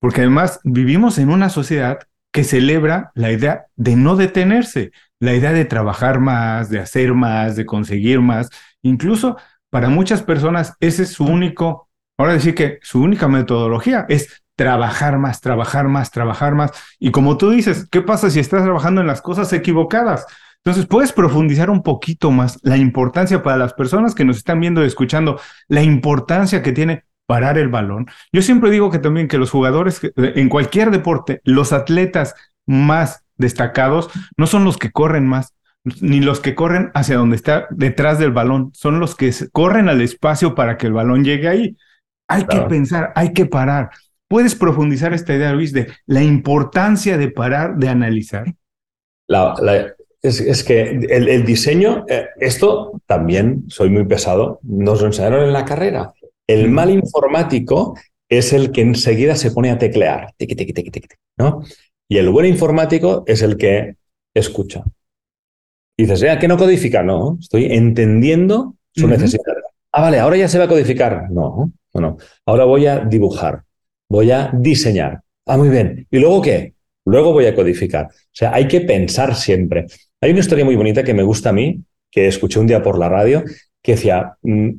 Porque 0.00 0.20
además 0.20 0.60
vivimos 0.62 1.18
en 1.18 1.30
una 1.30 1.48
sociedad 1.48 1.98
que 2.32 2.44
celebra 2.44 3.10
la 3.14 3.32
idea 3.32 3.66
de 3.76 3.96
no 3.96 4.14
detenerse, 4.16 4.92
la 5.20 5.34
idea 5.34 5.52
de 5.52 5.64
trabajar 5.64 6.20
más, 6.20 6.70
de 6.70 6.80
hacer 6.80 7.14
más, 7.14 7.56
de 7.56 7.66
conseguir 7.66 8.20
más. 8.20 8.50
Incluso 8.82 9.36
para 9.70 9.88
muchas 9.88 10.22
personas 10.22 10.74
ese 10.80 11.02
es 11.04 11.12
su 11.12 11.24
único, 11.24 11.88
ahora 12.18 12.34
decir 12.34 12.54
que 12.54 12.78
su 12.82 13.02
única 13.02 13.28
metodología 13.28 14.06
es 14.08 14.42
trabajar 14.56 15.18
más, 15.18 15.40
trabajar 15.40 15.88
más, 15.88 16.10
trabajar 16.10 16.54
más. 16.54 16.72
Y 16.98 17.10
como 17.10 17.36
tú 17.36 17.50
dices, 17.50 17.86
¿qué 17.90 18.02
pasa 18.02 18.30
si 18.30 18.40
estás 18.40 18.64
trabajando 18.64 19.00
en 19.00 19.06
las 19.06 19.22
cosas 19.22 19.52
equivocadas? 19.52 20.26
Entonces, 20.64 20.86
puedes 20.86 21.12
profundizar 21.12 21.70
un 21.70 21.82
poquito 21.82 22.30
más 22.30 22.58
la 22.62 22.76
importancia 22.76 23.42
para 23.42 23.56
las 23.56 23.72
personas 23.72 24.14
que 24.14 24.24
nos 24.24 24.38
están 24.38 24.60
viendo 24.60 24.82
y 24.82 24.86
escuchando, 24.86 25.40
la 25.68 25.82
importancia 25.82 26.62
que 26.62 26.72
tiene 26.72 27.04
parar 27.26 27.58
el 27.58 27.68
balón. 27.68 28.06
Yo 28.32 28.42
siempre 28.42 28.70
digo 28.70 28.90
que 28.90 28.98
también 28.98 29.28
que 29.28 29.38
los 29.38 29.50
jugadores 29.50 30.00
en 30.16 30.48
cualquier 30.48 30.90
deporte, 30.90 31.40
los 31.44 31.72
atletas 31.72 32.34
más 32.66 33.24
destacados, 33.38 34.10
no 34.36 34.46
son 34.46 34.64
los 34.64 34.76
que 34.76 34.90
corren 34.90 35.26
más, 35.26 35.54
ni 36.00 36.20
los 36.20 36.40
que 36.40 36.54
corren 36.54 36.90
hacia 36.94 37.16
donde 37.16 37.36
está 37.36 37.66
detrás 37.70 38.18
del 38.18 38.32
balón, 38.32 38.70
son 38.74 39.00
los 39.00 39.14
que 39.14 39.32
corren 39.52 39.88
al 39.88 40.00
espacio 40.00 40.54
para 40.54 40.76
que 40.76 40.86
el 40.86 40.92
balón 40.92 41.24
llegue 41.24 41.48
ahí. 41.48 41.76
Hay 42.28 42.44
claro. 42.44 42.64
que 42.64 42.68
pensar, 42.68 43.12
hay 43.14 43.32
que 43.32 43.46
parar. 43.46 43.90
¿Puedes 44.28 44.54
profundizar 44.54 45.14
esta 45.14 45.34
idea, 45.34 45.52
Luis, 45.52 45.72
de 45.72 45.88
la 46.04 46.22
importancia 46.22 47.16
de 47.16 47.30
parar, 47.30 47.76
de 47.76 47.88
analizar? 47.88 48.44
La, 49.26 49.54
la, 49.62 49.94
es, 50.22 50.64
que 50.64 50.82
el, 50.82 51.44
diseño, 51.44 52.04
eh, 52.08 52.28
esto 52.38 53.00
también, 53.06 53.64
soy 53.68 53.90
muy 53.90 54.04
pesado, 54.04 54.60
nos 54.62 55.00
lo 55.00 55.06
enseñaron 55.06 55.44
en 55.44 55.52
la 55.52 55.64
carrera. 55.64 56.12
El 56.46 56.70
mal 56.70 56.90
informático 56.90 57.96
es 58.28 58.52
el 58.52 58.72
que 58.72 58.82
enseguida 58.82 59.36
se 59.36 59.50
pone 59.50 59.70
a 59.70 59.78
teclear, 59.78 60.34
¿no? 61.38 61.62
Y 62.08 62.16
el 62.16 62.30
buen 62.30 62.46
informático 62.46 63.24
es 63.26 63.42
el 63.42 63.56
que 63.56 63.96
escucha. 64.34 64.82
Y 65.96 66.04
dices, 66.04 66.30
¿a 66.30 66.38
qué 66.38 66.48
no 66.48 66.56
codifica? 66.56 67.02
No, 67.02 67.36
estoy 67.40 67.66
entendiendo 67.66 68.76
su 68.94 69.06
necesidad. 69.08 69.42
Ah, 69.92 70.02
vale, 70.02 70.18
ahora 70.18 70.36
ya 70.36 70.48
se 70.48 70.58
va 70.58 70.64
a 70.64 70.68
codificar. 70.68 71.30
No, 71.30 71.72
no, 71.94 72.00
no. 72.00 72.16
Ahora 72.46 72.64
voy 72.64 72.86
a 72.86 73.00
dibujar, 73.00 73.62
voy 74.08 74.30
a 74.30 74.50
diseñar. 74.54 75.20
Ah, 75.46 75.56
muy 75.56 75.68
bien. 75.68 76.06
¿Y 76.10 76.18
luego 76.18 76.40
qué? 76.40 76.74
Luego 77.04 77.32
voy 77.32 77.46
a 77.46 77.54
codificar. 77.54 78.06
O 78.06 78.32
sea, 78.32 78.54
hay 78.54 78.68
que 78.68 78.82
pensar 78.82 79.34
siempre. 79.34 79.86
Hay 80.20 80.30
una 80.30 80.40
historia 80.40 80.64
muy 80.64 80.76
bonita 80.76 81.02
que 81.02 81.14
me 81.14 81.22
gusta 81.22 81.50
a 81.50 81.52
mí, 81.52 81.82
que 82.10 82.28
escuché 82.28 82.60
un 82.60 82.66
día 82.66 82.82
por 82.82 82.98
la 82.98 83.08
radio, 83.08 83.42
que 83.82 83.92
decía, 83.92 84.36
mm, 84.42 84.70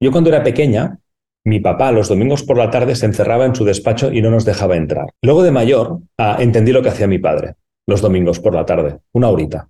yo 0.00 0.10
cuando 0.12 0.30
era 0.30 0.42
pequeña, 0.42 0.98
mi 1.44 1.60
papá 1.60 1.92
los 1.92 2.08
domingos 2.08 2.42
por 2.42 2.58
la 2.58 2.70
tarde 2.70 2.94
se 2.96 3.06
encerraba 3.06 3.46
en 3.46 3.54
su 3.54 3.64
despacho 3.64 4.12
y 4.12 4.22
no 4.22 4.30
nos 4.30 4.44
dejaba 4.44 4.76
entrar. 4.76 5.06
Luego 5.22 5.42
de 5.42 5.50
mayor 5.50 6.00
ah, 6.18 6.36
entendí 6.38 6.72
lo 6.72 6.82
que 6.82 6.90
hacía 6.90 7.06
mi 7.06 7.18
padre 7.18 7.54
los 7.90 8.00
domingos 8.00 8.38
por 8.38 8.54
la 8.54 8.64
tarde, 8.64 9.00
una 9.12 9.28
horita. 9.28 9.68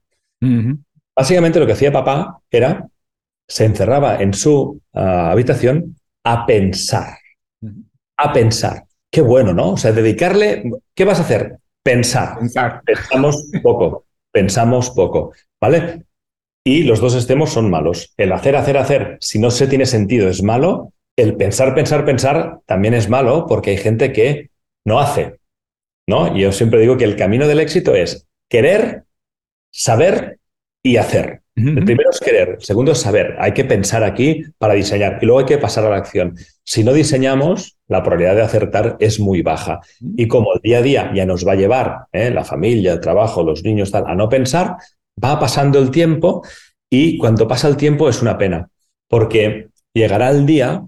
Básicamente 1.16 1.58
lo 1.58 1.66
que 1.66 1.72
hacía 1.72 1.90
papá 1.90 2.40
era, 2.50 2.86
se 3.48 3.64
encerraba 3.64 4.20
en 4.20 4.34
su 4.34 4.80
ah, 4.92 5.30
habitación 5.30 5.96
a 6.24 6.46
pensar, 6.46 7.16
a 8.16 8.32
pensar. 8.32 8.84
Qué 9.10 9.22
bueno, 9.22 9.52
¿no? 9.52 9.72
O 9.72 9.76
sea, 9.76 9.92
dedicarle, 9.92 10.70
¿qué 10.94 11.04
vas 11.04 11.18
a 11.18 11.22
hacer? 11.22 11.56
Pensar. 11.82 12.38
Pensar. 12.38 12.82
Pensamos 12.84 13.50
poco, 13.62 14.04
pensamos 14.30 14.90
poco, 14.90 15.32
¿vale? 15.60 16.04
Y 16.62 16.82
los 16.82 17.00
dos 17.00 17.14
extremos 17.14 17.50
son 17.50 17.70
malos. 17.70 18.12
El 18.18 18.32
hacer, 18.32 18.54
hacer, 18.54 18.76
hacer, 18.76 19.16
si 19.20 19.38
no 19.38 19.50
se 19.50 19.66
tiene 19.66 19.86
sentido, 19.86 20.28
es 20.28 20.42
malo. 20.42 20.92
El 21.16 21.36
pensar, 21.36 21.74
pensar, 21.74 22.04
pensar 22.04 22.60
también 22.66 22.94
es 22.94 23.08
malo 23.08 23.46
porque 23.46 23.70
hay 23.70 23.76
gente 23.76 24.12
que 24.12 24.50
no 24.84 25.00
hace. 25.00 25.40
¿no? 26.10 26.36
Yo 26.36 26.52
siempre 26.52 26.80
digo 26.80 26.96
que 26.96 27.04
el 27.04 27.16
camino 27.16 27.46
del 27.46 27.60
éxito 27.60 27.94
es 27.94 28.26
querer, 28.48 29.04
saber 29.70 30.38
y 30.82 30.96
hacer. 30.96 31.42
El 31.56 31.84
primero 31.84 32.08
es 32.10 32.20
querer, 32.20 32.56
el 32.58 32.62
segundo 32.62 32.92
es 32.92 32.98
saber. 32.98 33.36
Hay 33.38 33.52
que 33.52 33.66
pensar 33.66 34.02
aquí 34.02 34.44
para 34.56 34.72
diseñar 34.74 35.18
y 35.20 35.26
luego 35.26 35.40
hay 35.40 35.46
que 35.46 35.58
pasar 35.58 35.84
a 35.84 35.90
la 35.90 35.96
acción. 35.96 36.34
Si 36.64 36.82
no 36.82 36.94
diseñamos, 36.94 37.76
la 37.86 38.02
probabilidad 38.02 38.36
de 38.36 38.42
acertar 38.42 38.96
es 38.98 39.20
muy 39.20 39.42
baja. 39.42 39.80
Y 40.16 40.26
como 40.26 40.54
el 40.54 40.60
día 40.62 40.78
a 40.78 40.82
día 40.82 41.12
ya 41.14 41.26
nos 41.26 41.46
va 41.46 41.52
a 41.52 41.56
llevar 41.56 42.06
¿eh? 42.12 42.30
la 42.30 42.44
familia, 42.44 42.94
el 42.94 43.00
trabajo, 43.00 43.42
los 43.42 43.62
niños, 43.62 43.90
tal, 43.90 44.04
a 44.06 44.14
no 44.14 44.28
pensar, 44.28 44.76
va 45.22 45.38
pasando 45.38 45.78
el 45.78 45.90
tiempo 45.90 46.42
y 46.88 47.18
cuando 47.18 47.46
pasa 47.46 47.68
el 47.68 47.76
tiempo 47.76 48.08
es 48.08 48.22
una 48.22 48.38
pena, 48.38 48.70
porque 49.06 49.68
llegará 49.92 50.30
el 50.30 50.46
día 50.46 50.82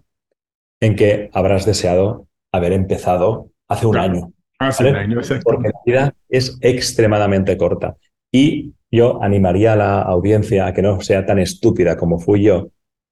en 0.83 0.97
que 0.97 1.31
habrás 1.33 1.65
deseado 1.65 2.27
haber 2.53 2.73
empezado 2.73 3.51
hace 3.69 3.87
un 3.87 3.97
año. 3.97 4.33
Hace 4.59 4.91
un 4.91 4.97
año, 4.97 5.21
Porque 5.45 5.69
la 5.69 5.81
vida 5.87 6.15
es 6.29 6.59
extremadamente 6.61 7.57
corta. 7.57 7.97
Y 8.33 8.75
yo 8.91 9.23
animaría 9.23 9.75
a 9.75 9.77
la 9.77 10.03
audiencia 10.03 10.67
a 10.67 10.75
que 10.75 10.83
no 10.83 11.01
sea 11.01 11.25
tan 11.25 11.39
estúpida 11.39 11.97
como 11.97 12.19
fui 12.19 12.43
yo, 12.43 12.71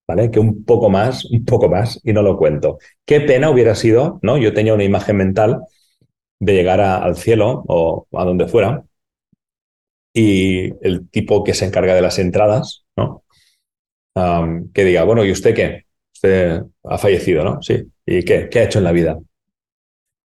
¿vale? 0.09 0.33
Que 0.33 0.41
un 0.41 0.65
poco 0.65 0.91
más, 0.91 1.25
un 1.27 1.45
poco 1.45 1.69
más, 1.69 2.01
y 2.03 2.13
no 2.13 2.23
lo 2.23 2.37
cuento. 2.37 2.79
Qué 3.07 3.21
pena 3.21 3.51
hubiera 3.51 3.77
sido, 3.77 4.19
¿no? 4.23 4.37
Yo 4.37 4.53
tenía 4.53 4.75
una 4.75 4.85
imagen 4.85 5.17
mental 5.17 5.61
de 6.41 6.55
llegar 6.55 6.81
al 6.81 7.17
cielo 7.17 7.65
o 7.69 8.09
a 8.13 8.25
donde 8.25 8.49
fuera, 8.49 8.83
y 10.13 10.73
el 10.85 11.09
tipo 11.09 11.45
que 11.45 11.55
se 11.55 11.67
encarga 11.67 11.95
de 11.95 12.03
las 12.03 12.19
entradas, 12.19 12.85
¿no? 12.97 13.23
que 14.75 14.85
diga, 14.85 15.05
bueno, 15.05 15.25
¿y 15.25 15.31
usted 15.31 15.55
qué? 15.55 15.85
Usted 16.23 16.63
ha 16.85 16.99
fallecido, 16.99 17.45
¿no? 17.45 17.63
Sí. 17.63 17.83
¿Y 18.05 18.23
qué? 18.23 18.49
¿Qué 18.51 18.61
ha 18.61 18.65
hecho 18.65 18.79
en 18.79 18.85
la 18.85 18.93
vida? 18.93 19.19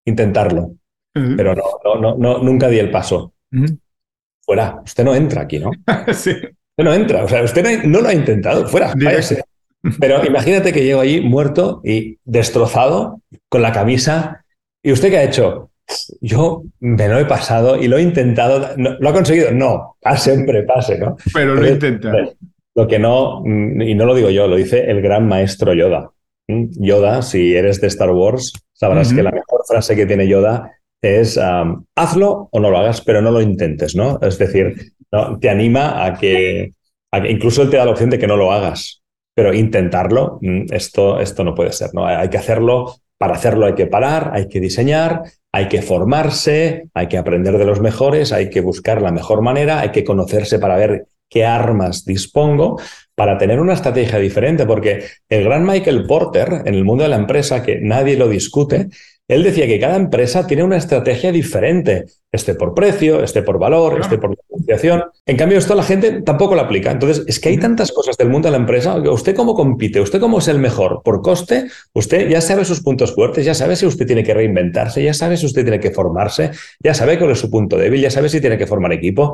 Intentarlo. 0.05 0.75
Pero 1.13 1.55
no, 1.55 2.01
no, 2.01 2.17
no, 2.17 2.39
nunca 2.39 2.67
di 2.67 2.77
el 2.77 2.91
paso 2.91 3.33
fuera, 4.45 4.81
usted 4.83 5.03
no 5.03 5.15
entra 5.15 5.41
aquí, 5.41 5.59
¿no? 5.59 5.71
sí. 6.13 6.31
Usted 6.31 6.83
no 6.83 6.93
entra, 6.93 7.23
o 7.23 7.27
sea, 7.27 7.41
usted 7.41 7.83
no, 7.85 8.01
lo 8.01 8.09
ha 8.09 8.13
intentado, 8.13 8.67
fuera, 8.67 8.93
váyase. 8.95 9.43
Pero 9.99 10.25
imagínate 10.25 10.73
que 10.73 10.83
llego 10.83 10.99
allí 10.99 11.21
muerto 11.21 11.81
y 11.83 12.17
destrozado, 12.25 13.21
con 13.49 13.61
la 13.61 13.71
camisa, 13.71 14.43
¿y 14.83 14.91
usted 14.91 15.09
qué 15.09 15.17
ha 15.17 15.23
hecho? 15.23 15.69
Yo 16.19 16.63
me 16.79 17.07
lo 17.07 17.19
he 17.19 17.25
pasado 17.25 17.77
y 17.81 17.87
lo 17.87 17.97
he 17.97 18.01
intentado. 18.01 18.75
¿Lo 18.75 19.09
ha 19.09 19.13
conseguido? 19.13 19.51
No, 19.51 19.95
pase, 20.01 20.33
siempre 20.33 20.63
pase, 20.63 20.97
¿no? 20.97 21.15
Pero 21.31 21.53
lo 21.53 21.63
he 21.63 21.73
intentado. 21.73 22.33
Lo 22.75 22.87
que 22.87 22.99
no, 22.99 23.41
y 23.45 23.95
no 23.95 24.05
lo 24.05 24.13
digo 24.13 24.29
yo, 24.29 24.47
lo 24.47 24.57
dice 24.57 24.89
el 24.91 25.01
gran 25.01 25.27
maestro 25.27 25.73
Yoda. 25.73 26.11
¿Mm? 26.47 26.65
Yoda, 26.71 27.21
si 27.21 27.55
eres 27.55 27.79
de 27.79 27.87
Star 27.87 28.11
Wars, 28.11 28.53
sabrás 28.73 29.13
que 29.13 29.23
la 29.23 29.31
mejor 29.31 29.61
frase 29.65 29.95
que 29.95 30.05
tiene 30.05 30.27
Yoda 30.27 30.71
es 31.01 31.39
hazlo 31.95 32.49
o 32.51 32.59
no 32.59 32.69
lo 32.69 32.77
hagas, 32.77 33.01
pero 33.01 33.21
no 33.21 33.31
lo 33.31 33.41
intentes, 33.41 33.95
¿no? 33.95 34.19
Es 34.21 34.37
decir, 34.37 34.93
te 35.39 35.49
anima 35.49 36.05
a 36.05 36.17
que, 36.17 36.73
incluso 37.29 37.61
él 37.61 37.69
te 37.69 37.77
da 37.77 37.85
la 37.85 37.91
opción 37.91 38.09
de 38.09 38.19
que 38.19 38.27
no 38.27 38.37
lo 38.37 38.51
hagas, 38.51 39.03
pero 39.33 39.53
intentarlo, 39.53 40.39
mm, 40.41 40.65
esto, 40.71 41.19
esto 41.19 41.43
no 41.43 41.55
puede 41.55 41.71
ser, 41.71 41.93
¿no? 41.93 42.05
Hay 42.05 42.29
que 42.29 42.37
hacerlo, 42.37 42.95
para 43.17 43.35
hacerlo 43.35 43.65
hay 43.65 43.75
que 43.75 43.87
parar, 43.87 44.31
hay 44.33 44.47
que 44.47 44.59
diseñar, 44.59 45.23
hay 45.51 45.67
que 45.67 45.81
formarse, 45.81 46.89
hay 46.93 47.07
que 47.07 47.17
aprender 47.17 47.57
de 47.57 47.65
los 47.65 47.79
mejores, 47.79 48.33
hay 48.33 48.49
que 48.49 48.61
buscar 48.61 49.01
la 49.01 49.11
mejor 49.11 49.41
manera, 49.41 49.79
hay 49.79 49.91
que 49.91 50.03
conocerse 50.03 50.59
para 50.59 50.75
ver 50.75 51.05
qué 51.29 51.45
armas 51.45 52.05
dispongo 52.05 52.79
para 53.15 53.37
tener 53.37 53.59
una 53.59 53.73
estrategia 53.73 54.19
diferente, 54.19 54.65
porque 54.65 55.05
el 55.29 55.43
gran 55.43 55.65
Michael 55.65 56.05
Porter 56.05 56.63
en 56.65 56.75
el 56.75 56.83
mundo 56.83 57.03
de 57.03 57.09
la 57.09 57.15
empresa, 57.15 57.63
que 57.63 57.79
nadie 57.81 58.17
lo 58.17 58.27
discute, 58.27 58.89
él 59.27 59.41
decía 59.41 59.65
que 59.65 59.79
cada 59.79 59.95
empresa 59.95 60.45
tiene 60.45 60.63
una 60.63 60.77
estrategia 60.77 61.31
diferente, 61.31 62.05
este 62.31 62.53
por 62.53 62.75
precio, 62.75 63.23
este 63.23 63.41
por 63.41 63.57
valor, 63.57 63.99
este 63.99 64.19
por 64.19 64.37
negociación. 64.51 65.03
En 65.25 65.35
cambio, 65.35 65.57
esto 65.57 65.73
la 65.73 65.81
gente 65.81 66.21
tampoco 66.21 66.53
lo 66.53 66.61
aplica. 66.61 66.91
Entonces, 66.91 67.23
es 67.25 67.39
que 67.39 67.49
hay 67.49 67.57
tantas 67.57 67.91
cosas 67.91 68.17
del 68.17 68.29
mundo 68.29 68.49
de 68.49 68.51
la 68.51 68.59
empresa. 68.59 68.95
¿Usted 68.97 69.35
cómo 69.35 69.55
compite? 69.55 69.99
¿Usted 69.99 70.19
cómo 70.19 70.37
es 70.37 70.47
el 70.47 70.59
mejor? 70.59 71.01
¿Por 71.03 71.23
coste? 71.23 71.65
Usted 71.93 72.29
ya 72.29 72.39
sabe 72.39 72.65
sus 72.65 72.83
puntos 72.83 73.15
fuertes, 73.15 73.45
ya 73.45 73.55
sabe 73.55 73.75
si 73.75 73.87
usted 73.87 74.05
tiene 74.05 74.23
que 74.23 74.33
reinventarse, 74.35 75.01
ya 75.01 75.13
sabe 75.15 75.37
si 75.37 75.47
usted 75.47 75.63
tiene 75.63 75.79
que 75.79 75.89
formarse, 75.89 76.51
ya 76.83 76.93
sabe 76.93 77.17
cuál 77.17 77.31
es 77.31 77.39
su 77.39 77.49
punto 77.49 77.77
débil, 77.77 78.01
ya 78.01 78.11
sabe 78.11 78.29
si 78.29 78.39
tiene 78.39 78.59
que 78.59 78.67
formar 78.67 78.93
equipo. 78.93 79.33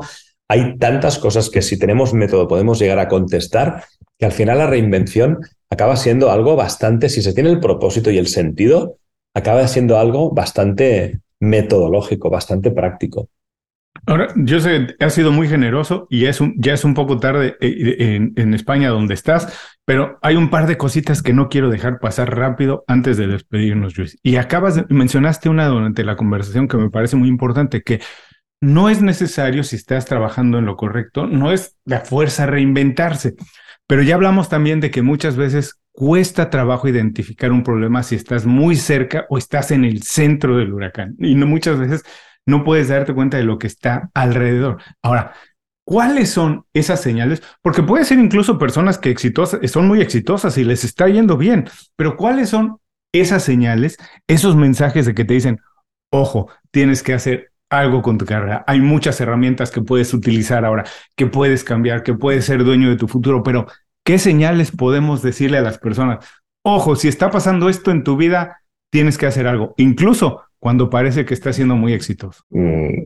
Hay 0.52 0.76
tantas 0.76 1.18
cosas 1.18 1.48
que 1.48 1.62
si 1.62 1.78
tenemos 1.78 2.12
método 2.12 2.46
podemos 2.46 2.78
llegar 2.78 2.98
a 2.98 3.08
contestar 3.08 3.84
que 4.18 4.26
al 4.26 4.32
final 4.32 4.58
la 4.58 4.66
reinvención 4.66 5.38
acaba 5.70 5.96
siendo 5.96 6.30
algo 6.30 6.56
bastante, 6.56 7.08
si 7.08 7.22
se 7.22 7.32
tiene 7.32 7.48
el 7.48 7.58
propósito 7.58 8.10
y 8.10 8.18
el 8.18 8.26
sentido, 8.26 8.98
acaba 9.32 9.66
siendo 9.66 9.98
algo 9.98 10.30
bastante 10.30 11.20
metodológico, 11.40 12.28
bastante 12.28 12.70
práctico. 12.70 13.30
Ahora, 14.04 14.28
yo 14.36 14.60
sé, 14.60 14.88
has 15.00 15.14
sido 15.14 15.32
muy 15.32 15.48
generoso 15.48 16.06
y 16.10 16.26
es 16.26 16.38
ya 16.56 16.74
es 16.74 16.84
un 16.84 16.92
poco 16.92 17.18
tarde 17.18 17.56
eh, 17.62 17.96
en, 18.00 18.34
en, 18.36 18.52
España 18.52 18.90
donde 18.90 19.14
estás, 19.14 19.58
pero 19.86 20.18
hay 20.20 20.36
un 20.36 20.50
par 20.50 20.66
de 20.66 20.76
cositas 20.76 21.22
que 21.22 21.32
no 21.32 21.48
quiero 21.48 21.70
dejar 21.70 21.98
pasar 21.98 22.36
rápido 22.36 22.84
antes 22.86 23.16
de 23.16 23.26
despedirnos, 23.26 23.96
Luis. 23.96 24.18
Y 24.22 24.36
acabas, 24.36 24.74
de, 24.74 24.84
mencionaste 24.90 25.48
una 25.48 25.68
durante 25.68 26.04
la 26.04 26.16
conversación 26.16 26.68
que 26.68 26.76
me 26.76 26.90
parece 26.90 27.16
muy 27.16 27.30
importante, 27.30 27.80
que 27.80 28.00
no 28.62 28.88
es 28.88 29.02
necesario, 29.02 29.64
si 29.64 29.74
estás 29.74 30.04
trabajando 30.04 30.58
en 30.58 30.66
lo 30.66 30.76
correcto, 30.76 31.26
no 31.26 31.50
es 31.50 31.76
la 31.84 32.00
fuerza 32.00 32.46
reinventarse. 32.46 33.34
Pero 33.88 34.02
ya 34.02 34.14
hablamos 34.14 34.48
también 34.48 34.78
de 34.78 34.92
que 34.92 35.02
muchas 35.02 35.34
veces 35.34 35.80
cuesta 35.90 36.48
trabajo 36.48 36.86
identificar 36.86 37.50
un 37.50 37.64
problema 37.64 38.04
si 38.04 38.14
estás 38.14 38.46
muy 38.46 38.76
cerca 38.76 39.26
o 39.30 39.36
estás 39.36 39.72
en 39.72 39.84
el 39.84 40.04
centro 40.04 40.56
del 40.56 40.72
huracán. 40.72 41.16
Y 41.18 41.34
no, 41.34 41.44
muchas 41.44 41.76
veces 41.76 42.04
no 42.46 42.62
puedes 42.62 42.86
darte 42.86 43.12
cuenta 43.12 43.36
de 43.36 43.42
lo 43.42 43.58
que 43.58 43.66
está 43.66 44.10
alrededor. 44.14 44.80
Ahora, 45.02 45.32
¿cuáles 45.84 46.30
son 46.30 46.64
esas 46.72 47.00
señales? 47.00 47.42
Porque 47.62 47.82
puede 47.82 48.04
ser 48.04 48.20
incluso 48.20 48.58
personas 48.58 48.96
que 48.96 49.10
exitosas, 49.10 49.68
son 49.72 49.88
muy 49.88 50.00
exitosas 50.00 50.56
y 50.56 50.62
les 50.62 50.84
está 50.84 51.08
yendo 51.08 51.36
bien, 51.36 51.68
pero 51.96 52.16
¿cuáles 52.16 52.50
son 52.50 52.76
esas 53.12 53.42
señales, 53.42 53.98
esos 54.28 54.54
mensajes 54.54 55.04
de 55.04 55.14
que 55.14 55.24
te 55.24 55.34
dicen, 55.34 55.58
ojo, 56.10 56.48
tienes 56.70 57.02
que 57.02 57.14
hacer 57.14 57.51
algo 57.72 58.02
con 58.02 58.18
tu 58.18 58.26
carrera. 58.26 58.64
Hay 58.66 58.80
muchas 58.80 59.20
herramientas 59.20 59.70
que 59.70 59.80
puedes 59.80 60.12
utilizar 60.12 60.64
ahora, 60.64 60.84
que 61.16 61.26
puedes 61.26 61.64
cambiar, 61.64 62.02
que 62.02 62.14
puedes 62.14 62.44
ser 62.44 62.62
dueño 62.64 62.90
de 62.90 62.96
tu 62.96 63.08
futuro, 63.08 63.42
pero 63.42 63.66
¿qué 64.04 64.18
señales 64.18 64.70
podemos 64.70 65.22
decirle 65.22 65.58
a 65.58 65.62
las 65.62 65.78
personas? 65.78 66.24
Ojo, 66.62 66.96
si 66.96 67.08
está 67.08 67.30
pasando 67.30 67.68
esto 67.68 67.90
en 67.90 68.04
tu 68.04 68.16
vida, 68.16 68.60
tienes 68.90 69.16
que 69.16 69.26
hacer 69.26 69.46
algo, 69.46 69.74
incluso 69.78 70.42
cuando 70.58 70.90
parece 70.90 71.24
que 71.24 71.34
está 71.34 71.52
siendo 71.52 71.74
muy 71.74 71.94
exitoso. 71.94 72.44
Mm, 72.50 73.04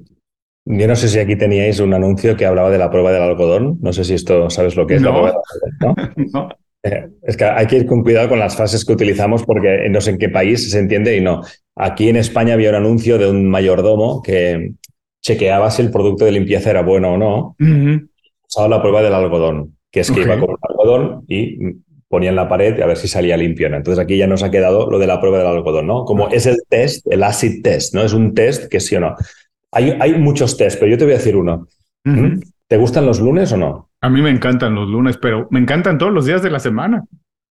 yo 0.66 0.88
no 0.88 0.96
sé 0.96 1.08
si 1.08 1.20
aquí 1.20 1.36
teníais 1.36 1.78
un 1.78 1.94
anuncio 1.94 2.36
que 2.36 2.44
hablaba 2.44 2.70
de 2.70 2.78
la 2.78 2.90
prueba 2.90 3.12
del 3.12 3.22
algodón. 3.22 3.78
No 3.80 3.92
sé 3.92 4.04
si 4.04 4.14
esto 4.14 4.50
sabes 4.50 4.76
lo 4.76 4.86
que 4.86 4.96
es 4.96 5.02
la 5.02 5.10
prueba 5.10 5.28
del 5.28 5.88
algodón. 5.88 6.30
¿no? 6.32 6.48
es 7.22 7.36
que 7.36 7.44
hay 7.44 7.66
que 7.66 7.76
ir 7.76 7.86
con 7.86 8.02
cuidado 8.02 8.28
con 8.28 8.38
las 8.38 8.56
frases 8.56 8.84
que 8.84 8.92
utilizamos 8.92 9.44
porque 9.44 9.88
no 9.90 10.00
sé 10.00 10.10
en 10.10 10.18
qué 10.18 10.28
país 10.28 10.70
se 10.70 10.78
entiende 10.78 11.16
y 11.16 11.20
no. 11.20 11.42
Aquí 11.74 12.08
en 12.08 12.16
España 12.16 12.54
había 12.54 12.70
un 12.70 12.76
anuncio 12.76 13.18
de 13.18 13.28
un 13.28 13.48
mayordomo 13.48 14.22
que 14.22 14.72
chequeaba 15.22 15.70
si 15.70 15.82
el 15.82 15.90
producto 15.90 16.24
de 16.24 16.32
limpieza 16.32 16.70
era 16.70 16.82
bueno 16.82 17.14
o 17.14 17.18
no. 17.18 17.56
usado 18.48 18.68
la 18.68 18.80
prueba 18.80 19.02
del 19.02 19.14
algodón, 19.14 19.76
que 19.90 20.00
es 20.00 20.10
que 20.10 20.20
iba 20.20 20.38
con 20.38 20.50
un 20.50 20.58
algodón 20.62 21.24
y 21.28 21.58
ponía 22.08 22.30
en 22.30 22.36
la 22.36 22.48
pared 22.48 22.80
a 22.80 22.86
ver 22.86 22.96
si 22.96 23.08
salía 23.08 23.36
limpio. 23.36 23.66
Entonces 23.66 24.02
aquí 24.02 24.16
ya 24.16 24.26
nos 24.26 24.42
ha 24.42 24.50
quedado 24.50 24.90
lo 24.90 24.98
de 24.98 25.06
la 25.06 25.20
prueba 25.20 25.38
del 25.38 25.48
algodón, 25.48 25.86
¿no? 25.86 26.04
Como 26.04 26.28
es 26.28 26.46
el 26.46 26.58
test, 26.68 27.06
el 27.10 27.22
acid 27.22 27.62
test, 27.62 27.94
¿no? 27.94 28.02
Es 28.02 28.12
un 28.12 28.34
test 28.34 28.70
que 28.70 28.80
sí 28.80 28.96
o 28.96 29.00
no. 29.00 29.16
Hay, 29.72 29.96
hay 30.00 30.14
muchos 30.14 30.56
tests, 30.56 30.78
pero 30.78 30.90
yo 30.90 30.98
te 30.98 31.04
voy 31.04 31.14
a 31.14 31.18
decir 31.18 31.36
uno. 31.36 31.66
¿Mm? 32.04 32.40
¿Te 32.68 32.76
gustan 32.76 33.04
los 33.04 33.20
lunes 33.20 33.52
o 33.52 33.56
no? 33.56 33.90
A 34.06 34.08
mí 34.08 34.22
me 34.22 34.30
encantan 34.30 34.76
los 34.76 34.88
lunes, 34.88 35.18
pero 35.20 35.48
me 35.50 35.58
encantan 35.58 35.98
todos 35.98 36.12
los 36.12 36.26
días 36.26 36.40
de 36.40 36.48
la 36.48 36.60
semana. 36.60 37.02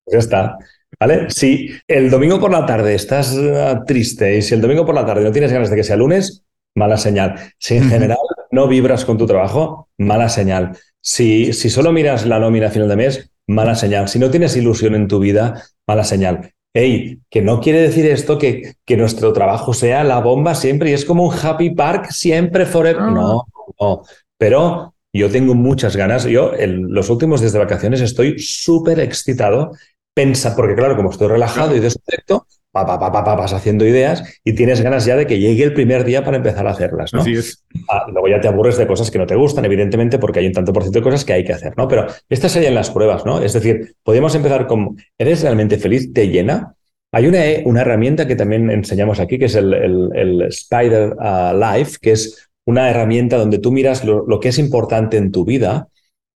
Pues 0.06 0.14
ya 0.14 0.20
está. 0.20 0.58
¿Vale? 0.97 1.30
Si 1.30 1.70
el 1.86 2.10
domingo 2.10 2.39
por 2.39 2.49
la 2.49 2.66
tarde 2.66 2.95
estás 2.95 3.38
ah, 3.38 3.84
triste 3.86 4.38
y 4.38 4.41
si 4.41 4.56
el 4.56 4.62
domingo 4.62 4.86
por 4.86 4.95
la 4.95 5.06
tarde 5.06 5.26
no 5.26 5.34
tienes 5.34 5.51
ganas 5.51 5.70
de 5.70 5.76
que 5.76 5.84
sea 5.84 5.97
lunes, 5.97 6.45
mala 6.74 6.95
señal. 6.95 7.36
Si 7.60 7.76
en 7.76 7.89
general 7.89 8.20
no 8.51 8.70
vibras 8.70 9.03
con 9.03 9.18
tu 9.18 9.26
trabajo, 9.26 9.89
mala 9.97 10.30
señal. 10.30 10.78
Si, 11.01 11.51
si 11.51 11.70
solo 11.70 11.91
miras 11.91 12.26
la 12.26 12.39
nómina 12.39 12.68
a 12.68 12.72
final 12.72 12.88
de 12.88 12.95
mes, 12.95 13.34
mala 13.47 13.76
señal. 13.76 14.08
Si 14.08 14.18
no 14.18 14.32
tienes 14.32 14.56
ilusión 14.56 14.95
en 14.95 15.10
tu 15.10 15.20
vida, 15.20 15.62
mala 15.86 16.06
señal. 16.06 16.53
Hey, 16.74 17.20
que 17.30 17.41
no 17.41 17.60
quiere 17.60 17.82
decir 17.82 18.06
esto 18.06 18.38
que, 18.38 18.76
que 18.86 18.95
nuestro 18.95 19.34
trabajo 19.34 19.74
sea 19.74 20.06
la 20.06 20.20
bomba 20.22 20.56
siempre 20.56 20.91
y 20.91 20.93
es 20.93 21.03
como 21.03 21.26
un 21.28 21.36
happy 21.36 21.72
park 21.72 22.12
siempre 22.12 22.66
forever. 22.66 23.01
No, 23.01 23.43
no. 23.78 24.03
Pero 24.38 24.95
yo 25.20 25.30
tengo 25.30 25.55
muchas 25.55 25.95
ganas. 25.95 26.26
Yo, 26.26 26.53
en 26.53 26.93
los 26.93 27.09
últimos 27.09 27.41
días 27.41 27.53
de 27.53 27.59
vacaciones, 27.59 28.01
estoy 28.01 28.39
súper 28.39 28.99
excitado. 28.99 29.72
Pensa, 30.13 30.55
porque 30.55 30.76
claro, 30.76 30.95
como 30.95 31.09
estoy 31.09 31.28
relajado 31.28 31.76
y 31.76 31.80
desconecto, 31.80 32.47
pa, 32.72 32.86
pa, 32.86 33.11
pa, 33.11 33.36
vas 33.36 33.53
haciendo 33.53 33.86
ideas 33.86 34.39
y 34.43 34.53
tienes 34.53 34.82
ganas 34.82 35.05
ya 35.05 35.16
de 35.16 35.26
que 35.26 35.39
llegue 35.39 35.63
el 35.63 35.74
primer 35.74 36.03
día 36.03 36.26
para 36.26 36.38
empezar 36.38 36.68
a 36.68 36.72
hacerlas, 36.72 37.13
¿no? 37.13 37.22
Así 37.22 37.34
es. 37.34 37.63
Ah, 37.89 38.05
luego 38.11 38.28
ya 38.28 38.41
te 38.41 38.49
aburres 38.49 38.78
de 38.78 38.86
cosas 38.86 39.09
que 39.09 39.18
no 39.18 39.26
te 39.26 39.36
gustan, 39.36 39.63
evidentemente, 39.63 40.20
porque 40.20 40.39
hay 40.39 40.47
un 40.47 40.53
tanto 40.53 40.74
por 40.74 40.84
ciento 40.84 40.99
de 40.99 41.03
cosas 41.03 41.24
que 41.24 41.32
hay 41.32 41.45
que 41.45 41.53
hacer, 41.53 41.74
¿no? 41.78 41.88
Pero 41.88 42.07
estas 42.28 42.51
serían 42.51 42.76
las 42.76 42.91
pruebas, 42.91 43.26
¿no? 43.26 43.41
Es 43.41 43.53
decir, 43.53 43.95
podemos 44.03 44.36
empezar 44.36 44.68
con, 44.68 44.97
¿eres 45.18 45.41
realmente 45.41 45.78
feliz? 45.78 46.11
¿Te 46.11 46.28
llena? 46.28 46.76
Hay 47.13 47.28
una, 47.28 47.39
una 47.63 47.82
herramienta 47.82 48.28
que 48.28 48.36
también 48.36 48.70
enseñamos 48.70 49.22
aquí, 49.22 49.39
que 49.39 49.45
es 49.45 49.55
el, 49.55 49.74
el, 49.74 50.41
Spider 50.49 51.16
ah, 51.20 51.53
Life, 51.57 51.97
que 52.01 52.11
es 52.11 52.45
una 52.66 52.89
herramienta 52.89 53.38
donde 53.38 53.59
tú 53.59 53.72
miras 53.72 54.03
lo, 54.03 54.26
lo, 54.26 54.39
que 54.39 54.49
es 54.49 54.59
importante 54.59 55.18
en 55.18 55.32
tu 55.32 55.45
vida 55.45 55.88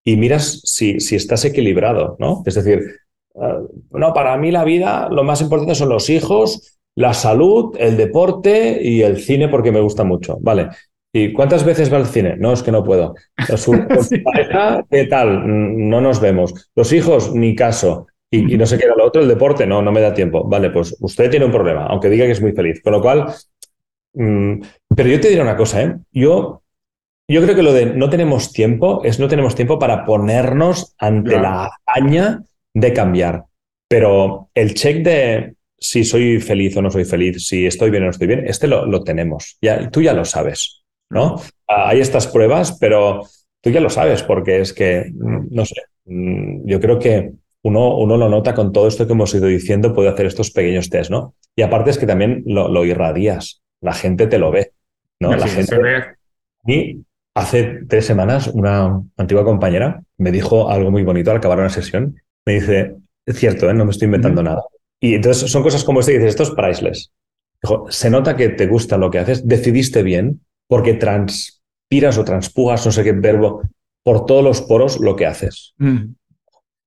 y 0.04 0.16
miras 0.18 0.62
si, 0.64 1.00
si 1.00 1.16
estás 1.16 1.44
equilibrado, 1.46 2.16
¿no? 2.20 2.44
Es 2.46 2.56
decir, 2.56 2.82
uh, 3.34 3.68
no, 3.98 4.14
para 4.14 4.38
mí 4.38 4.52
la 4.52 4.64
vida 4.64 5.10
lo 5.12 5.24
más 5.24 5.42
importante 5.42 5.76
son 5.76 5.90
los 5.90 6.10
hijos, 6.10 6.80
la 6.96 7.14
salud, 7.14 7.76
el 7.80 7.98
deporte 7.98 8.80
y 8.82 9.02
el 9.02 9.18
cine 9.18 9.48
porque 9.50 9.72
me 9.72 9.82
gusta 9.82 10.04
mucho, 10.04 10.38
¿vale? 10.42 10.70
¿Y 11.12 11.34
cuántas 11.34 11.66
veces 11.66 11.92
va 11.92 11.98
al 11.98 12.06
cine? 12.06 12.36
No, 12.38 12.54
es 12.54 12.62
que 12.62 12.72
no 12.72 12.84
puedo. 12.84 13.16
Su, 13.58 13.74
sí. 14.08 14.20
pareja, 14.20 14.86
¿qué 14.90 15.06
tal? 15.06 15.42
No 15.90 16.02
nos 16.02 16.22
vemos. 16.22 16.70
Los 16.76 16.94
hijos, 16.94 17.34
ni 17.34 17.56
caso. 17.56 18.08
Y, 18.32 18.54
y, 18.54 18.58
no 18.58 18.68
sé 18.68 18.78
qué 18.78 18.86
era 18.86 18.96
lo 18.96 19.08
otro, 19.08 19.24
el 19.24 19.28
deporte, 19.28 19.66
no, 19.66 19.82
no 19.82 19.92
me 19.92 20.02
da 20.02 20.14
tiempo. 20.14 20.44
Vale, 20.44 20.70
pues 20.70 20.96
usted 21.00 21.32
tiene 21.32 21.46
un 21.46 21.52
problema, 21.52 21.88
aunque 21.88 22.10
diga 22.10 22.26
que 22.26 22.34
es 22.34 22.42
muy 22.42 22.52
feliz. 22.52 22.80
Con 22.84 22.94
lo 22.94 23.02
cual, 23.02 23.26
mmm, 24.14 24.62
pero 25.00 25.12
yo 25.12 25.22
te 25.22 25.30
diré 25.30 25.42
una 25.42 25.56
cosa, 25.56 25.82
¿eh? 25.82 25.96
Yo, 26.12 26.62
yo 27.26 27.42
creo 27.42 27.56
que 27.56 27.64
lo 27.64 27.72
de 27.72 27.86
no 27.86 28.10
tenemos 28.10 28.52
tiempo 28.52 29.02
es 29.06 29.18
no 29.18 29.30
tenemos 29.30 29.56
tiempo 29.56 29.80
para 29.80 30.04
ponernos 30.04 30.94
ante 30.98 31.30
claro. 31.30 31.44
la 31.44 31.72
hazaña 31.86 32.44
de 32.74 32.92
cambiar. 32.92 33.46
Pero 33.88 34.50
el 34.54 34.74
check 34.74 35.02
de 35.02 35.56
si 35.78 36.04
soy 36.04 36.42
feliz 36.42 36.76
o 36.76 36.82
no 36.82 36.92
soy 36.92 37.06
feliz, 37.06 37.48
si 37.48 37.66
estoy 37.66 37.92
bien 37.92 38.04
o 38.04 38.06
no 38.08 38.12
estoy 38.12 38.28
bien, 38.28 38.46
este 38.46 38.68
lo, 38.68 38.86
lo 38.86 39.02
tenemos. 39.06 39.58
Ya, 39.62 39.90
tú 39.90 40.02
ya 40.02 40.12
lo 40.12 40.26
sabes, 40.26 40.84
¿no? 41.10 41.38
Ah, 41.66 41.88
hay 41.88 42.02
estas 42.02 42.28
pruebas, 42.28 42.78
pero 42.78 43.24
tú 43.62 43.70
ya 43.70 43.80
lo 43.80 43.90
sabes, 43.90 44.22
porque 44.22 44.60
es 44.60 44.74
que, 44.74 45.10
no 45.14 45.64
sé, 45.64 45.82
mm, 46.08 46.68
yo 46.68 46.82
creo 46.82 47.00
que 47.00 47.32
uno, 47.62 47.96
uno 48.00 48.18
lo 48.18 48.28
nota 48.28 48.54
con 48.54 48.74
todo 48.74 48.90
esto 48.90 49.08
que 49.08 49.14
hemos 49.14 49.34
ido 49.34 49.48
diciendo, 49.48 49.94
puede 49.94 50.10
hacer 50.10 50.26
estos 50.26 50.52
pequeños 50.52 50.90
test, 50.90 51.10
¿no? 51.10 51.36
Y 51.56 51.62
aparte 51.62 51.92
es 51.92 51.98
que 51.98 52.06
también 52.06 52.44
lo, 52.46 52.68
lo 52.68 52.84
irradias, 52.84 53.62
la 53.80 53.94
gente 53.94 54.28
te 54.28 54.40
lo 54.40 54.52
ve. 54.52 54.74
¿No? 55.20 55.36
La 55.36 55.48
gente... 55.48 55.78
Y 56.66 57.04
hace 57.36 57.82
tres 57.88 58.06
semanas 58.06 58.48
una 58.48 59.02
antigua 59.18 59.44
compañera 59.44 60.04
me 60.18 60.32
dijo 60.32 60.70
algo 60.70 60.92
muy 60.92 61.04
bonito 61.04 61.32
al 61.32 61.38
acabar 61.38 61.60
una 61.60 61.70
sesión. 61.70 62.22
Me 62.46 62.56
dice, 62.56 62.96
es 63.26 63.38
cierto, 63.38 63.70
¿eh? 63.70 63.74
no 63.74 63.86
me 63.86 63.92
estoy 63.92 64.08
inventando 64.08 64.44
nada. 64.44 64.64
Y 65.00 65.16
entonces 65.16 65.50
son 65.50 65.64
cosas 65.64 65.84
como 65.84 66.02
este 66.02 66.14
dices, 66.14 66.30
esto 66.30 66.44
es 66.44 66.52
priceless. 66.52 67.12
Dijo, 67.62 67.86
se 67.90 68.10
nota 68.10 68.36
que 68.36 68.50
te 68.50 68.68
gusta 68.68 68.98
lo 68.98 69.10
que 69.10 69.20
haces, 69.20 69.48
decidiste 69.48 70.04
bien 70.04 70.42
porque 70.68 70.94
transpiras 70.94 72.18
o 72.18 72.24
transpujas, 72.24 72.86
no 72.86 72.92
sé 72.92 73.04
qué 73.04 73.12
verbo, 73.14 73.62
por 74.04 74.26
todos 74.26 74.44
los 74.44 74.62
poros 74.62 75.00
lo 75.00 75.16
que 75.16 75.26
haces. 75.26 75.74
-huh. 75.80 76.16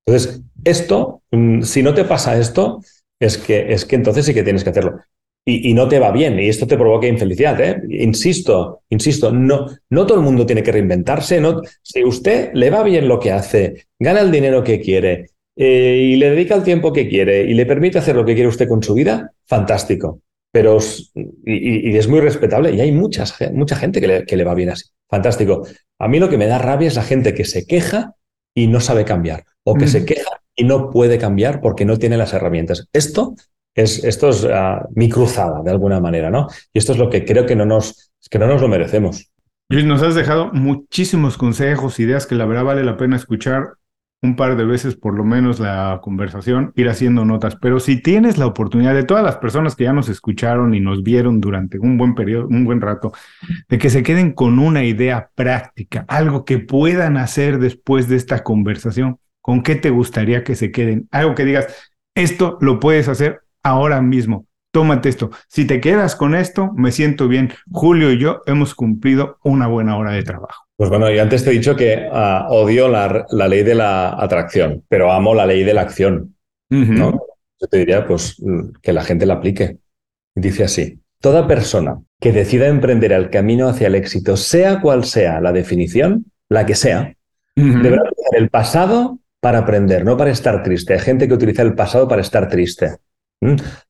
Entonces, 0.05 0.41
esto, 0.63 1.21
mm, 1.31 1.61
si 1.61 1.83
no 1.83 1.93
te 1.93 2.03
pasa 2.03 2.37
esto, 2.37 2.81
es 3.19 3.37
que, 3.37 3.73
es 3.73 3.85
que 3.85 3.95
entonces 3.95 4.25
sí 4.25 4.33
que 4.33 4.43
tienes 4.43 4.63
que 4.63 4.71
hacerlo 4.71 4.99
y, 5.45 5.69
y, 5.69 5.73
no 5.73 5.87
te 5.87 5.99
va 5.99 6.11
bien 6.11 6.39
y 6.39 6.47
esto 6.47 6.65
te 6.65 6.77
provoca 6.77 7.07
infelicidad. 7.07 7.59
¿eh? 7.61 7.81
Insisto, 7.89 8.83
insisto, 8.89 9.31
no, 9.31 9.67
no 9.89 10.05
todo 10.05 10.17
el 10.17 10.23
mundo 10.23 10.45
tiene 10.45 10.63
que 10.63 10.71
reinventarse. 10.71 11.41
No, 11.41 11.61
si 11.81 12.03
usted 12.03 12.51
le 12.53 12.69
va 12.69 12.83
bien 12.83 13.07
lo 13.07 13.19
que 13.19 13.31
hace, 13.31 13.87
gana 13.99 14.21
el 14.21 14.31
dinero 14.31 14.63
que 14.63 14.79
quiere 14.79 15.31
eh, 15.55 15.99
y 16.01 16.15
le 16.15 16.29
dedica 16.31 16.55
el 16.55 16.63
tiempo 16.63 16.93
que 16.93 17.07
quiere 17.09 17.43
y 17.43 17.53
le 17.53 17.65
permite 17.65 17.97
hacer 17.97 18.15
lo 18.15 18.25
que 18.25 18.33
quiere 18.33 18.47
usted 18.47 18.67
con 18.67 18.81
su 18.81 18.93
vida, 18.93 19.31
fantástico. 19.45 20.21
Pero 20.51 20.77
y, 21.15 21.91
y 21.91 21.97
es 21.97 22.07
muy 22.07 22.19
respetable 22.19 22.71
y 22.73 22.79
hay 22.79 22.91
muchas, 22.91 23.35
mucha 23.53 23.75
gente 23.75 23.99
que 23.99 24.07
le, 24.07 24.25
que 24.25 24.37
le 24.37 24.43
va 24.43 24.53
bien 24.53 24.69
así. 24.69 24.85
Fantástico. 25.09 25.67
A 25.99 26.07
mí 26.07 26.19
lo 26.19 26.29
que 26.29 26.37
me 26.37 26.47
da 26.47 26.57
rabia 26.57 26.87
es 26.87 26.95
la 26.95 27.03
gente 27.03 27.33
que 27.33 27.43
se 27.43 27.65
queja 27.65 28.15
y 28.55 28.67
no 28.67 28.79
sabe 28.79 29.03
cambiar 29.03 29.43
o 29.63 29.75
que 29.75 29.85
mm. 29.85 29.89
se 29.89 30.05
queja 30.05 30.41
y 30.55 30.63
no 30.63 30.89
puede 30.89 31.17
cambiar 31.17 31.61
porque 31.61 31.85
no 31.85 31.97
tiene 31.97 32.17
las 32.17 32.33
herramientas. 32.33 32.87
Esto 32.93 33.35
es, 33.75 34.03
esto 34.03 34.29
es 34.29 34.43
uh, 34.43 34.87
mi 34.95 35.09
cruzada 35.09 35.61
de 35.63 35.71
alguna 35.71 35.99
manera, 35.99 36.29
¿no? 36.29 36.47
Y 36.71 36.79
esto 36.79 36.91
es 36.91 36.97
lo 36.97 37.09
que 37.09 37.25
creo 37.25 37.45
que 37.45 37.55
no 37.55 37.65
nos, 37.65 38.13
que 38.29 38.39
no 38.39 38.47
nos 38.47 38.61
lo 38.61 38.67
merecemos. 38.67 39.31
Luis, 39.69 39.85
nos 39.85 40.03
has 40.03 40.15
dejado 40.15 40.51
muchísimos 40.53 41.37
consejos, 41.37 41.99
ideas 41.99 42.27
que 42.27 42.35
la 42.35 42.45
verdad 42.45 42.65
vale 42.65 42.83
la 42.83 42.97
pena 42.97 43.15
escuchar 43.15 43.73
un 44.21 44.37
par 44.37 44.55
de 44.55 44.63
veces 44.63 44.95
por 44.95 45.15
lo 45.15 45.25
menos 45.25 45.59
la 45.59 45.99
conversación, 46.01 46.71
ir 46.75 46.87
haciendo 46.87 47.25
notas. 47.25 47.57
Pero 47.57 47.79
si 47.79 48.01
tienes 48.01 48.37
la 48.37 48.45
oportunidad 48.45 48.93
de 48.93 49.03
todas 49.03 49.23
las 49.23 49.37
personas 49.37 49.75
que 49.75 49.83
ya 49.83 49.91
nos 49.91 50.07
escucharon 50.07 50.73
y 50.73 50.79
nos 50.79 51.03
vieron 51.03 51.41
durante 51.41 51.77
un 51.77 51.97
buen 51.97 52.15
periodo, 52.15 52.47
un 52.47 52.63
buen 52.63 52.79
rato, 52.79 53.11
de 53.67 53.77
que 53.77 53.89
se 53.89 54.01
queden 54.01 54.31
con 54.31 54.59
una 54.59 54.85
idea 54.85 55.29
práctica, 55.35 56.05
algo 56.07 56.45
que 56.45 56.59
puedan 56.59 57.17
hacer 57.17 57.59
después 57.59 58.07
de 58.07 58.15
esta 58.15 58.43
conversación, 58.43 59.17
¿con 59.41 59.61
qué 59.61 59.75
te 59.75 59.89
gustaría 59.89 60.43
que 60.45 60.55
se 60.55 60.71
queden? 60.71 61.09
Algo 61.11 61.35
que 61.35 61.43
digas, 61.43 61.91
esto 62.15 62.57
lo 62.61 62.79
puedes 62.79 63.09
hacer 63.09 63.42
ahora 63.63 64.01
mismo. 64.01 64.45
Tómate 64.71 65.09
esto. 65.09 65.29
Si 65.47 65.65
te 65.65 65.79
quedas 65.79 66.15
con 66.15 66.33
esto, 66.33 66.71
me 66.75 66.91
siento 66.91 67.27
bien. 67.27 67.51
Julio 67.71 68.11
y 68.11 68.17
yo 68.17 68.41
hemos 68.47 68.73
cumplido 68.73 69.37
una 69.43 69.67
buena 69.67 69.97
hora 69.97 70.13
de 70.13 70.23
trabajo. 70.23 70.63
Pues 70.75 70.89
bueno, 70.89 71.11
y 71.11 71.19
antes 71.19 71.43
te 71.43 71.51
he 71.51 71.53
dicho 71.53 71.75
que 71.75 72.09
uh, 72.11 72.51
odio 72.51 72.87
la, 72.87 73.25
la, 73.29 73.47
ley 73.47 73.63
de 73.63 73.75
la 73.75 74.19
atracción, 74.19 74.83
pero 74.89 75.11
amo 75.11 75.35
la 75.35 75.45
ley 75.45 75.63
de 75.63 75.73
la 75.75 75.81
acción. 75.81 76.35
Uh 76.71 76.75
-huh. 76.75 76.97
¿no? 76.97 77.11
Yo 77.61 77.67
te 77.67 77.77
diría 77.77 78.05
pues, 78.07 78.41
que 78.81 78.93
la 78.93 79.03
gente 79.03 79.27
la 79.27 79.35
aplique. 79.35 79.77
Dice 80.35 80.63
así, 80.63 80.99
toda 81.21 81.47
persona 81.47 82.01
que 82.19 82.31
decida 82.31 82.67
emprender 82.67 83.11
el 83.11 83.29
camino 83.29 83.67
hacia 83.67 83.87
el 83.87 83.95
éxito, 83.95 84.35
sea 84.35 84.81
cual 84.81 85.05
sea 85.05 85.39
la 85.39 85.51
definición, 85.51 86.25
la 86.49 86.65
que 86.65 86.73
sea, 86.73 87.13
uh 87.55 87.61
-huh. 87.61 87.81
deberá 87.83 88.01
utilizar 88.01 88.41
el 88.41 88.49
pasado 88.49 89.19
para 89.39 89.59
aprender, 89.59 90.03
no 90.03 90.17
para 90.17 90.31
estar 90.31 90.63
triste. 90.63 90.93
Hay 90.93 90.99
gente 90.99 91.27
que 91.27 91.35
utiliza 91.35 91.61
el 91.61 91.75
pasado 91.75 92.07
para 92.07 92.21
estar 92.21 92.49
triste. 92.49 92.97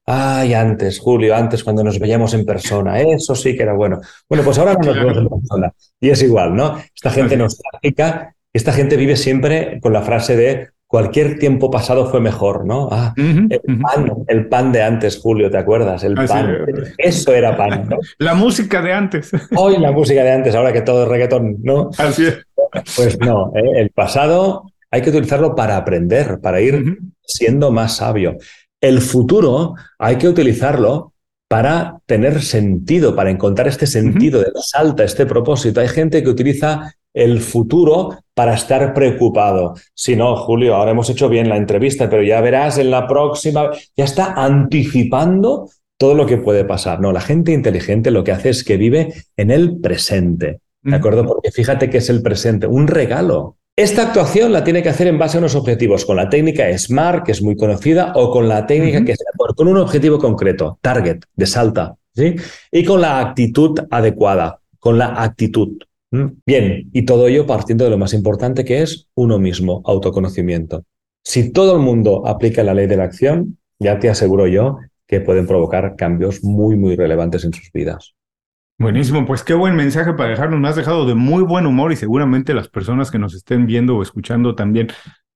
Ay, 0.05 0.53
antes, 0.53 0.99
Julio, 0.99 1.35
antes 1.35 1.63
cuando 1.63 1.83
nos 1.83 1.99
veíamos 1.99 2.33
en 2.33 2.45
persona, 2.45 2.99
eso 2.99 3.35
sí 3.35 3.55
que 3.55 3.63
era 3.63 3.73
bueno. 3.73 4.01
Bueno, 4.27 4.43
pues 4.43 4.57
ahora 4.57 4.73
no 4.73 4.85
nos 4.85 4.95
vemos 4.95 5.17
en 5.17 5.29
persona. 5.29 5.73
Y 5.99 6.09
es 6.09 6.21
igual, 6.23 6.55
¿no? 6.55 6.77
Esta 6.93 7.09
gente 7.09 7.37
nostálgica, 7.37 8.35
esta 8.51 8.73
gente 8.73 8.97
vive 8.97 9.15
siempre 9.15 9.79
con 9.81 9.93
la 9.93 10.01
frase 10.01 10.35
de 10.35 10.69
cualquier 10.93 11.39
tiempo 11.39 11.71
pasado 11.71 12.05
fue 12.05 12.21
mejor, 12.21 12.65
¿no? 12.67 12.87
Ah, 12.91 13.15
uh 13.17 13.21
-huh, 13.21 13.47
el 13.49 13.79
pan, 13.79 14.03
uh 14.03 14.13
-huh. 14.13 14.25
el 14.27 14.47
pan 14.47 14.71
de 14.71 14.83
antes, 14.83 15.17
Julio, 15.17 15.49
¿te 15.49 15.57
acuerdas? 15.57 16.03
El 16.03 16.13
pan. 16.13 16.55
Es. 16.67 17.17
Eso 17.17 17.33
era 17.33 17.57
pan, 17.57 17.87
¿no? 17.89 17.97
La 18.19 18.35
música 18.35 18.79
de 18.79 18.93
antes. 18.93 19.31
Hoy 19.55 19.79
la 19.79 19.91
música 19.91 20.21
de 20.23 20.31
antes, 20.31 20.53
ahora 20.53 20.71
que 20.71 20.81
todo 20.81 21.01
es 21.03 21.09
reggaetón, 21.09 21.57
¿no? 21.63 21.89
Así 21.97 22.25
es. 22.27 22.45
Pues 22.95 23.17
no, 23.19 23.51
¿eh? 23.55 23.81
el 23.81 23.89
pasado 23.89 24.65
hay 24.91 25.01
que 25.01 25.09
utilizarlo 25.09 25.55
para 25.55 25.77
aprender, 25.77 26.39
para 26.39 26.61
ir 26.61 26.75
uh 26.75 26.79
-huh. 26.79 26.97
siendo 27.25 27.71
más 27.71 27.95
sabio. 27.97 28.37
El 28.83 28.99
futuro 28.99 29.75
hay 29.97 30.17
que 30.17 30.27
utilizarlo 30.27 31.13
para 31.47 32.01
tener 32.05 32.41
sentido, 32.41 33.15
para 33.15 33.31
encontrar 33.31 33.69
este 33.69 33.87
sentido 33.87 34.41
uh 34.41 34.43
-huh. 34.43 34.53
de 34.53 34.61
salta, 34.61 35.03
este 35.05 35.25
propósito. 35.25 35.79
Hay 35.79 35.87
gente 35.87 36.21
que 36.21 36.29
utiliza 36.29 36.93
el 37.13 37.39
futuro 37.39 38.17
para 38.33 38.55
estar 38.55 38.93
preocupado. 38.93 39.75
Si 39.93 40.17
no, 40.17 40.35
Julio, 40.35 40.75
ahora 40.75 40.91
hemos 40.91 41.09
hecho 41.09 41.29
bien 41.29 41.47
la 41.47 41.55
entrevista, 41.55 42.09
pero 42.09 42.23
ya 42.23 42.41
verás 42.41 42.77
en 42.77 42.91
la 42.91 43.07
próxima, 43.07 43.69
ya 43.95 44.03
está 44.03 44.33
anticipando 44.33 45.69
todo 45.97 46.13
lo 46.13 46.25
que 46.25 46.35
puede 46.37 46.65
pasar. 46.65 46.99
No, 46.99 47.13
la 47.13 47.21
gente 47.21 47.53
inteligente 47.53 48.11
lo 48.11 48.25
que 48.25 48.33
hace 48.33 48.49
es 48.49 48.65
que 48.65 48.75
vive 48.75 49.13
en 49.37 49.49
el 49.49 49.79
presente. 49.79 50.59
¿De 50.81 50.95
acuerdo? 50.97 51.25
Porque 51.25 51.51
fíjate 51.51 51.89
que 51.89 51.99
es 51.99 52.09
el 52.09 52.21
presente, 52.21 52.67
un 52.67 52.87
regalo. 52.87 53.55
Esta 53.75 54.03
actuación 54.03 54.51
la 54.51 54.63
tiene 54.63 54.83
que 54.83 54.89
hacer 54.89 55.07
en 55.07 55.17
base 55.17 55.37
a 55.37 55.39
unos 55.39 55.55
objetivos, 55.55 56.05
con 56.05 56.15
la 56.15 56.29
técnica 56.29 56.77
SMART, 56.77 57.25
que 57.25 57.31
es 57.31 57.41
muy 57.41 57.55
conocida, 57.55 58.13
o 58.15 58.29
con 58.29 58.47
la 58.47 58.67
técnica 58.67 59.03
que 59.03 59.15
sea 59.15 59.25
con 59.55 59.67
un 59.67 59.77
objetivo 59.77 60.19
concreto, 60.19 60.77
target, 60.79 61.21
de 61.35 61.45
salta, 61.47 61.95
¿sí? 62.13 62.35
Y 62.71 62.83
con 62.83 63.01
la 63.01 63.19
actitud 63.19 63.79
adecuada, 63.89 64.59
con 64.77 64.99
la 64.99 65.23
actitud. 65.23 65.79
Bien, 66.45 66.87
y 66.93 67.01
todo 67.01 67.27
ello 67.27 67.47
partiendo 67.47 67.83
de 67.83 67.89
lo 67.89 67.97
más 67.97 68.13
importante 68.13 68.63
que 68.63 68.83
es 68.83 69.07
uno 69.15 69.39
mismo, 69.39 69.81
autoconocimiento. 69.85 70.83
Si 71.23 71.51
todo 71.51 71.75
el 71.75 71.81
mundo 71.81 72.27
aplica 72.27 72.61
la 72.61 72.75
ley 72.75 72.85
de 72.85 72.97
la 72.97 73.05
acción, 73.05 73.57
ya 73.79 73.97
te 73.97 74.07
aseguro 74.07 74.45
yo 74.45 74.77
que 75.07 75.19
pueden 75.19 75.47
provocar 75.47 75.95
cambios 75.95 76.43
muy, 76.43 76.75
muy 76.75 76.95
relevantes 76.95 77.43
en 77.43 77.53
sus 77.53 77.71
vidas. 77.71 78.13
Buenísimo, 78.79 79.25
pues 79.25 79.43
qué 79.43 79.53
buen 79.53 79.75
mensaje 79.75 80.13
para 80.13 80.31
dejarnos. 80.31 80.59
Me 80.59 80.67
has 80.67 80.75
dejado 80.75 81.05
de 81.05 81.15
muy 81.15 81.43
buen 81.43 81.65
humor 81.65 81.91
y 81.91 81.95
seguramente 81.95 82.53
las 82.53 82.67
personas 82.67 83.11
que 83.11 83.19
nos 83.19 83.33
estén 83.33 83.65
viendo 83.65 83.95
o 83.95 84.01
escuchando 84.01 84.55
también. 84.55 84.87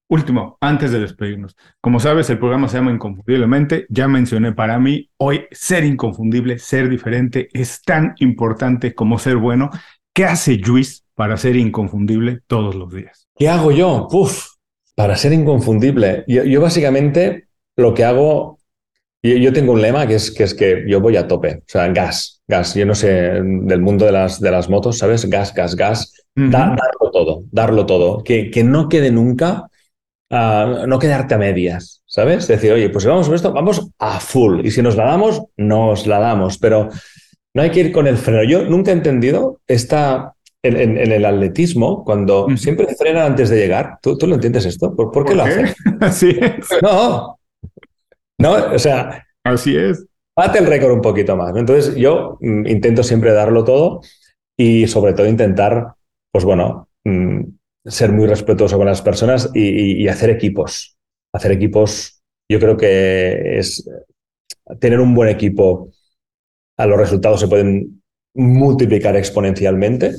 Último, 0.09 0.57
antes 0.61 0.91
de 0.91 0.99
despedirnos. 0.99 1.55
Como 1.81 1.99
sabes, 1.99 2.29
el 2.29 2.39
programa 2.39 2.69
se 2.69 2.77
llama 2.77 2.91
Inconfundiblemente. 2.91 3.85
Ya 3.89 4.07
mencioné 4.07 4.53
para 4.53 4.79
mí, 4.79 5.09
hoy 5.17 5.45
ser 5.51 5.83
inconfundible, 5.83 6.59
ser 6.59 6.87
diferente 6.87 7.49
es 7.51 7.81
tan 7.81 8.15
importante 8.19 8.95
como 8.95 9.19
ser 9.19 9.35
bueno. 9.35 9.69
¿Qué 10.13 10.25
hace 10.25 10.55
Luis 10.57 11.05
para 11.13 11.35
ser 11.35 11.57
inconfundible 11.57 12.39
todos 12.47 12.73
los 12.73 12.93
días? 12.93 13.27
¿Qué 13.35 13.49
hago 13.49 13.71
yo? 13.71 14.07
Uf, 14.11 14.47
para 14.95 15.15
ser 15.15 15.33
inconfundible. 15.33 16.23
Yo, 16.27 16.61
básicamente 16.61 17.49
lo 17.75 17.93
que 17.93 18.03
hago, 18.03 18.56
yo, 19.35 19.53
tengo 19.53 19.73
un 19.73 19.81
lema 19.81 20.07
que 20.07 20.15
es, 20.15 20.31
que 20.31 20.43
es 20.43 20.53
que 20.53 20.83
yo 20.87 21.01
voy 21.01 21.17
a 21.17 21.27
tope, 21.27 21.57
o 21.57 21.63
sea, 21.65 21.87
gas, 21.89 22.41
gas. 22.47 22.75
Yo 22.75 22.85
no 22.85 22.95
sé 22.95 23.41
del 23.41 23.81
mundo 23.81 24.05
de 24.05 24.11
las, 24.11 24.39
de 24.39 24.51
las 24.51 24.69
motos, 24.69 24.97
¿sabes? 24.97 25.29
Gas, 25.29 25.53
gas, 25.53 25.75
gas. 25.75 26.13
darlo 26.35 27.11
todo, 27.11 27.43
darlo 27.51 27.85
todo. 27.85 28.23
Que, 28.23 28.51
que 28.51 28.63
no 28.63 28.89
quede 28.89 29.11
nunca, 29.11 29.69
ah, 30.29 30.85
no 30.87 30.99
quedarte 30.99 31.35
a 31.35 31.37
medias, 31.37 32.03
¿sabes? 32.05 32.47
Decir, 32.47 32.71
oye, 32.71 32.89
pues 32.89 33.05
vamos 33.05 33.27
con 33.27 33.35
esto, 33.35 33.51
vamos 33.53 33.89
a 33.99 34.19
full. 34.19 34.65
Y 34.65 34.71
si 34.71 34.81
nos 34.81 34.95
la 34.95 35.05
damos, 35.05 35.43
nos 35.57 36.07
la 36.07 36.19
damos. 36.19 36.57
Pero 36.57 36.89
no 37.53 37.61
hay 37.61 37.71
que 37.71 37.79
ir 37.79 37.91
con 37.91 38.07
el 38.07 38.17
freno. 38.17 38.43
Yo 38.43 38.63
nunca 38.63 38.91
he 38.91 38.93
entendido 38.93 39.61
esta 39.67 40.33
en, 40.63 41.11
el 41.11 41.25
atletismo, 41.25 42.03
cuando 42.03 42.47
siempre 42.57 42.87
frenan 42.95 43.27
antes 43.27 43.49
de 43.49 43.57
llegar, 43.57 43.99
¿tú, 44.01 44.17
lo 44.27 44.35
entiendes 44.35 44.65
esto? 44.65 44.95
¿Por, 44.95 45.25
qué 45.25 45.35
lo 45.35 45.43
hacen? 45.43 45.73
Así 45.99 46.29
es. 46.41 46.67
No, 46.81 47.36
no, 48.39 48.73
o 48.73 48.79
sea. 48.79 49.23
Así 49.43 49.75
es. 49.77 50.05
Bate 50.35 50.59
el 50.59 50.67
récord 50.67 50.93
un 50.93 51.01
poquito 51.01 51.35
más. 51.35 51.55
Entonces, 51.55 51.95
yo 51.95 52.37
mm, 52.41 52.67
intento 52.67 53.03
siempre 53.03 53.31
darlo 53.31 53.63
todo 53.63 54.01
y, 54.57 54.87
sobre 54.87 55.13
todo, 55.13 55.27
intentar, 55.27 55.93
pues 56.31 56.45
bueno, 56.45 56.89
mm, 57.05 57.41
ser 57.85 58.11
muy 58.11 58.27
respetuoso 58.27 58.77
con 58.77 58.85
las 58.85 59.01
personas 59.01 59.49
y, 59.53 60.07
hacer 60.07 60.29
equipos. 60.29 60.97
Hacer 61.33 61.53
equipos, 61.53 62.21
yo 62.49 62.59
creo 62.59 62.77
que 62.77 63.57
es 63.57 63.89
tener 64.79 64.99
un 64.99 65.15
buen 65.15 65.29
equipo. 65.29 65.89
A 66.77 66.85
los 66.85 66.99
resultados 66.99 67.39
se 67.39 67.47
pueden 67.47 68.03
multiplicar 68.35 69.15
exponencialmente 69.15 70.13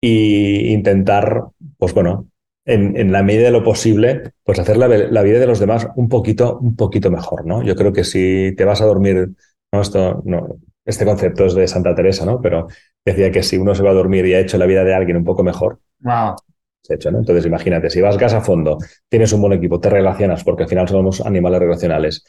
y 0.00 0.72
intentar, 0.72 1.44
pues 1.76 1.92
bueno, 1.92 2.28
en, 2.66 3.12
la 3.12 3.22
medida 3.22 3.44
de 3.44 3.50
lo 3.50 3.62
posible, 3.62 4.32
pues 4.42 4.58
hacer 4.58 4.76
la, 4.76 4.86
vida 5.22 5.38
de 5.38 5.46
los 5.46 5.58
demás 5.58 5.88
un 5.96 6.08
poquito, 6.08 6.58
un 6.58 6.76
poquito 6.76 7.10
mejor, 7.10 7.46
¿no? 7.46 7.62
Yo 7.62 7.74
creo 7.76 7.92
que 7.92 8.04
si 8.04 8.54
te 8.56 8.64
vas 8.64 8.80
a 8.80 8.86
dormir, 8.86 9.30
no, 9.72 9.80
esto, 9.80 10.22
no, 10.24 10.56
este 10.84 11.04
concepto 11.04 11.46
es 11.46 11.54
de 11.54 11.68
Santa 11.68 11.94
Teresa, 11.94 12.24
¿no? 12.24 12.40
Pero 12.40 12.68
decía 13.04 13.30
que 13.30 13.42
si 13.42 13.58
uno 13.58 13.74
se 13.74 13.82
va 13.82 13.90
a 13.90 13.94
dormir 13.94 14.26
y 14.26 14.34
ha 14.34 14.40
hecho 14.40 14.58
la 14.58 14.66
vida 14.66 14.84
de 14.84 14.94
alguien 14.94 15.16
un 15.16 15.24
poco 15.24 15.42
mejor, 15.42 15.80
wow. 16.00 16.36
se 16.82 16.94
hecho, 16.94 17.10
¿no? 17.10 17.18
Entonces 17.18 17.44
imagínate, 17.44 17.90
si 17.90 18.00
vas 18.00 18.16
gas 18.16 18.32
a 18.32 18.40
fondo, 18.40 18.78
tienes 19.08 19.32
un 19.32 19.42
buen 19.42 19.52
equipo, 19.52 19.80
te 19.80 19.90
relacionas, 19.90 20.42
porque 20.42 20.62
al 20.62 20.68
final 20.68 20.88
somos 20.88 21.20
animales 21.20 21.60
relacionales, 21.60 22.24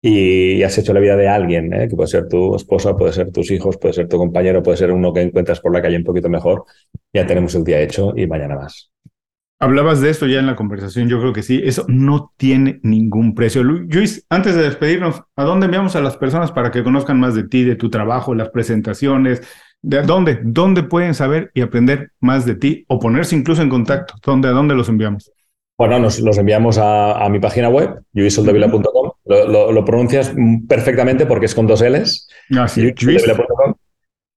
y 0.00 0.62
has 0.62 0.78
hecho 0.78 0.92
la 0.92 1.00
vida 1.00 1.16
de 1.16 1.28
alguien, 1.28 1.72
¿eh? 1.72 1.88
que 1.88 1.96
puede 1.96 2.08
ser 2.08 2.28
tu 2.28 2.54
esposa, 2.54 2.96
puede 2.96 3.12
ser 3.12 3.32
tus 3.32 3.50
hijos, 3.50 3.78
puede 3.78 3.94
ser 3.94 4.08
tu 4.08 4.16
compañero, 4.16 4.62
puede 4.62 4.76
ser 4.76 4.92
uno 4.92 5.12
que 5.12 5.22
encuentras 5.22 5.60
por 5.60 5.72
la 5.72 5.82
calle 5.82 5.96
un 5.96 6.04
poquito 6.04 6.28
mejor, 6.28 6.64
ya 7.12 7.26
tenemos 7.26 7.54
el 7.56 7.64
día 7.64 7.80
hecho 7.80 8.12
y 8.16 8.26
mañana 8.26 8.54
más. 8.54 8.92
Hablabas 9.60 10.00
de 10.00 10.10
esto 10.10 10.26
ya 10.26 10.38
en 10.38 10.46
la 10.46 10.54
conversación, 10.54 11.08
yo 11.08 11.18
creo 11.18 11.32
que 11.32 11.42
sí, 11.42 11.60
eso 11.64 11.84
no 11.88 12.32
tiene 12.36 12.78
ningún 12.84 13.34
precio. 13.34 13.64
Luis, 13.64 14.24
antes 14.30 14.54
de 14.54 14.62
despedirnos, 14.62 15.22
¿a 15.34 15.42
dónde 15.42 15.66
enviamos 15.66 15.96
a 15.96 16.00
las 16.00 16.16
personas 16.16 16.52
para 16.52 16.70
que 16.70 16.84
conozcan 16.84 17.18
más 17.18 17.34
de 17.34 17.42
ti, 17.42 17.64
de 17.64 17.74
tu 17.74 17.90
trabajo, 17.90 18.36
las 18.36 18.50
presentaciones? 18.50 19.42
¿De 19.82 20.02
dónde? 20.02 20.38
¿Dónde 20.44 20.84
pueden 20.84 21.12
saber 21.14 21.50
y 21.54 21.62
aprender 21.62 22.12
más 22.20 22.46
de 22.46 22.54
ti 22.54 22.84
o 22.86 23.00
ponerse 23.00 23.34
incluso 23.34 23.62
en 23.62 23.68
contacto? 23.68 24.14
¿Dónde, 24.24 24.46
¿A 24.46 24.52
dónde 24.52 24.76
los 24.76 24.88
enviamos? 24.88 25.32
Bueno, 25.76 25.98
nos 25.98 26.20
los 26.20 26.38
enviamos 26.38 26.78
a, 26.80 27.28
mi 27.28 27.40
página 27.40 27.68
web, 27.68 28.00
luisoldevila.com. 28.12 29.10
Lo, 29.24 29.84
pronuncias 29.84 30.32
perfectamente 30.68 31.26
porque 31.26 31.46
es 31.46 31.54
con 31.54 31.66
dos 31.66 31.82
L's. 31.82 32.28
Ah, 32.56 32.66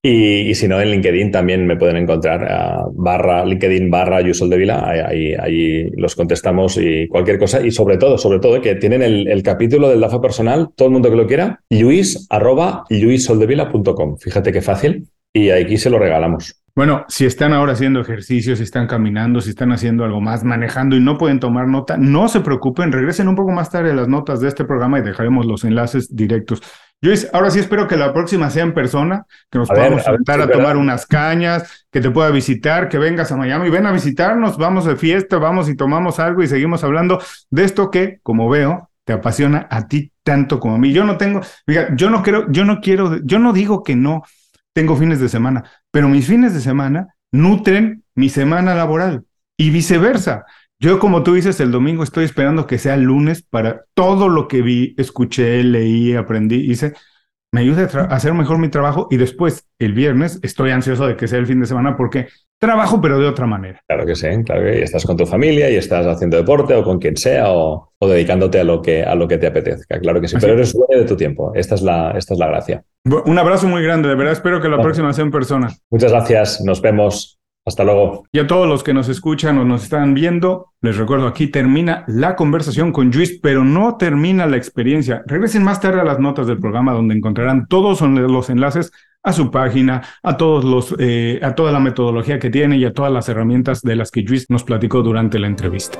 y, 0.04 0.56
si 0.56 0.68
no, 0.68 0.82
en 0.82 0.90
LinkedIn 0.90 1.32
también 1.32 1.68
me 1.68 1.78
pueden 1.78 1.96
encontrar 1.96 2.88
barra 2.94 3.46
LinkedIn 3.46 3.92
barra 3.92 4.22
Yusoldevila. 4.22 4.84
Ahí, 4.90 5.36
ahí, 5.36 5.92
los 5.92 6.16
contestamos 6.16 6.78
y 6.78 7.08
cualquier 7.08 7.38
cosa. 7.38 7.64
Y 7.64 7.70
sobre 7.70 7.98
todo, 7.98 8.18
sobre 8.18 8.40
todo, 8.40 8.60
que 8.62 8.76
tienen 8.76 9.04
el, 9.04 9.44
capítulo 9.44 9.90
del 9.90 10.02
DAFA 10.02 10.20
personal, 10.20 10.70
todo 10.76 10.88
el 10.88 10.94
mundo 10.94 11.12
que 11.12 11.16
lo 11.16 11.28
quiera, 11.28 11.62
luis 11.70 12.26
arroba 12.32 12.84
luisoldevila.com. 12.90 14.18
Fíjate 14.18 14.52
qué 14.52 14.62
fácil. 14.62 15.08
Y 15.34 15.50
aquí 15.52 15.78
se 15.78 15.90
lo 15.90 16.00
regalamos. 16.00 16.62
Bueno, 16.74 17.06
si 17.08 17.26
están 17.26 17.54
ahora 17.54 17.74
haciendo 17.74 18.00
ejercicio, 18.00 18.56
si 18.56 18.64
están 18.64 18.88
caminando, 18.88 19.40
si 19.40 19.52
están 19.52 19.72
haciendo 19.72 20.04
algo 20.04 20.20
más, 20.20 20.44
manejando 20.44 20.96
y 20.96 21.02
no 21.02 21.18
pueden 21.18 21.40
tomar 21.40 21.68
nota, 21.68 21.98
no 21.98 22.28
se 22.28 22.40
preocupen, 22.40 22.92
regresen 22.92 23.28
un 23.28 23.36
poco 23.36 23.52
más 23.52 23.70
tarde 23.70 23.92
a 23.92 23.96
las 23.96 24.08
notas 24.08 24.40
de 24.40 24.48
este 24.48 24.66
programa 24.66 25.00
y 25.00 25.04
dejaremos 25.04 25.46
los 25.46 25.64
enlaces 25.64 26.16
directos. 26.16 26.62
Luis, 27.04 27.28
ahora 27.34 27.50
sí 27.50 27.58
espero 27.58 27.88
que 27.88 27.98
la 27.98 28.14
próxima 28.14 28.52
sea 28.52 28.62
en 28.62 28.76
persona, 28.76 29.26
que 29.50 29.58
nos 29.58 29.70
podamos 29.70 30.04
sentar 30.04 30.40
a, 30.40 30.48
tomar 30.48 30.78
unas 30.78 31.08
cañas, 31.08 31.88
que 31.92 32.00
te 32.00 32.12
pueda 32.12 32.30
visitar, 32.30 32.90
que 32.90 33.00
vengas 33.00 33.32
a 33.32 33.38
Miami, 33.38 33.72
ven 33.72 33.88
a 33.88 33.92
visitarnos, 33.92 34.56
vamos 34.58 34.86
de 34.86 34.96
fiesta, 34.96 35.40
vamos 35.40 35.68
y 35.68 35.76
tomamos 35.76 36.20
algo 36.20 36.44
y 36.44 36.48
seguimos 36.48 36.84
hablando 36.84 37.20
de 37.50 37.64
esto 37.64 37.90
que, 37.90 38.20
como 38.22 38.50
veo, 38.50 38.92
te 39.04 39.14
apasiona 39.14 39.68
a 39.72 39.88
ti 39.88 40.12
tanto 40.24 40.60
como 40.60 40.76
a 40.76 40.78
mí. 40.78 40.94
Yo 40.94 41.04
no 41.04 41.18
tengo, 41.18 41.42
mira, 41.66 41.90
yo 41.96 42.12
no 42.12 42.22
quiero, 42.22 42.52
yo 42.52 42.66
no 42.66 42.80
quiero, 42.82 43.20
yo 43.24 43.40
no 43.40 43.52
digo 43.52 43.84
que 43.84 43.96
no 43.96 44.24
tengo 44.72 44.96
fines 44.96 45.20
de 45.20 45.28
semana, 45.28 45.64
pero 45.90 46.08
mis 46.08 46.28
fines 46.28 46.54
de 46.54 46.62
semana 46.62 47.16
nutren 47.32 48.04
mi 48.14 48.30
semana 48.30 48.76
laboral 48.76 49.26
y 49.58 49.72
viceversa. 49.72 50.46
Yo, 50.84 50.98
como 50.98 51.22
tú 51.22 51.36
dices, 51.36 51.60
el 51.60 51.70
domingo 51.70 52.02
estoy 52.02 52.26
esperando 52.26 52.66
que 52.66 52.80
sea 52.80 52.96
el 52.96 53.04
lunes 53.04 53.44
para 53.44 53.86
todo 53.94 54.30
lo 54.30 54.48
que 54.48 54.64
vi, 54.64 54.96
escuché, 54.98 55.64
leí, 55.64 56.16
aprendí, 56.16 56.56
hice, 56.56 56.94
me 57.52 57.62
ayude 57.62 57.84
a, 57.84 58.06
hacer 58.06 58.34
mejor 58.34 58.58
mi 58.58 58.68
trabajo 58.68 59.08
y 59.12 59.18
después, 59.18 59.68
el 59.78 59.94
viernes, 59.94 60.40
estoy 60.42 60.72
ansioso 60.72 61.06
de 61.06 61.16
que 61.16 61.28
sea 61.28 61.38
el 61.38 61.46
fin 61.46 61.60
de 61.60 61.68
semana 61.68 61.96
porque 61.96 62.30
trabajo, 62.58 63.00
pero 63.00 63.20
de 63.20 63.28
otra 63.28 63.46
manera. 63.46 63.80
Claro 63.88 64.08
que 64.08 64.16
sí, 64.16 64.26
claro 64.44 64.64
que 64.64 64.82
estás 64.82 65.06
con 65.06 65.16
tu 65.16 65.28
familia 65.28 65.70
y 65.70 65.76
estás 65.76 66.08
haciendo 66.08 66.38
deporte 66.38 66.74
o 66.74 66.84
con 66.84 66.98
quien 66.98 67.16
sea 67.16 67.52
o, 67.52 67.92
dedicándote 68.02 68.60
a 68.60 68.64
lo, 68.64 68.82
que, 68.82 69.04
a 69.04 69.14
lo 69.14 69.28
que 69.28 69.38
te 69.38 69.46
apetezca, 69.46 70.00
claro 70.00 70.20
que 70.20 70.30
sí, 70.30 70.38
pero 70.42 70.54
eres 70.54 70.74
dueño 70.74 71.04
de 71.04 71.08
tu 71.08 71.16
tiempo, 71.16 71.52
esta 71.54 71.76
es 71.76 71.84
la, 71.84 72.10
esta 72.18 72.34
es 72.34 72.40
la 72.40 72.48
gracia. 72.48 72.84
Un 73.06 73.38
abrazo 73.38 73.68
muy 73.68 73.84
grande, 73.84 74.10
de 74.10 74.16
verdad 74.16 74.34
espero 74.34 74.60
que 74.60 74.68
la 74.68 74.82
próxima 74.82 75.14
sea 75.14 75.26
en 75.26 75.32
persona. 75.32 75.70
Muchas 75.92 76.12
gracias, 76.12 76.60
nos 76.62 76.82
vemos. 76.82 77.38
Hasta 77.66 77.84
luego. 77.84 78.26
Y 78.32 78.40
a 78.40 78.48
todos 78.48 78.68
los 78.68 78.84
que 78.84 78.94
nos 78.94 79.08
escuchan 79.08 79.58
o 79.60 79.66
nos 79.66 79.84
están 79.84 80.14
viendo, 80.14 80.72
les 80.82 80.98
recuerdo, 80.98 81.28
aquí 81.28 81.48
termina 81.48 82.04
la 82.08 82.36
conversación 82.36 82.92
con 82.92 83.12
Luis, 83.12 83.40
pero 83.42 83.64
no 83.64 83.98
termina 83.98 84.48
la 84.48 84.58
experiencia. 84.58 85.22
Regresen 85.28 85.64
más 85.64 85.80
tarde 85.80 86.02
a 86.02 86.06
las 86.06 86.20
notas 86.20 86.48
del 86.48 86.60
programa 86.60 86.94
donde 86.94 87.16
encontrarán 87.16 87.68
todos 87.68 88.02
los 88.02 88.50
enlaces 88.50 88.92
a 89.24 89.34
su 89.34 89.52
página, 89.52 90.02
a 90.24 90.38
todos 90.38 90.66
los, 90.66 90.96
eh, 90.98 91.40
a 91.44 91.54
toda 91.54 91.72
la 91.72 91.80
metodología 91.80 92.40
que 92.40 92.50
tiene 92.50 92.78
y 92.78 92.86
a 92.86 92.94
todas 92.94 93.12
las 93.12 93.30
herramientas 93.30 93.82
de 93.82 93.96
las 93.96 94.10
que 94.10 94.22
Luis 94.22 94.50
nos 94.50 94.64
platicó 94.64 95.04
durante 95.04 95.38
la 95.38 95.46
entrevista. 95.46 96.00